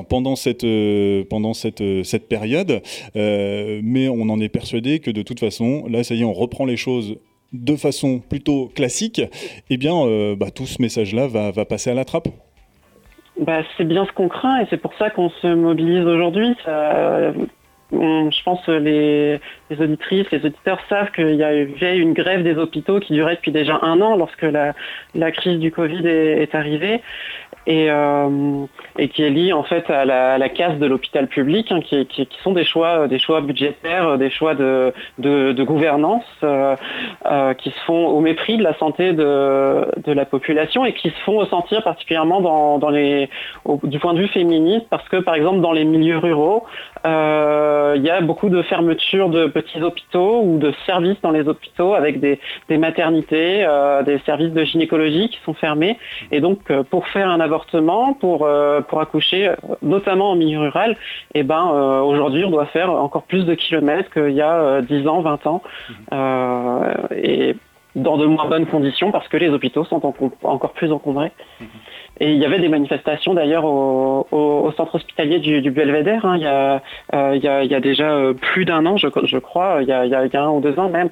pendant 0.09 0.35
cette, 0.35 0.63
euh, 0.63 1.23
euh, 1.31 2.19
période, 2.29 2.81
euh, 3.15 3.79
mais 3.83 4.09
on 4.09 4.29
en 4.29 4.39
est 4.39 4.49
persuadé 4.49 4.99
que 4.99 5.11
de 5.11 5.21
toute 5.21 5.39
façon, 5.39 5.85
là, 5.89 6.03
ça 6.03 6.15
y 6.15 6.21
est, 6.21 6.25
on 6.25 6.33
reprend 6.33 6.65
les 6.65 6.77
choses 6.77 7.17
de 7.53 7.75
façon 7.75 8.19
plutôt 8.19 8.67
classique, 8.75 9.21
eh 9.69 9.77
bien, 9.77 10.05
bah, 10.35 10.51
tout 10.51 10.67
ce 10.67 10.81
message-là 10.81 11.27
va, 11.27 11.49
va 11.49 11.65
passer 11.65 11.89
à 11.89 11.95
la 11.95 12.05
trappe. 12.05 12.27
Bah, 13.39 13.63
c'est 13.75 13.85
bien 13.85 14.05
ce 14.05 14.11
qu'on 14.11 14.27
craint 14.27 14.59
et 14.61 14.67
c'est 14.69 14.77
pour 14.77 14.93
ça 14.99 15.09
qu'on 15.09 15.29
se 15.29 15.47
mobilise 15.47 16.05
aujourd'hui. 16.05 16.53
je 17.91 18.43
pense 18.43 18.67
les, 18.67 19.39
les, 19.69 19.81
auditrices, 19.81 20.29
les 20.31 20.45
auditeurs 20.45 20.79
savent 20.89 21.11
qu'il 21.11 21.35
y 21.35 21.43
a 21.43 21.53
eu 21.53 21.99
une 21.99 22.13
grève 22.13 22.43
des 22.43 22.57
hôpitaux 22.57 22.99
qui 22.99 23.13
durait 23.13 23.35
depuis 23.35 23.51
déjà 23.51 23.79
un 23.81 24.01
an 24.01 24.15
lorsque 24.15 24.43
la, 24.43 25.31
crise 25.31 25.59
du 25.59 25.71
Covid 25.71 26.07
est, 26.07 26.43
est 26.43 26.55
arrivée. 26.55 27.01
Et, 27.67 27.91
euh, 27.91 28.65
et 28.97 29.09
qui 29.09 29.21
est 29.21 29.29
lié 29.29 29.53
en 29.53 29.61
fait 29.61 29.89
à 29.91 30.03
la, 30.05 30.49
casse 30.49 30.79
de 30.79 30.85
l'hôpital 30.87 31.27
public, 31.27 31.71
hein, 31.71 31.81
qui, 31.81 32.27
sont 32.41 32.53
des 32.53 32.63
choix, 32.63 33.07
des 33.07 33.19
choix 33.19 33.41
budgétaires, 33.41 34.17
des 34.17 34.31
choix 34.31 34.55
de, 34.55 34.93
gouvernance 35.63 36.23
euh, 36.43 36.75
euh, 37.25 37.53
qui 37.53 37.69
se 37.69 37.79
font 37.85 38.07
au 38.07 38.21
mépris 38.21 38.57
de 38.57 38.63
la 38.63 38.75
santé 38.77 39.13
de, 39.13 39.85
la 40.07 40.25
population 40.25 40.83
et 40.85 40.93
qui 40.93 41.09
se 41.09 41.19
font 41.23 41.37
ressentir 41.37 41.83
particulièrement 41.83 42.41
dans, 42.79 42.89
les, 42.89 43.29
du 43.83 43.99
point 43.99 44.13
de 44.13 44.19
vue 44.19 44.29
féministe, 44.29 44.87
parce 44.89 45.07
que 45.07 45.17
par 45.17 45.35
exemple 45.35 45.61
dans 45.61 45.73
les 45.73 45.85
milieux 45.85 46.17
ruraux, 46.17 46.65
euh, 47.05 47.93
il 47.97 48.03
y 48.03 48.09
a 48.09 48.21
beaucoup 48.21 48.49
de 48.49 48.61
fermetures 48.63 49.29
de 49.29 49.45
petits 49.61 49.81
hôpitaux 49.81 50.41
ou 50.43 50.57
de 50.57 50.73
services 50.85 51.19
dans 51.21 51.31
les 51.31 51.47
hôpitaux 51.47 51.93
avec 51.93 52.19
des, 52.19 52.39
maternités, 52.77 53.65
euh, 53.65 54.03
des 54.03 54.19
services 54.19 54.51
de 54.51 54.63
gynécologie 54.63 55.29
qui 55.29 55.39
sont 55.45 55.53
fermés. 55.53 55.97
Et 56.31 56.41
donc 56.41 56.71
pour 56.89 57.07
faire 57.07 57.29
un 57.29 57.39
avortement, 57.39 58.13
pour, 58.13 58.47
pour 58.87 59.01
accoucher, 59.01 59.51
notamment 59.81 60.31
en 60.31 60.35
milieu 60.35 60.59
rural, 60.59 60.97
eh 61.33 61.43
ben 61.43 61.63
aujourd'hui 62.03 62.43
on 62.45 62.51
doit 62.51 62.65
faire 62.67 62.91
encore 62.91 63.23
plus 63.23 63.45
de 63.45 63.53
kilomètres 63.55 64.09
qu'il 64.11 64.33
y 64.33 64.41
a 64.41 64.81
10 64.81 65.07
ans, 65.07 65.21
20 65.21 65.47
ans. 65.47 65.61
et 67.15 67.55
dans 67.95 68.17
de 68.17 68.25
moins 68.25 68.47
bonnes 68.47 68.65
conditions 68.65 69.11
parce 69.11 69.27
que 69.27 69.37
les 69.37 69.49
hôpitaux 69.49 69.83
sont 69.85 70.01
encore 70.43 70.73
plus 70.73 70.91
encombrés. 70.91 71.31
Et 72.19 72.31
il 72.31 72.37
y 72.37 72.45
avait 72.45 72.59
des 72.59 72.67
manifestations 72.67 73.33
d'ailleurs 73.33 73.65
au, 73.65 74.71
centre 74.75 74.95
hospitalier 74.95 75.39
du, 75.39 75.61
du 75.61 75.71
Belvédère. 75.71 76.25
Hein. 76.25 76.37
Il, 76.37 76.43
y 76.43 76.47
a, 76.47 76.81
euh, 77.13 77.35
il, 77.35 77.71
y 77.71 77.75
a, 77.75 77.79
déjà 77.79 78.11
euh, 78.11 78.33
plus 78.33 78.65
d'un 78.65 78.85
an, 78.85 78.97
je, 78.97 79.07
crois, 79.37 79.79
il 79.81 79.87
y, 79.87 79.91
a, 79.91 80.43
un 80.43 80.49
ou 80.49 80.59
deux 80.59 80.77
ans 80.79 80.89
même. 80.89 81.09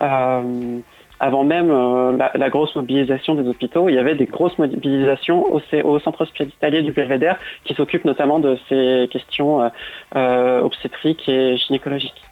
Euh, 0.00 0.78
avant 1.18 1.44
même 1.44 1.70
la, 2.18 2.30
la, 2.34 2.50
grosse 2.50 2.76
mobilisation 2.76 3.34
des 3.34 3.48
hôpitaux, 3.48 3.88
il 3.88 3.94
y 3.94 3.98
avait 3.98 4.14
des 4.14 4.26
grosses 4.26 4.58
mobilisations 4.58 5.46
au, 5.50 5.62
au 5.84 5.98
centre 5.98 6.20
hospitalier 6.20 6.82
du 6.82 6.92
Belvédère 6.92 7.38
qui 7.64 7.72
s'occupe 7.72 8.04
notamment 8.04 8.38
de 8.38 8.58
ces 8.68 9.08
questions 9.10 9.70
obstétriques 10.14 11.26
et 11.26 11.56
gynécologiques. 11.56 12.22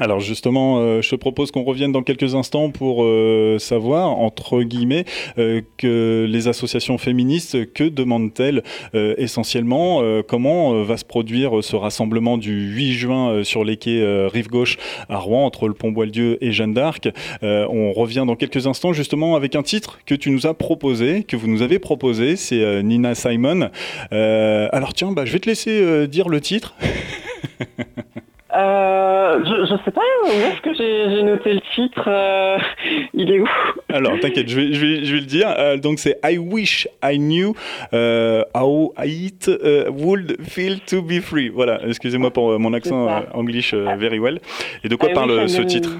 Alors 0.00 0.20
justement, 0.20 0.78
euh, 0.78 1.02
je 1.02 1.10
te 1.10 1.14
propose 1.14 1.50
qu'on 1.50 1.62
revienne 1.62 1.92
dans 1.92 2.02
quelques 2.02 2.34
instants 2.34 2.70
pour 2.70 3.04
euh, 3.04 3.58
savoir, 3.60 4.10
entre 4.18 4.62
guillemets, 4.62 5.04
euh, 5.38 5.60
que 5.76 6.26
les 6.28 6.48
associations 6.48 6.98
féministes, 6.98 7.72
que 7.72 7.84
demandent-elles 7.84 8.62
essentiellement 8.92 10.02
Comment 10.26 10.82
va 10.82 10.96
se 10.96 11.04
produire 11.04 11.62
ce 11.62 11.76
rassemblement 11.76 12.38
du 12.38 12.72
8 12.74 12.92
juin 12.92 13.44
sur 13.44 13.64
les 13.64 13.76
quais 13.76 14.26
Rive 14.26 14.48
Gauche 14.48 14.78
à 15.08 15.18
Rouen, 15.18 15.44
entre 15.44 15.68
le 15.68 15.74
pont 15.74 15.92
Boileau 15.92 16.36
et 16.40 16.52
Jeanne 16.52 16.74
d'Arc 16.74 17.08
On 17.42 17.92
revient 17.92 18.24
dans 18.26 18.36
quelques 18.36 18.66
instants 18.66 18.92
justement 18.92 19.36
avec 19.36 19.54
un 19.56 19.62
titre 19.62 19.98
que 20.06 20.14
tu 20.14 20.30
nous 20.30 20.46
as 20.46 20.54
proposé, 20.54 21.24
que 21.24 21.36
vous 21.36 21.48
nous 21.48 21.62
avez 21.62 21.78
proposé, 21.78 22.36
c'est 22.36 22.82
Nina 22.82 23.14
Simon. 23.14 23.70
alors 24.10 24.94
tiens, 24.94 25.12
bah, 25.12 25.24
je 25.24 25.32
vais 25.32 25.40
te 25.40 25.48
laisser 25.48 26.08
dire 26.08 26.28
le 26.28 26.40
titre. 26.40 26.74
Euh, 28.54 29.40
je, 29.44 29.64
je 29.66 29.84
sais 29.84 29.90
pas 29.90 30.00
où 30.24 30.28
est-ce 30.28 30.60
que 30.60 30.74
j'ai 30.74 31.22
noté 31.22 31.54
le 31.54 31.60
titre. 31.74 32.04
Euh, 32.06 32.58
il 33.14 33.30
est 33.32 33.40
où? 33.40 33.48
Alors, 33.92 34.18
t'inquiète, 34.20 34.48
je 34.48 34.60
vais, 34.60 34.72
je, 34.72 34.86
vais, 34.86 35.04
je 35.04 35.14
vais 35.14 35.20
le 35.20 35.26
dire. 35.26 35.52
Euh, 35.58 35.76
donc, 35.76 35.98
c'est 35.98 36.20
I 36.24 36.38
wish 36.38 36.86
I 37.02 37.18
knew 37.18 37.54
how 37.92 38.94
it 39.04 39.48
would 39.90 40.36
feel 40.42 40.78
to 40.86 41.02
be 41.02 41.20
free. 41.20 41.48
Voilà, 41.48 41.80
excusez-moi 41.86 42.30
pour 42.30 42.58
mon 42.58 42.72
accent 42.74 43.08
anglais 43.32 43.60
very 43.98 44.18
well. 44.18 44.38
Et 44.84 44.88
de 44.88 44.96
quoi 44.96 45.08
parle 45.10 45.48
ce 45.48 45.62
titre? 45.62 45.90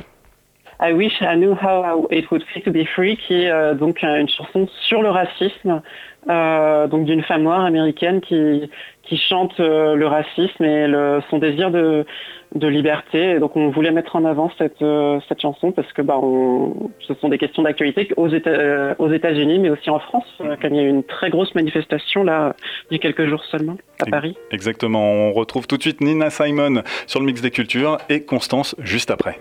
I 0.80 0.92
wish 0.92 1.20
I 1.20 1.36
knew 1.36 1.54
how 1.54 2.06
it 2.10 2.30
would 2.30 2.44
feel 2.52 2.62
to 2.62 2.70
be 2.70 2.84
free, 2.84 3.16
qui 3.16 3.44
est 3.44 3.74
donc 3.74 4.02
une 4.02 4.28
chanson 4.28 4.68
sur 4.86 5.02
le 5.02 5.10
racisme, 5.10 5.82
donc 6.26 7.04
d'une 7.04 7.22
femme 7.22 7.42
noire 7.42 7.64
américaine 7.64 8.20
qui 8.20 8.70
qui 9.04 9.18
chante 9.18 9.58
le 9.58 10.06
racisme 10.06 10.64
et 10.64 10.86
le, 10.86 11.20
son 11.28 11.38
désir 11.38 11.70
de 11.70 12.06
de 12.54 12.66
liberté. 12.68 13.32
Et 13.32 13.38
donc 13.38 13.56
on 13.56 13.70
voulait 13.70 13.90
mettre 13.90 14.16
en 14.16 14.24
avant 14.24 14.50
cette, 14.58 14.80
euh, 14.82 15.18
cette 15.28 15.40
chanson 15.40 15.72
parce 15.72 15.92
que 15.92 16.02
bah, 16.02 16.18
on, 16.22 16.90
ce 17.00 17.14
sont 17.14 17.28
des 17.28 17.38
questions 17.38 17.62
d'actualité 17.62 18.08
aux, 18.16 18.28
États, 18.28 18.50
euh, 18.50 18.94
aux 18.98 19.12
États-Unis, 19.12 19.58
mais 19.58 19.70
aussi 19.70 19.90
en 19.90 19.98
France, 19.98 20.26
euh, 20.40 20.56
quand 20.60 20.68
il 20.68 20.76
y 20.76 20.78
a 20.78 20.82
eu 20.82 20.88
une 20.88 21.04
très 21.04 21.30
grosse 21.30 21.54
manifestation 21.54 22.24
là, 22.24 22.54
il 22.90 22.94
y 22.94 22.96
a 22.96 23.02
quelques 23.02 23.26
jours 23.26 23.44
seulement, 23.44 23.76
à 24.00 24.06
Paris. 24.06 24.36
Exactement. 24.50 25.12
On 25.12 25.32
retrouve 25.32 25.66
tout 25.66 25.76
de 25.76 25.82
suite 25.82 26.00
Nina 26.00 26.30
Simon 26.30 26.82
sur 27.06 27.20
le 27.20 27.26
mix 27.26 27.40
des 27.40 27.50
cultures 27.50 27.98
et 28.08 28.24
Constance 28.24 28.76
juste 28.78 29.10
après. 29.10 29.38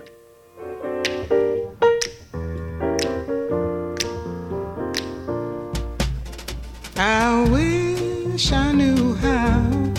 I 6.95 7.43
wish 7.51 8.51
I 8.51 8.72
knew 8.72 9.16
how 9.16 9.91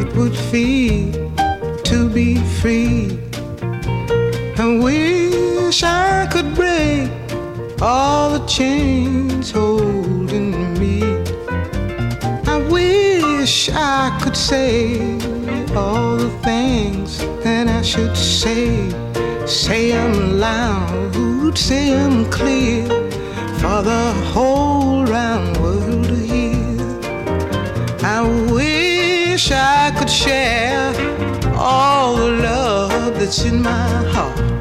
it 0.00 0.14
would 0.14 0.36
feel. 0.36 1.45
To 1.86 2.08
be 2.08 2.34
free. 2.60 3.16
I 4.58 4.76
wish 4.82 5.84
I 5.84 6.26
could 6.32 6.52
break 6.56 7.08
all 7.80 8.30
the 8.36 8.44
chains 8.46 9.52
holding 9.52 10.50
me. 10.80 11.00
I 12.44 12.56
wish 12.68 13.70
I 13.72 14.18
could 14.20 14.36
say 14.36 14.98
all 15.76 16.16
the 16.16 16.30
things 16.42 17.18
that 17.44 17.68
I 17.68 17.82
should 17.82 18.16
say. 18.16 18.90
Say 19.46 19.92
them 19.92 20.40
loud, 20.40 21.56
say 21.56 21.90
them 21.90 22.28
clear 22.32 22.84
for 23.60 23.78
the 23.90 24.12
whole 24.34 25.04
round 25.04 25.56
world 25.58 26.04
to 26.06 26.16
hear. 26.16 26.80
I 28.02 28.22
wish 28.50 29.52
I 29.52 29.94
could 29.96 30.10
share 30.10 31.05
all 31.56 32.16
the 32.16 32.30
love 32.30 33.14
that's 33.18 33.44
in 33.44 33.62
my 33.62 33.88
heart. 34.12 34.55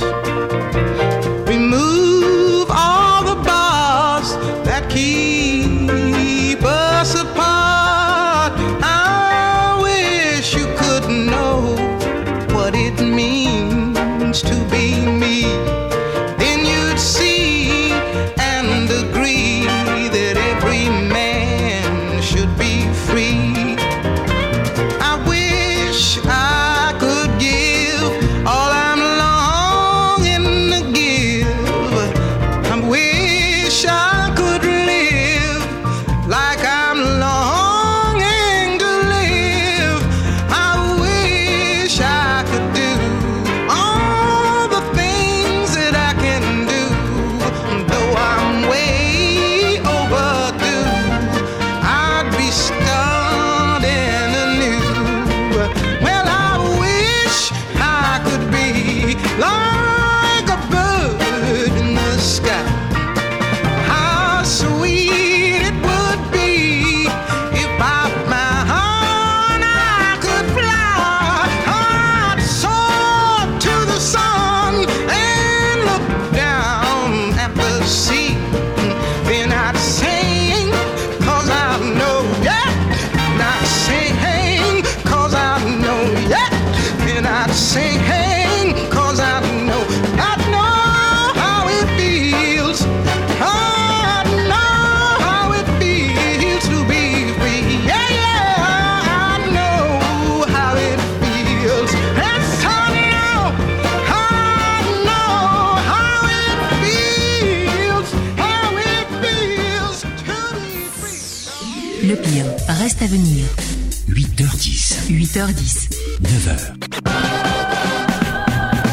8h10, 115.36 115.42
8h10. 115.44 115.90
9h. 116.24 116.60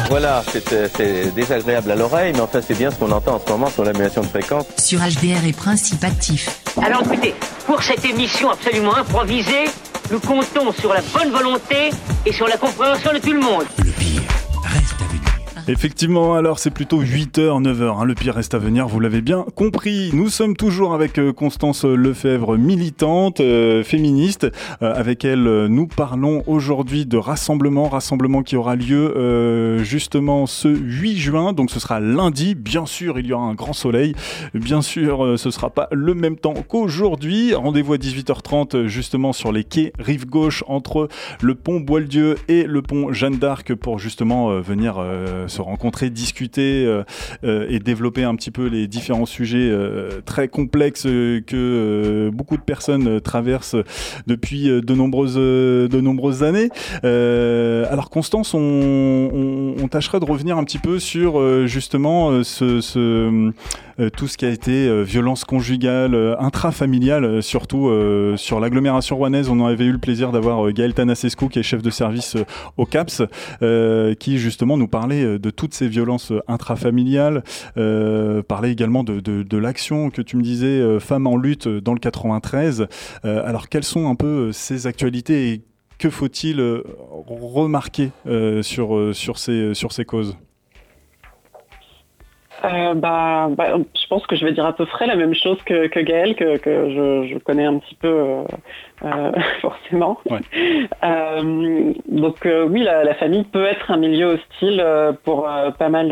Voilà, 0.09 0.43
c'est 0.51 1.33
désagréable 1.33 1.89
à 1.91 1.95
l'oreille, 1.95 2.33
mais 2.33 2.41
enfin 2.41 2.59
c'est 2.61 2.77
bien 2.77 2.91
ce 2.91 2.97
qu'on 2.97 3.11
entend 3.11 3.35
en 3.35 3.39
ce 3.39 3.49
moment 3.49 3.69
sur 3.69 3.85
l'annulation 3.85 4.23
de 4.23 4.27
fréquence. 4.27 4.65
Sur 4.77 4.99
HDR 4.99 5.45
et 5.47 5.53
Principe 5.53 6.03
Actif. 6.03 6.49
Alors 6.81 7.01
écoutez, 7.03 7.33
pour 7.65 7.81
cette 7.81 8.03
émission 8.03 8.49
absolument 8.49 8.93
improvisée, 8.97 9.69
nous 10.11 10.19
comptons 10.19 10.73
sur 10.73 10.93
la 10.93 10.99
bonne 11.13 11.31
volonté 11.31 11.91
et 12.25 12.33
sur 12.33 12.49
la 12.49 12.57
compréhension 12.57 13.13
de 13.13 13.19
tout 13.19 13.31
le 13.31 13.39
monde. 13.39 13.63
Effectivement, 15.69 16.35
alors 16.35 16.59
c'est 16.59 16.71
plutôt 16.71 17.01
8h, 17.01 17.63
9h, 17.63 18.01
hein, 18.01 18.03
le 18.03 18.15
pire 18.15 18.35
reste 18.35 18.53
à 18.53 18.57
venir, 18.57 18.85
vous 18.85 18.99
l'avez 18.99 19.21
bien 19.21 19.45
compris. 19.55 20.09
Nous 20.11 20.27
sommes 20.27 20.57
toujours 20.57 20.93
avec 20.93 21.17
euh, 21.17 21.31
Constance 21.31 21.85
Lefebvre, 21.85 22.57
militante, 22.57 23.39
euh, 23.39 23.81
féministe. 23.81 24.45
Euh, 24.81 24.93
avec 24.93 25.23
elle, 25.23 25.43
nous 25.67 25.87
parlons 25.87 26.43
aujourd'hui 26.47 27.05
de 27.05 27.15
rassemblement, 27.15 27.87
rassemblement 27.87 28.43
qui 28.43 28.57
aura 28.57 28.75
lieu 28.75 29.79
justement 29.83 30.47
ce 30.47 30.67
8 30.67 31.17
juin, 31.17 31.53
donc 31.53 31.71
ce 31.71 31.79
sera 31.79 32.01
lundi. 32.01 32.55
Bien 32.55 32.85
sûr, 32.85 33.17
il 33.17 33.27
y 33.27 33.31
aura 33.33 33.45
un 33.45 33.53
grand 33.53 33.73
soleil. 33.73 34.15
Bien 34.53 34.81
sûr, 34.81 35.39
ce 35.39 35.49
sera 35.49 35.69
pas 35.69 35.87
le 35.91 36.13
même 36.13 36.35
temps 36.35 36.55
qu'aujourd'hui. 36.67 37.53
Rendez-vous 37.53 37.93
à 37.93 37.97
18h30 37.97 38.87
justement 38.87 39.31
sur 39.31 39.53
les 39.53 39.63
quais 39.63 39.93
rive 39.97 40.25
gauche 40.25 40.63
entre 40.67 41.07
le 41.41 41.55
pont 41.55 41.79
Boieldieu 41.79 42.35
et 42.49 42.63
le 42.63 42.81
pont 42.81 43.13
Jeanne 43.13 43.37
d'Arc 43.37 43.73
pour 43.75 43.99
justement 43.99 44.59
venir 44.59 45.01
se 45.53 45.61
rencontrer, 45.61 46.09
discuter 46.09 46.85
euh, 46.85 47.03
euh, 47.43 47.67
et 47.69 47.79
développer 47.79 48.23
un 48.23 48.35
petit 48.35 48.51
peu 48.51 48.67
les 48.67 48.87
différents 48.87 49.25
sujets 49.25 49.69
euh, 49.69 50.21
très 50.25 50.47
complexes 50.47 51.03
que 51.03 52.29
beaucoup 52.33 52.57
de 52.57 52.61
personnes 52.61 53.21
traversent 53.21 53.75
depuis 54.27 54.65
de 54.65 54.93
nombreuses, 54.93 55.35
de 55.35 56.01
nombreuses 56.01 56.43
années. 56.43 56.69
Alors 57.03 58.09
Constance, 58.09 58.53
on, 58.53 58.59
on, 58.59 59.75
on 59.81 59.87
tâcherait 59.87 60.19
de 60.19 60.25
revenir 60.25 60.57
un 60.57 60.63
petit 60.63 60.79
peu 60.79 60.99
sur 60.99 61.67
justement 61.67 62.43
ce, 62.43 62.81
ce, 62.81 63.51
tout 64.09 64.27
ce 64.27 64.37
qui 64.37 64.45
a 64.45 64.49
été 64.49 64.87
euh, 64.87 65.03
violence 65.03 65.43
conjugale, 65.43 66.15
euh, 66.15 66.35
intrafamiliale, 66.39 67.25
euh, 67.25 67.41
surtout 67.41 67.87
euh, 67.87 68.37
sur 68.37 68.59
l'agglomération 68.59 69.17
rouennaise. 69.17 69.49
On 69.49 69.59
en 69.59 69.65
avait 69.65 69.85
eu 69.85 69.91
le 69.91 69.97
plaisir 69.97 70.31
d'avoir 70.31 70.65
euh, 70.65 70.71
Gaël 70.71 70.93
Tanasescu, 70.93 71.49
qui 71.49 71.59
est 71.59 71.63
chef 71.63 71.81
de 71.81 71.89
service 71.89 72.35
euh, 72.35 72.45
au 72.77 72.85
CAPS, 72.85 73.21
euh, 73.61 74.15
qui 74.15 74.37
justement 74.37 74.77
nous 74.77 74.87
parlait 74.87 75.23
euh, 75.23 75.39
de 75.39 75.49
toutes 75.49 75.73
ces 75.73 75.87
violences 75.87 76.31
euh, 76.31 76.41
intrafamiliales, 76.47 77.43
euh, 77.77 78.41
parlait 78.41 78.71
également 78.71 79.03
de, 79.03 79.57
l'action 79.57 80.09
que 80.09 80.21
tu 80.21 80.35
me 80.37 80.41
disais, 80.41 80.65
euh, 80.67 80.99
Femmes 80.99 81.27
en 81.27 81.37
lutte 81.37 81.67
euh, 81.67 81.81
dans 81.81 81.93
le 81.93 81.99
93. 81.99 82.87
Euh, 83.25 83.47
alors 83.47 83.69
quelles 83.69 83.83
sont 83.83 84.09
un 84.09 84.15
peu 84.15 84.47
euh, 84.47 84.51
ces 84.51 84.87
actualités 84.87 85.51
et 85.51 85.61
que 85.99 86.09
faut-il 86.09 86.59
euh, 86.59 86.83
remarquer 87.27 88.11
euh, 88.27 88.61
euh, 88.79 89.13
sur 89.13 89.37
ces 89.37 90.05
causes? 90.05 90.37
Euh, 92.65 92.93
bah, 92.93 93.49
bah, 93.51 93.75
je 93.77 94.07
pense 94.07 94.25
que 94.25 94.35
je 94.37 94.45
vais 94.45 94.53
dire 94.53 94.65
à 94.65 94.73
peu 94.73 94.85
près 94.85 95.05
la 95.05 95.15
même 95.15 95.33
chose 95.33 95.57
que, 95.65 95.87
que 95.87 95.99
Gaël, 95.99 96.33
que, 96.35 96.57
que 96.57 96.89
je, 96.89 97.33
je 97.33 97.37
connais 97.39 97.65
un 97.65 97.77
petit 97.77 97.95
peu 97.95 98.07
euh, 98.07 98.43
euh, 99.03 99.31
forcément. 99.61 100.17
Euh, 101.03 101.93
donc 102.07 102.47
oui, 102.69 102.83
la, 102.83 103.03
la 103.03 103.13
famille 103.15 103.43
peut 103.43 103.65
être 103.65 103.91
un 103.91 103.97
milieu 103.97 104.35
hostile 104.35 104.83
pour 105.23 105.47
pas 105.77 105.89
mal, 105.89 106.09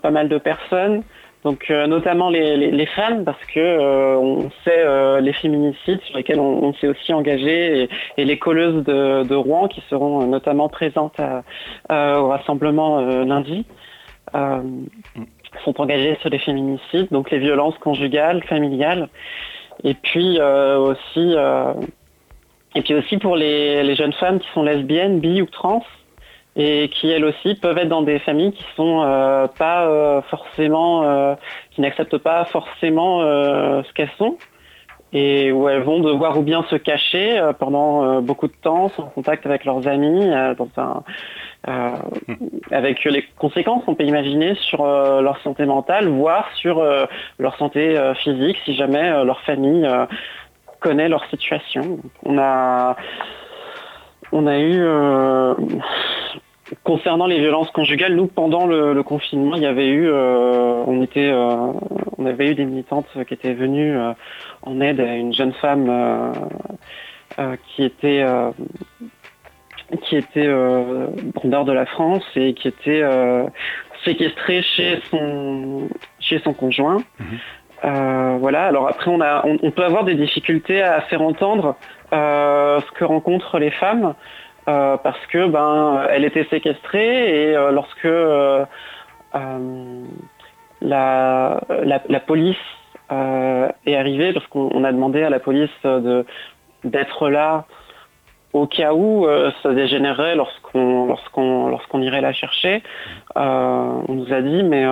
pas 0.00 0.10
mal 0.10 0.28
de 0.28 0.38
personnes. 0.38 1.02
Donc 1.44 1.70
notamment 1.70 2.28
les, 2.28 2.56
les, 2.56 2.70
les 2.72 2.86
femmes, 2.86 3.24
parce 3.24 3.42
que 3.54 4.16
on 4.16 4.50
sait 4.64 5.20
les 5.22 5.32
féminicides 5.32 6.00
sur 6.02 6.16
lesquels 6.16 6.40
on, 6.40 6.64
on 6.64 6.74
s'est 6.74 6.88
aussi 6.88 7.12
engagé 7.14 7.82
et, 7.84 7.88
et 8.18 8.24
les 8.24 8.36
colleuses 8.38 8.84
de, 8.84 9.22
de 9.22 9.34
Rouen 9.34 9.68
qui 9.68 9.80
seront 9.88 10.26
notamment 10.26 10.68
présentes 10.68 11.18
à- 11.88 12.20
au 12.20 12.28
rassemblement 12.28 13.00
lundi. 13.00 13.64
Euh, 14.34 14.58
sont 15.64 15.80
engagés 15.80 16.16
sur 16.20 16.30
les 16.30 16.38
féminicides, 16.38 17.08
donc 17.10 17.30
les 17.30 17.38
violences 17.38 17.76
conjugales, 17.78 18.42
familiales, 18.44 19.08
et 19.84 19.94
puis 19.94 20.38
euh, 20.38 20.78
aussi 20.78 21.34
euh, 21.36 21.74
et 22.74 22.82
puis 22.82 22.94
aussi 22.94 23.18
pour 23.18 23.36
les, 23.36 23.94
jeunes 23.94 24.12
femmes 24.12 24.38
qui 24.38 24.48
sont 24.52 24.62
lesbiennes, 24.62 25.20
bi 25.20 25.40
ou 25.40 25.46
trans, 25.46 25.84
et 26.56 26.88
qui 26.88 27.10
elles 27.10 27.24
aussi 27.24 27.54
peuvent 27.54 27.78
être 27.78 27.88
dans 27.88 28.02
des 28.02 28.18
familles 28.18 28.52
qui 28.52 28.64
sont 28.76 29.02
euh, 29.02 29.46
pas 29.46 30.22
forcément, 30.28 31.36
qui 31.70 31.80
n'acceptent 31.80 32.18
pas 32.18 32.44
forcément 32.44 33.20
ce 33.20 33.92
qu'elles 33.94 34.10
sont, 34.18 34.36
et 35.14 35.52
où 35.52 35.70
elles 35.70 35.82
vont 35.82 36.00
devoir 36.00 36.38
ou 36.38 36.42
bien 36.42 36.64
se 36.68 36.76
cacher 36.76 37.42
pendant 37.58 38.20
beaucoup 38.20 38.48
de 38.48 38.56
temps, 38.60 38.90
sans 38.90 39.04
contact 39.04 39.46
avec 39.46 39.64
leurs 39.64 39.88
amis, 39.88 40.26
dans 40.58 40.68
un 40.76 41.02
avec 42.70 43.04
les 43.04 43.24
conséquences 43.36 43.84
qu'on 43.84 43.94
peut 43.94 44.04
imaginer 44.04 44.54
sur 44.54 44.84
leur 44.84 45.40
santé 45.42 45.66
mentale, 45.66 46.08
voire 46.08 46.48
sur 46.54 46.84
leur 47.38 47.56
santé 47.56 47.98
physique, 48.22 48.56
si 48.64 48.74
jamais 48.74 49.24
leur 49.24 49.40
famille 49.42 49.88
connaît 50.80 51.08
leur 51.08 51.24
situation. 51.26 51.98
On 52.24 52.38
a, 52.38 52.96
on 54.32 54.46
a 54.46 54.58
eu 54.58 54.84
Concernant 56.82 57.26
les 57.26 57.38
violences 57.38 57.70
conjugales, 57.70 58.16
nous 58.16 58.26
pendant 58.26 58.66
le, 58.66 59.00
confinement, 59.04 59.54
il 59.54 59.62
y 59.62 59.66
avait 59.66 59.86
eu, 59.86 60.08
euh, 60.08 60.82
on 60.86 61.00
était, 61.00 61.30
euh, 61.30 61.72
on 62.18 62.26
avait 62.26 62.50
eu 62.50 62.54
des 62.56 62.64
militantes 62.64 63.06
qui 63.28 63.34
étaient 63.34 63.54
venues 63.54 63.96
euh, 63.96 64.12
en 64.62 64.80
aide 64.80 65.00
à 65.00 65.14
une 65.14 65.32
jeune 65.32 65.52
femme 65.52 66.32
qui 67.68 67.84
était, 67.84 68.24
qui 70.02 70.16
était 70.16 70.48
nord 71.44 71.64
de 71.64 71.72
la 71.72 71.86
France 71.86 72.24
et 72.34 72.54
qui 72.54 72.68
était 72.68 73.02
séquestrée 74.04 74.62
chez 74.62 75.00
son, 75.10 75.88
chez 76.18 76.38
son 76.40 76.52
conjoint. 76.52 76.98
Mhm. 77.20 78.38
voilà. 78.38 78.66
Alors 78.66 78.88
après, 78.88 79.10
on 79.10 79.20
a, 79.20 79.44
on, 79.46 79.70
peut 79.70 79.84
avoir 79.84 80.04
des 80.04 80.14
difficultés 80.14 80.82
à 80.82 81.00
faire 81.02 81.22
entendre 81.22 81.76
ce 82.10 82.90
que 82.92 83.04
rencontrent 83.04 83.58
les 83.58 83.70
femmes. 83.70 84.14
Euh, 84.68 84.96
parce 84.96 85.24
que 85.26 85.46
ben 85.46 86.04
elle 86.10 86.24
était 86.24 86.44
séquestrée 86.50 87.50
et 87.50 87.56
euh, 87.56 87.70
lorsque 87.70 88.04
euh, 88.04 88.64
la, 90.80 91.60
la, 91.70 92.20
police 92.20 92.56
est 93.08 93.96
arrivée, 93.96 94.32
parce 94.32 94.46
qu'on 94.48 94.82
a 94.82 94.90
demandé 94.90 95.22
à 95.22 95.30
la 95.30 95.38
police 95.38 95.70
de 95.84 96.26
d'être 96.82 97.28
là 97.28 97.66
au 98.56 98.66
cas 98.66 98.92
où 98.92 99.26
ça 99.62 99.72
dégénérerait 99.72 100.36
lorsqu'on 100.36 101.06
lorsqu'on 101.06 101.68
lorsqu'on 101.68 102.02
irait 102.02 102.20
la 102.20 102.32
chercher. 102.32 102.82
on 103.34 104.04
nous 104.08 104.32
a 104.32 104.40
dit 104.40 104.62
mais 104.62 104.84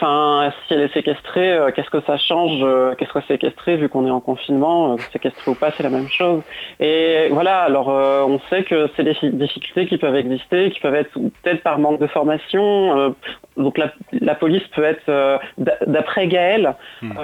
Enfin, 0.00 0.52
si 0.66 0.74
elle 0.74 0.82
est 0.82 0.94
séquestrée, 0.94 1.52
euh, 1.52 1.72
qu'est-ce 1.72 1.90
que 1.90 2.00
ça 2.02 2.16
change 2.18 2.60
euh, 2.62 2.94
Qu'est-ce 2.94 3.12
que 3.12 3.20
séquestrée 3.22 3.76
vu 3.76 3.88
qu'on 3.88 4.06
est 4.06 4.10
en 4.10 4.20
confinement 4.20 4.92
euh, 4.92 4.96
Séquestrée 5.12 5.50
ou 5.50 5.56
pas, 5.56 5.72
c'est 5.76 5.82
la 5.82 5.90
même 5.90 6.08
chose. 6.08 6.40
Et 6.78 7.28
voilà, 7.32 7.62
alors 7.62 7.88
on 7.88 8.38
sait 8.48 8.62
que 8.62 8.88
c'est 8.94 9.02
des 9.02 9.16
difficultés 9.32 9.86
qui 9.86 9.98
peuvent 9.98 10.14
exister, 10.14 10.70
qui 10.70 10.78
peuvent 10.78 10.94
être 10.94 11.12
peut-être 11.14 11.64
par 11.64 11.80
manque 11.80 11.98
de 11.98 12.06
formation. 12.06 13.14
donc 13.56 13.80
la, 14.12 14.34
police 14.36 14.62
peut 14.68 14.84
être, 14.84 15.40
d'après 15.86 16.28
Gaël, 16.28 16.76
hmm. 17.02 17.14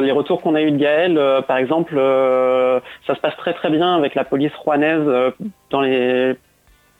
les 0.00 0.12
retours 0.12 0.40
qu'on 0.40 0.54
a 0.54 0.62
eu 0.62 0.70
de 0.70 0.78
Gaël, 0.78 1.20
par 1.46 1.58
exemple, 1.58 1.94
ça 3.06 3.14
se 3.14 3.20
passe 3.20 3.36
très 3.36 3.52
très 3.52 3.68
bien 3.68 3.96
avec 3.96 4.14
la 4.14 4.24
police 4.24 4.54
rouennaise 4.56 5.06
dans 5.70 5.82
les 5.82 6.34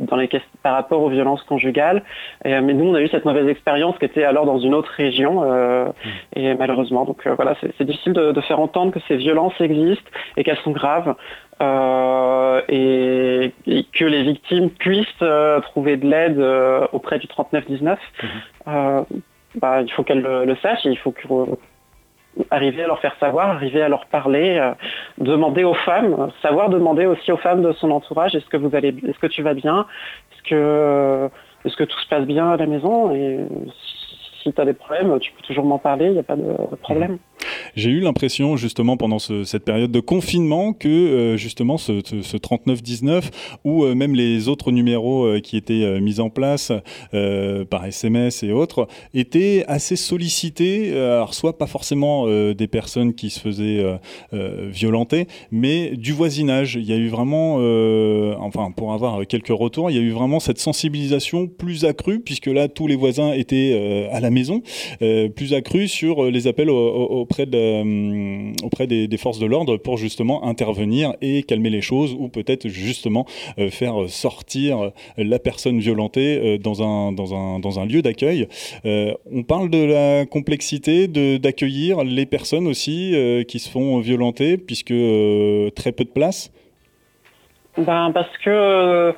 dans 0.00 0.16
les 0.16 0.28
par 0.62 0.74
rapport 0.74 1.02
aux 1.02 1.08
violences 1.08 1.42
conjugales. 1.42 2.02
Et, 2.44 2.54
euh, 2.54 2.60
mais 2.62 2.74
nous, 2.74 2.86
on 2.86 2.94
a 2.94 3.00
eu 3.00 3.08
cette 3.08 3.24
mauvaise 3.24 3.48
expérience 3.48 3.96
qui 3.98 4.04
était 4.04 4.24
alors 4.24 4.46
dans 4.46 4.58
une 4.58 4.74
autre 4.74 4.90
région. 4.96 5.44
Euh, 5.44 5.86
mmh. 5.86 5.92
Et 6.36 6.54
malheureusement, 6.54 7.04
donc 7.04 7.26
euh, 7.26 7.34
voilà, 7.34 7.54
c'est 7.60 7.84
difficile 7.84 8.12
de, 8.12 8.40
faire 8.40 8.60
entendre 8.60 8.92
que 8.92 9.00
ces 9.08 9.16
violences 9.16 9.58
existent 9.60 10.10
et 10.36 10.44
qu'elles 10.44 10.58
sont 10.58 10.72
graves. 10.72 11.14
Et, 12.68 13.52
que 13.92 14.04
les 14.04 14.22
victimes 14.22 14.70
puissent 14.70 15.24
trouver 15.62 15.96
de 15.96 16.06
l'aide 16.06 16.40
auprès 16.92 17.18
du 17.18 17.26
3919. 17.28 17.98
Mmh. 18.66 19.00
Bah, 19.60 19.82
il 19.82 19.92
faut 19.92 20.02
qu'elles 20.02 20.20
le, 20.20 20.44
le, 20.44 20.56
sachent 20.56 20.84
et 20.84 20.90
il 20.90 20.98
faut 20.98 21.12
que 21.12 21.28
arriver 22.50 22.84
à 22.84 22.86
leur 22.86 23.00
faire 23.00 23.16
savoir, 23.20 23.50
arriver 23.50 23.82
à 23.82 23.88
leur 23.88 24.06
parler, 24.06 24.58
euh, 24.58 24.72
demander 25.18 25.64
aux 25.64 25.74
femmes, 25.74 26.30
savoir 26.42 26.68
demander 26.68 27.06
aussi 27.06 27.32
aux 27.32 27.36
femmes 27.36 27.62
de 27.62 27.72
son 27.72 27.90
entourage 27.90 28.34
est-ce 28.34 28.46
que 28.46 28.56
vous 28.56 28.74
allez, 28.74 28.94
est-ce 29.06 29.18
que 29.18 29.26
tu 29.26 29.42
vas 29.42 29.54
bien, 29.54 29.86
est-ce 30.32 30.50
que, 30.50 31.30
que 31.76 31.84
tout 31.84 31.98
se 31.98 32.08
passe 32.08 32.26
bien 32.26 32.50
à 32.50 32.56
la 32.56 32.66
maison 32.66 33.10
si 34.44 34.52
tu 34.52 34.60
as 34.60 34.64
des 34.64 34.74
problèmes, 34.74 35.18
tu 35.20 35.32
peux 35.32 35.42
toujours 35.42 35.64
m'en 35.64 35.78
parler, 35.78 36.06
il 36.06 36.12
n'y 36.12 36.18
a 36.18 36.22
pas 36.22 36.36
de, 36.36 36.76
problème. 36.82 37.18
J'ai 37.74 37.90
eu 37.90 38.00
l'impression 38.00 38.56
justement 38.56 38.96
pendant 38.96 39.18
cette 39.18 39.64
période 39.64 39.90
de 39.90 40.00
confinement 40.00 40.72
que 40.72 40.88
euh, 40.88 41.36
justement 41.36 41.78
ce, 41.78 42.36
3919 42.36 43.58
ou 43.64 43.84
euh, 43.84 43.94
même 43.94 44.14
les 44.14 44.48
autres 44.48 44.70
numéros 44.70 45.24
euh, 45.24 45.40
qui 45.40 45.56
étaient 45.56 46.00
mis 46.00 46.20
en 46.20 46.30
place 46.30 46.72
par 47.70 47.84
SMS 47.84 48.42
et 48.42 48.52
autres 48.52 48.86
étaient 49.14 49.64
assez 49.66 49.96
sollicités. 49.96 50.96
alors 50.96 51.34
soit 51.34 51.58
pas 51.58 51.66
forcément 51.66 52.26
des 52.26 52.66
personnes 52.66 53.14
qui 53.14 53.30
se 53.30 53.40
faisaient 53.40 53.84
violenter, 54.32 55.26
mais 55.50 55.96
du 55.96 56.12
voisinage. 56.12 56.74
Il 56.74 56.84
y 56.84 56.92
a 56.92 56.96
eu 56.96 57.08
vraiment, 57.08 57.56
enfin 58.40 58.70
pour 58.70 58.92
avoir 58.92 59.26
quelques 59.26 59.48
retours, 59.48 59.90
il 59.90 59.96
y 59.96 59.98
a 59.98 60.02
eu 60.02 60.10
vraiment 60.10 60.40
cette 60.40 60.58
sensibilisation 60.58 61.46
plus 61.46 61.84
accrue 61.84 62.20
puisque 62.20 62.46
là 62.46 62.68
tous 62.68 62.86
les 62.86 62.96
voisins 62.96 63.32
étaient 63.32 64.08
à 64.12 64.20
la 64.20 64.30
maison, 64.34 64.62
plus 65.34 65.54
accrue 65.54 65.88
sur 65.88 66.24
les 66.24 66.46
appels 66.46 66.70
auprès 66.70 67.46
euh, 67.54 68.52
des, 68.86 69.16
forces 69.16 69.38
de 69.38 69.46
l'ordre 69.46 69.76
pour 69.76 69.96
justement 69.96 70.44
intervenir 70.44 71.14
et 71.20 71.42
calmer 71.42 71.70
les 71.70 71.80
choses 71.80 72.14
ou 72.18 72.28
peut-être 72.28 72.68
justement 72.68 73.26
euh, 73.58 73.70
faire 73.70 74.08
sortir 74.08 74.90
la 75.16 75.38
personne 75.38 75.78
violentée 75.78 76.40
euh, 76.42 76.58
dans 76.58 76.82
un 76.82 77.86
lieu 77.86 78.02
d'accueil. 78.02 78.48
on 78.84 79.42
parle 79.42 79.70
de 79.70 79.84
la 79.84 80.26
complexité 80.26 81.08
d'accueillir 81.08 82.04
les 82.04 82.26
personnes 82.26 82.66
aussi 82.66 83.14
qui 83.48 83.58
se 83.58 83.70
font 83.70 83.98
violenter 84.00 84.56
puisque 84.56 84.94
très 85.74 85.92
peu 85.92 86.04
de 86.04 86.10
place? 86.12 86.52
Ben 87.76 88.10
parce 88.12 88.36
que 88.44 89.14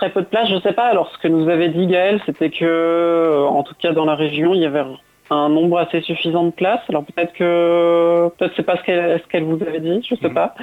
très 0.00 0.08
peu 0.08 0.22
de 0.22 0.26
place, 0.26 0.48
je 0.48 0.54
ne 0.54 0.60
sais 0.60 0.72
pas. 0.72 0.86
Alors 0.86 1.10
ce 1.12 1.18
que 1.18 1.28
nous 1.28 1.50
avait 1.50 1.68
dit 1.68 1.86
Gaël, 1.86 2.22
c'était 2.24 2.48
que, 2.48 3.44
en 3.46 3.62
tout 3.62 3.74
cas 3.78 3.92
dans 3.92 4.06
la 4.06 4.14
région, 4.14 4.54
il 4.54 4.62
y 4.62 4.64
avait 4.64 4.82
un 5.28 5.50
nombre 5.50 5.78
assez 5.78 6.00
suffisant 6.00 6.44
de 6.44 6.52
places. 6.52 6.80
Alors 6.88 7.04
peut-être 7.04 7.34
que 7.34 8.30
peut-être 8.38 8.54
c'est 8.56 8.62
pas 8.62 8.78
ce 8.78 8.82
qu'elle 8.82 9.20
ce 9.30 9.44
vous 9.44 9.62
avait 9.62 9.80
dit, 9.80 10.02
je 10.08 10.14
sais 10.14 10.28
mhm. 10.28 10.34
pas. 10.34 10.54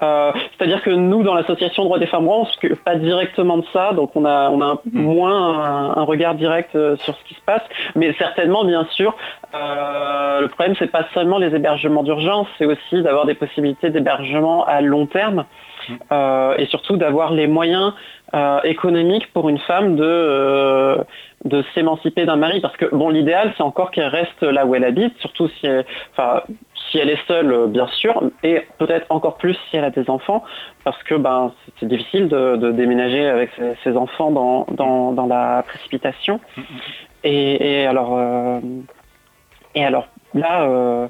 Euh, 0.00 0.30
c'est-à-dire 0.56 0.80
que 0.82 0.90
nous, 0.90 1.24
dans 1.24 1.34
l'association 1.34 1.82
Droits 1.82 1.98
des 1.98 2.06
femmes, 2.06 2.28
on 2.28 2.42
ne 2.42 2.46
s'occupe 2.46 2.84
pas 2.84 2.94
directement 2.94 3.58
de 3.58 3.64
ça, 3.72 3.92
donc 3.94 4.14
on 4.14 4.24
a, 4.24 4.48
on 4.48 4.60
a 4.60 4.80
mhm. 4.92 5.02
moins 5.02 5.96
un, 5.96 6.02
regard 6.04 6.36
direct 6.36 6.76
euh, 6.76 6.96
sur 6.98 7.16
ce 7.16 7.24
qui 7.24 7.34
se 7.34 7.40
passe. 7.40 7.62
Mais 7.96 8.14
certainement, 8.16 8.64
bien 8.64 8.86
sûr, 8.92 9.16
euh, 9.54 10.40
le 10.40 10.48
problème, 10.48 10.76
c'est 10.78 10.92
pas 10.92 11.04
seulement 11.14 11.38
les 11.38 11.52
hébergements 11.52 12.04
d'urgence, 12.04 12.46
c'est 12.58 12.66
aussi 12.66 13.02
d'avoir 13.02 13.26
des 13.26 13.34
possibilités 13.34 13.90
d'hébergement 13.90 14.64
à 14.66 14.80
long 14.80 15.06
terme. 15.06 15.44
Mhm. 15.88 16.54
et 16.58 16.66
surtout 16.66 16.98
d'avoir 16.98 17.32
les 17.32 17.46
moyens 17.46 17.94
économiques 18.64 19.32
pour 19.32 19.48
une 19.48 19.58
femme 19.58 19.96
de, 19.96 20.98
de 21.44 21.64
s'émanciper 21.74 22.26
d'un 22.26 22.36
mari. 22.36 22.60
Parce 22.60 22.76
que 22.76 22.86
bon 22.86 23.08
l'idéal 23.08 23.52
c'est 23.56 23.62
encore 23.62 23.90
qu'elle 23.90 24.08
reste 24.08 24.42
là 24.42 24.66
où 24.66 24.74
elle 24.74 24.84
habite 24.84 25.16
surtout 25.18 25.48
si 25.48 25.66
elle, 25.66 25.84
enfin 26.12 26.42
si 26.90 26.98
elle 26.98 27.10
est 27.10 27.26
seule 27.26 27.52
euh, 27.52 27.66
bien 27.66 27.86
sûr 27.88 28.22
et 28.42 28.62
peut-être 28.78 29.06
encore 29.10 29.36
plus 29.36 29.56
si 29.68 29.76
elle 29.76 29.84
a 29.84 29.90
des 29.90 30.08
enfants 30.10 30.42
parce 30.84 31.02
que 31.04 31.14
ben 31.14 31.52
c'est 31.78 31.86
difficile 31.86 32.28
de, 32.28 32.70
déménager 32.72 33.26
avec 33.26 33.50
ses, 33.84 33.96
enfants 33.96 34.30
dans, 34.30 35.12
dans, 35.12 35.26
la 35.26 35.62
précipitation. 35.66 36.40
Et, 37.24 37.86
alors 37.86 38.16
euh, 38.16 38.60
et 39.74 39.84
alors 39.84 40.08
là 40.34 41.08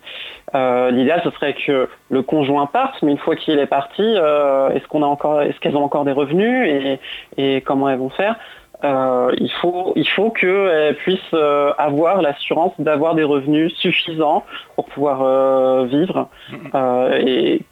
euh, 0.55 0.91
l'idéal 0.91 1.21
ce 1.25 1.31
serait 1.31 1.55
que 1.55 1.89
le 2.11 2.23
conjoint 2.23 2.67
parte 2.67 3.03
mais 3.03 3.13
une 3.13 3.19
fois 3.19 3.37
qu'il 3.37 3.59
est 3.59 3.67
parti 3.67 4.03
est-ce 4.03 4.87
qu'on 4.89 5.03
a 5.03 5.07
encore 5.07 5.43
est-ce 5.43 5.59
qu'elles 5.61 5.77
ont 5.77 5.85
encore 5.85 6.05
des 6.05 6.13
revenus 6.13 6.99
et, 7.37 7.61
comment 7.63 7.89
elles 7.89 7.99
vont 7.99 8.11
faire 8.11 8.37
euh, 8.85 9.35
il 9.39 9.51
faut 9.61 9.93
il 9.97 10.09
faut 10.09 10.31
qu'elle 10.31 10.95
puisse 10.97 11.19
euh, 11.35 11.73
avoir 11.79 12.23
l'assurance 12.23 12.73
d'avoir 12.79 13.17
des 13.17 13.25
revenus 13.25 13.75
suffisants 13.75 14.45
pour 14.77 14.87
pouvoir 14.87 15.23
euh, 15.23 15.85
vivre. 15.87 16.29
Et 17.25 17.63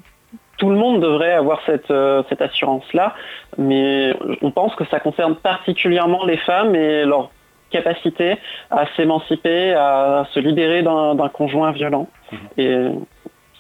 tout 0.59 0.70
le 0.70 0.76
monde 0.76 1.01
devrait 1.01 1.34
avoir 1.34 1.61
cette, 1.66 1.92
cette 2.30 2.40
assurance-là, 2.40 3.14
mais 3.59 4.14
on 4.40 4.51
pense 4.51 4.74
que 4.74 4.86
ça 4.86 5.01
concerne 5.01 5.36
particulièrement 5.36 6.24
les 6.24 6.38
femmes 6.38 6.74
et 6.74 7.05
leur 7.05 7.30
capacité 7.76 8.36
à 8.70 8.86
s'émanciper, 8.94 9.74
à 9.74 10.26
se 10.32 10.40
libérer 10.40 10.82
d'un 10.82 11.28
conjoint 11.32 11.72
violent. 11.72 12.06
Mmh. 12.32 12.36
Et 12.58 12.88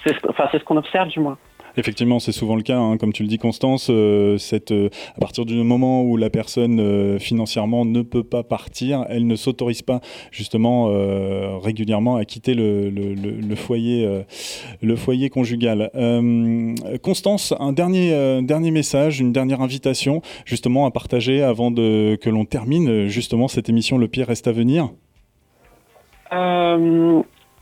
c'est 0.04 0.14
enfin, 0.28 0.48
ce 0.52 0.58
qu'on 0.58 0.76
observe 0.76 1.08
du 1.08 1.20
moins. 1.20 1.38
Effectivement, 1.78 2.20
c'est 2.20 2.32
souvent 2.32 2.56
le 2.56 2.62
cas, 2.62 2.78
hein. 2.78 2.96
comme 2.96 3.12
tu 3.12 3.22
le 3.22 3.28
dis, 3.28 3.36
Constance. 3.38 3.88
Euh, 3.90 4.38
euh, 4.70 4.88
à 5.14 5.20
partir 5.20 5.44
du 5.44 5.54
moment 5.62 6.02
où 6.02 6.16
la 6.16 6.30
personne 6.30 6.80
euh, 6.80 7.18
financièrement 7.18 7.84
ne 7.84 8.00
peut 8.00 8.24
pas 8.24 8.42
partir, 8.42 9.04
elle 9.10 9.26
ne 9.26 9.36
s'autorise 9.36 9.82
pas 9.82 10.00
justement 10.30 10.86
régulièrement 11.60 12.16
à 12.16 12.24
quitter 12.24 12.54
le, 12.54 13.54
foyer, 13.56 14.08
le 14.82 14.96
foyer 14.96 15.28
conjugal. 15.28 15.90
Constance, 17.02 17.54
un 17.58 17.72
dernier, 17.72 18.70
message, 18.70 19.20
une 19.20 19.32
dernière 19.32 19.60
invitation, 19.60 20.22
justement 20.44 20.86
à 20.86 20.90
partager 20.90 21.42
avant 21.42 21.72
que 21.72 22.30
l'on 22.30 22.44
termine 22.44 23.06
justement 23.06 23.48
cette 23.48 23.68
émission. 23.68 23.98
Le 23.98 24.08
pire 24.08 24.26
reste 24.28 24.46
à 24.46 24.52
venir. 24.52 24.90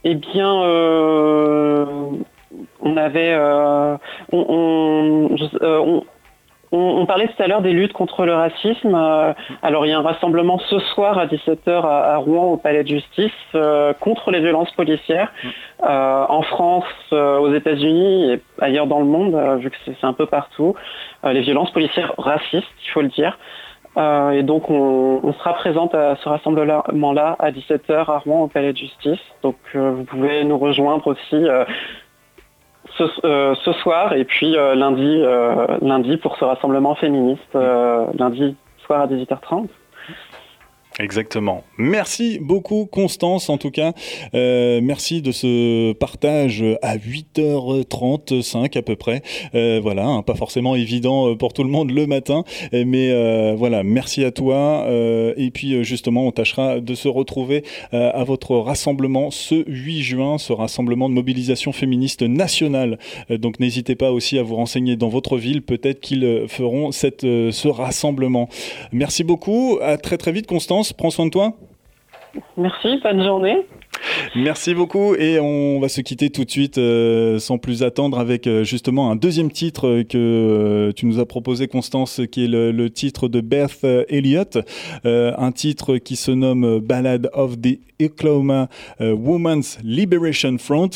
eh 0.04 0.14
bien 0.14 0.60
on 2.80 2.96
avait, 2.96 3.32
euh, 3.34 3.96
euh, 4.32 5.78
on, 5.78 6.04
On, 6.72 7.06
parlait 7.06 7.28
tout 7.28 7.40
à 7.40 7.46
l'heure 7.46 7.62
des 7.62 7.72
luttes 7.72 7.92
contre 7.92 8.24
le 8.24 8.34
racisme. 8.34 8.94
Euh, 8.94 9.32
alors 9.62 9.86
il 9.86 9.90
y 9.90 9.92
a 9.92 9.98
un 9.98 10.02
rassemblement 10.02 10.58
ce 10.58 10.78
soir 10.80 11.18
à 11.18 11.26
17h 11.26 11.86
à, 11.86 12.16
Rouen 12.16 12.52
au 12.52 12.56
Palais 12.56 12.82
de 12.82 12.88
Justice 12.88 13.32
contre 14.00 14.30
les 14.30 14.40
violences 14.40 14.72
policières 14.72 15.32
en 15.80 16.42
France, 16.42 16.84
aux 17.12 17.54
États-Unis 17.54 18.32
et 18.32 18.40
ailleurs 18.60 18.86
dans 18.86 18.98
le 18.98 19.06
monde, 19.06 19.36
vu 19.60 19.70
que 19.70 19.76
c'est 19.84 20.04
un 20.04 20.14
peu 20.14 20.26
partout. 20.26 20.74
les 21.22 21.42
violences 21.42 21.70
policières 21.70 22.12
racistes, 22.18 22.66
il 22.84 22.90
faut 22.92 23.02
le 23.02 23.08
dire. 23.08 23.38
et 24.32 24.42
donc 24.42 24.68
on, 24.68 25.20
on, 25.22 25.32
sera 25.34 25.52
présente 25.54 25.94
à 25.94 26.16
ce 26.16 26.28
rassemblement-là 26.28 27.36
à 27.38 27.52
17h 27.52 28.10
à 28.10 28.18
Rouen 28.18 28.42
au 28.42 28.48
Palais 28.48 28.72
de 28.72 28.78
Justice. 28.78 29.22
Donc 29.42 29.56
vous 29.74 30.04
pouvez 30.04 30.42
nous 30.42 30.58
rejoindre 30.58 31.06
aussi 31.06 31.46
euh, 33.00 33.54
ce, 33.64 33.72
soir 33.72 34.12
et 34.14 34.24
puis 34.24 34.56
euh, 34.56 34.74
lundi, 34.74 35.20
euh, 35.22 35.66
lundi 35.80 36.16
pour 36.16 36.36
ce 36.36 36.44
rassemblement 36.44 36.94
féministe, 36.94 37.54
lundi 37.54 38.56
soir 38.86 39.02
à 39.02 39.06
18h30. 39.06 39.68
Exactement. 41.00 41.64
Merci 41.76 42.38
beaucoup 42.40 42.86
Constance 42.86 43.50
en 43.50 43.58
tout 43.58 43.72
cas. 43.72 43.94
Euh, 44.34 44.80
merci 44.80 45.22
de 45.22 45.32
ce 45.32 45.92
partage 45.92 46.64
à 46.82 46.96
8h35 46.96 48.78
à 48.78 48.82
peu 48.82 48.94
près. 48.94 49.22
Euh, 49.56 49.80
voilà, 49.82 50.06
hein, 50.06 50.22
pas 50.22 50.36
forcément 50.36 50.76
évident 50.76 51.30
euh, 51.30 51.34
pour 51.34 51.52
tout 51.52 51.64
le 51.64 51.68
monde 51.68 51.90
le 51.90 52.06
matin, 52.06 52.44
mais 52.72 53.10
euh, 53.10 53.54
voilà, 53.56 53.82
merci 53.82 54.24
à 54.24 54.30
toi. 54.30 54.84
Euh, 54.86 55.34
et 55.36 55.50
puis 55.50 55.82
justement, 55.82 56.28
on 56.28 56.30
tâchera 56.30 56.78
de 56.78 56.94
se 56.94 57.08
retrouver 57.08 57.64
à 57.90 58.22
votre 58.24 58.56
rassemblement 58.56 59.32
ce 59.32 59.64
8 59.66 60.02
juin, 60.02 60.38
ce 60.38 60.52
rassemblement 60.52 61.08
de 61.08 61.14
mobilisation 61.14 61.72
féministe 61.72 62.22
nationale. 62.22 62.98
donc 63.30 63.58
n'hésitez 63.58 63.96
pas 63.96 64.12
aussi 64.12 64.38
à 64.38 64.42
vous 64.42 64.56
renseigner 64.56 64.96
dans 64.96 65.08
votre 65.08 65.38
ville, 65.38 65.62
peut-être 65.62 66.00
qu'ils 66.00 66.44
feront 66.46 66.92
cette, 66.92 67.22
ce 67.22 67.68
rassemblement. 67.68 68.48
Merci 68.92 69.24
beaucoup, 69.24 69.78
à 69.82 69.96
très 69.96 70.18
très 70.18 70.30
vite 70.30 70.46
Constance. 70.46 70.83
Prends 70.92 71.10
soin 71.10 71.26
de 71.26 71.30
toi. 71.30 71.52
Merci, 72.56 73.00
bonne 73.02 73.22
journée. 73.22 73.66
Merci 74.36 74.74
beaucoup 74.74 75.14
et 75.14 75.38
on 75.38 75.78
va 75.80 75.88
se 75.88 76.00
quitter 76.00 76.30
tout 76.30 76.44
de 76.44 76.50
suite 76.50 76.78
euh, 76.78 77.38
sans 77.38 77.58
plus 77.58 77.82
attendre 77.82 78.18
avec 78.18 78.46
euh, 78.46 78.64
justement 78.64 79.10
un 79.10 79.16
deuxième 79.16 79.50
titre 79.50 80.02
que 80.02 80.18
euh, 80.18 80.92
tu 80.92 81.06
nous 81.06 81.20
as 81.20 81.26
proposé 81.26 81.68
Constance 81.68 82.20
qui 82.30 82.44
est 82.44 82.48
le, 82.48 82.90
titre 82.90 83.28
de 83.28 83.40
Beth 83.40 83.84
Elliott, 84.08 84.58
un 85.04 85.52
titre 85.52 85.96
qui 85.96 86.16
se 86.16 86.30
nomme 86.30 86.80
Ballad 86.80 87.30
of 87.32 87.60
the 87.60 87.78
Oklahoma 88.02 88.68
Women's 89.00 89.78
Liberation 89.82 90.58
Front. 90.58 90.90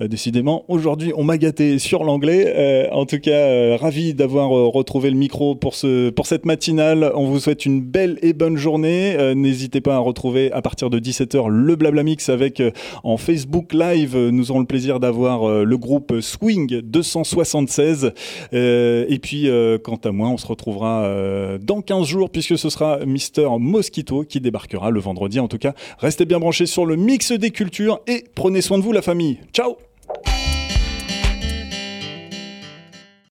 décidément 0.00 0.64
aujourd'hui 0.68 1.12
on 1.16 1.24
m'a 1.24 1.38
gâté 1.38 1.78
sur 1.78 2.04
l'anglais. 2.04 2.88
en 2.92 3.06
tout 3.06 3.18
cas 3.18 3.76
ravi 3.76 4.14
d'avoir 4.14 4.50
retrouvé 4.50 5.10
le 5.10 5.16
micro 5.16 5.54
pour, 5.54 5.74
ce, 5.74 6.10
pour 6.10 6.26
cette 6.26 6.46
matinale. 6.46 7.10
On 7.14 7.26
vous 7.26 7.40
souhaite 7.40 7.66
une 7.66 7.80
belle 7.80 8.18
et 8.22 8.32
bonne 8.32 8.56
journée. 8.56 9.34
N'hésitez 9.34 9.80
pas 9.80 9.96
à 9.96 9.98
retrouver 9.98 10.52
à 10.52 10.62
partir 10.62 10.88
de 10.88 11.00
17h 11.00 11.48
le 11.48 11.76
Blabla 11.76 12.02
Mix 12.02 12.28
avec 12.28 12.51
euh, 12.60 12.70
en 13.02 13.16
Facebook 13.16 13.72
Live. 13.72 14.16
Euh, 14.16 14.30
nous 14.30 14.50
aurons 14.50 14.60
le 14.60 14.66
plaisir 14.66 15.00
d'avoir 15.00 15.48
euh, 15.48 15.64
le 15.64 15.76
groupe 15.76 16.20
Swing 16.20 16.80
276. 16.80 18.12
et 18.52 19.18
puis, 19.20 19.48
quant 19.82 20.00
à 20.04 20.12
moi, 20.12 20.28
on 20.28 20.36
se 20.36 20.46
retrouvera 20.46 21.58
dans 21.60 21.82
15 21.82 22.06
jours 22.06 22.30
puisque 22.30 22.58
ce 22.58 22.70
sera 22.70 23.04
Mister 23.04 23.48
Mosquito 23.58 24.24
qui 24.24 24.40
débarquera 24.40 24.90
le 24.90 25.00
vendredi. 25.00 25.40
En 25.40 25.48
tout 25.48 25.58
cas, 25.58 25.74
restez 25.98 26.24
bien 26.24 26.38
branchés 26.38 26.66
sur 26.66 26.86
le 26.86 26.96
mix 26.96 27.32
des 27.32 27.50
cultures 27.50 28.00
et 28.06 28.24
prenez 28.34 28.60
soin 28.60 28.78
de 28.78 28.82
vous, 28.82 28.92
la 28.92 29.02
famille. 29.02 29.38
Ciao 29.52 29.76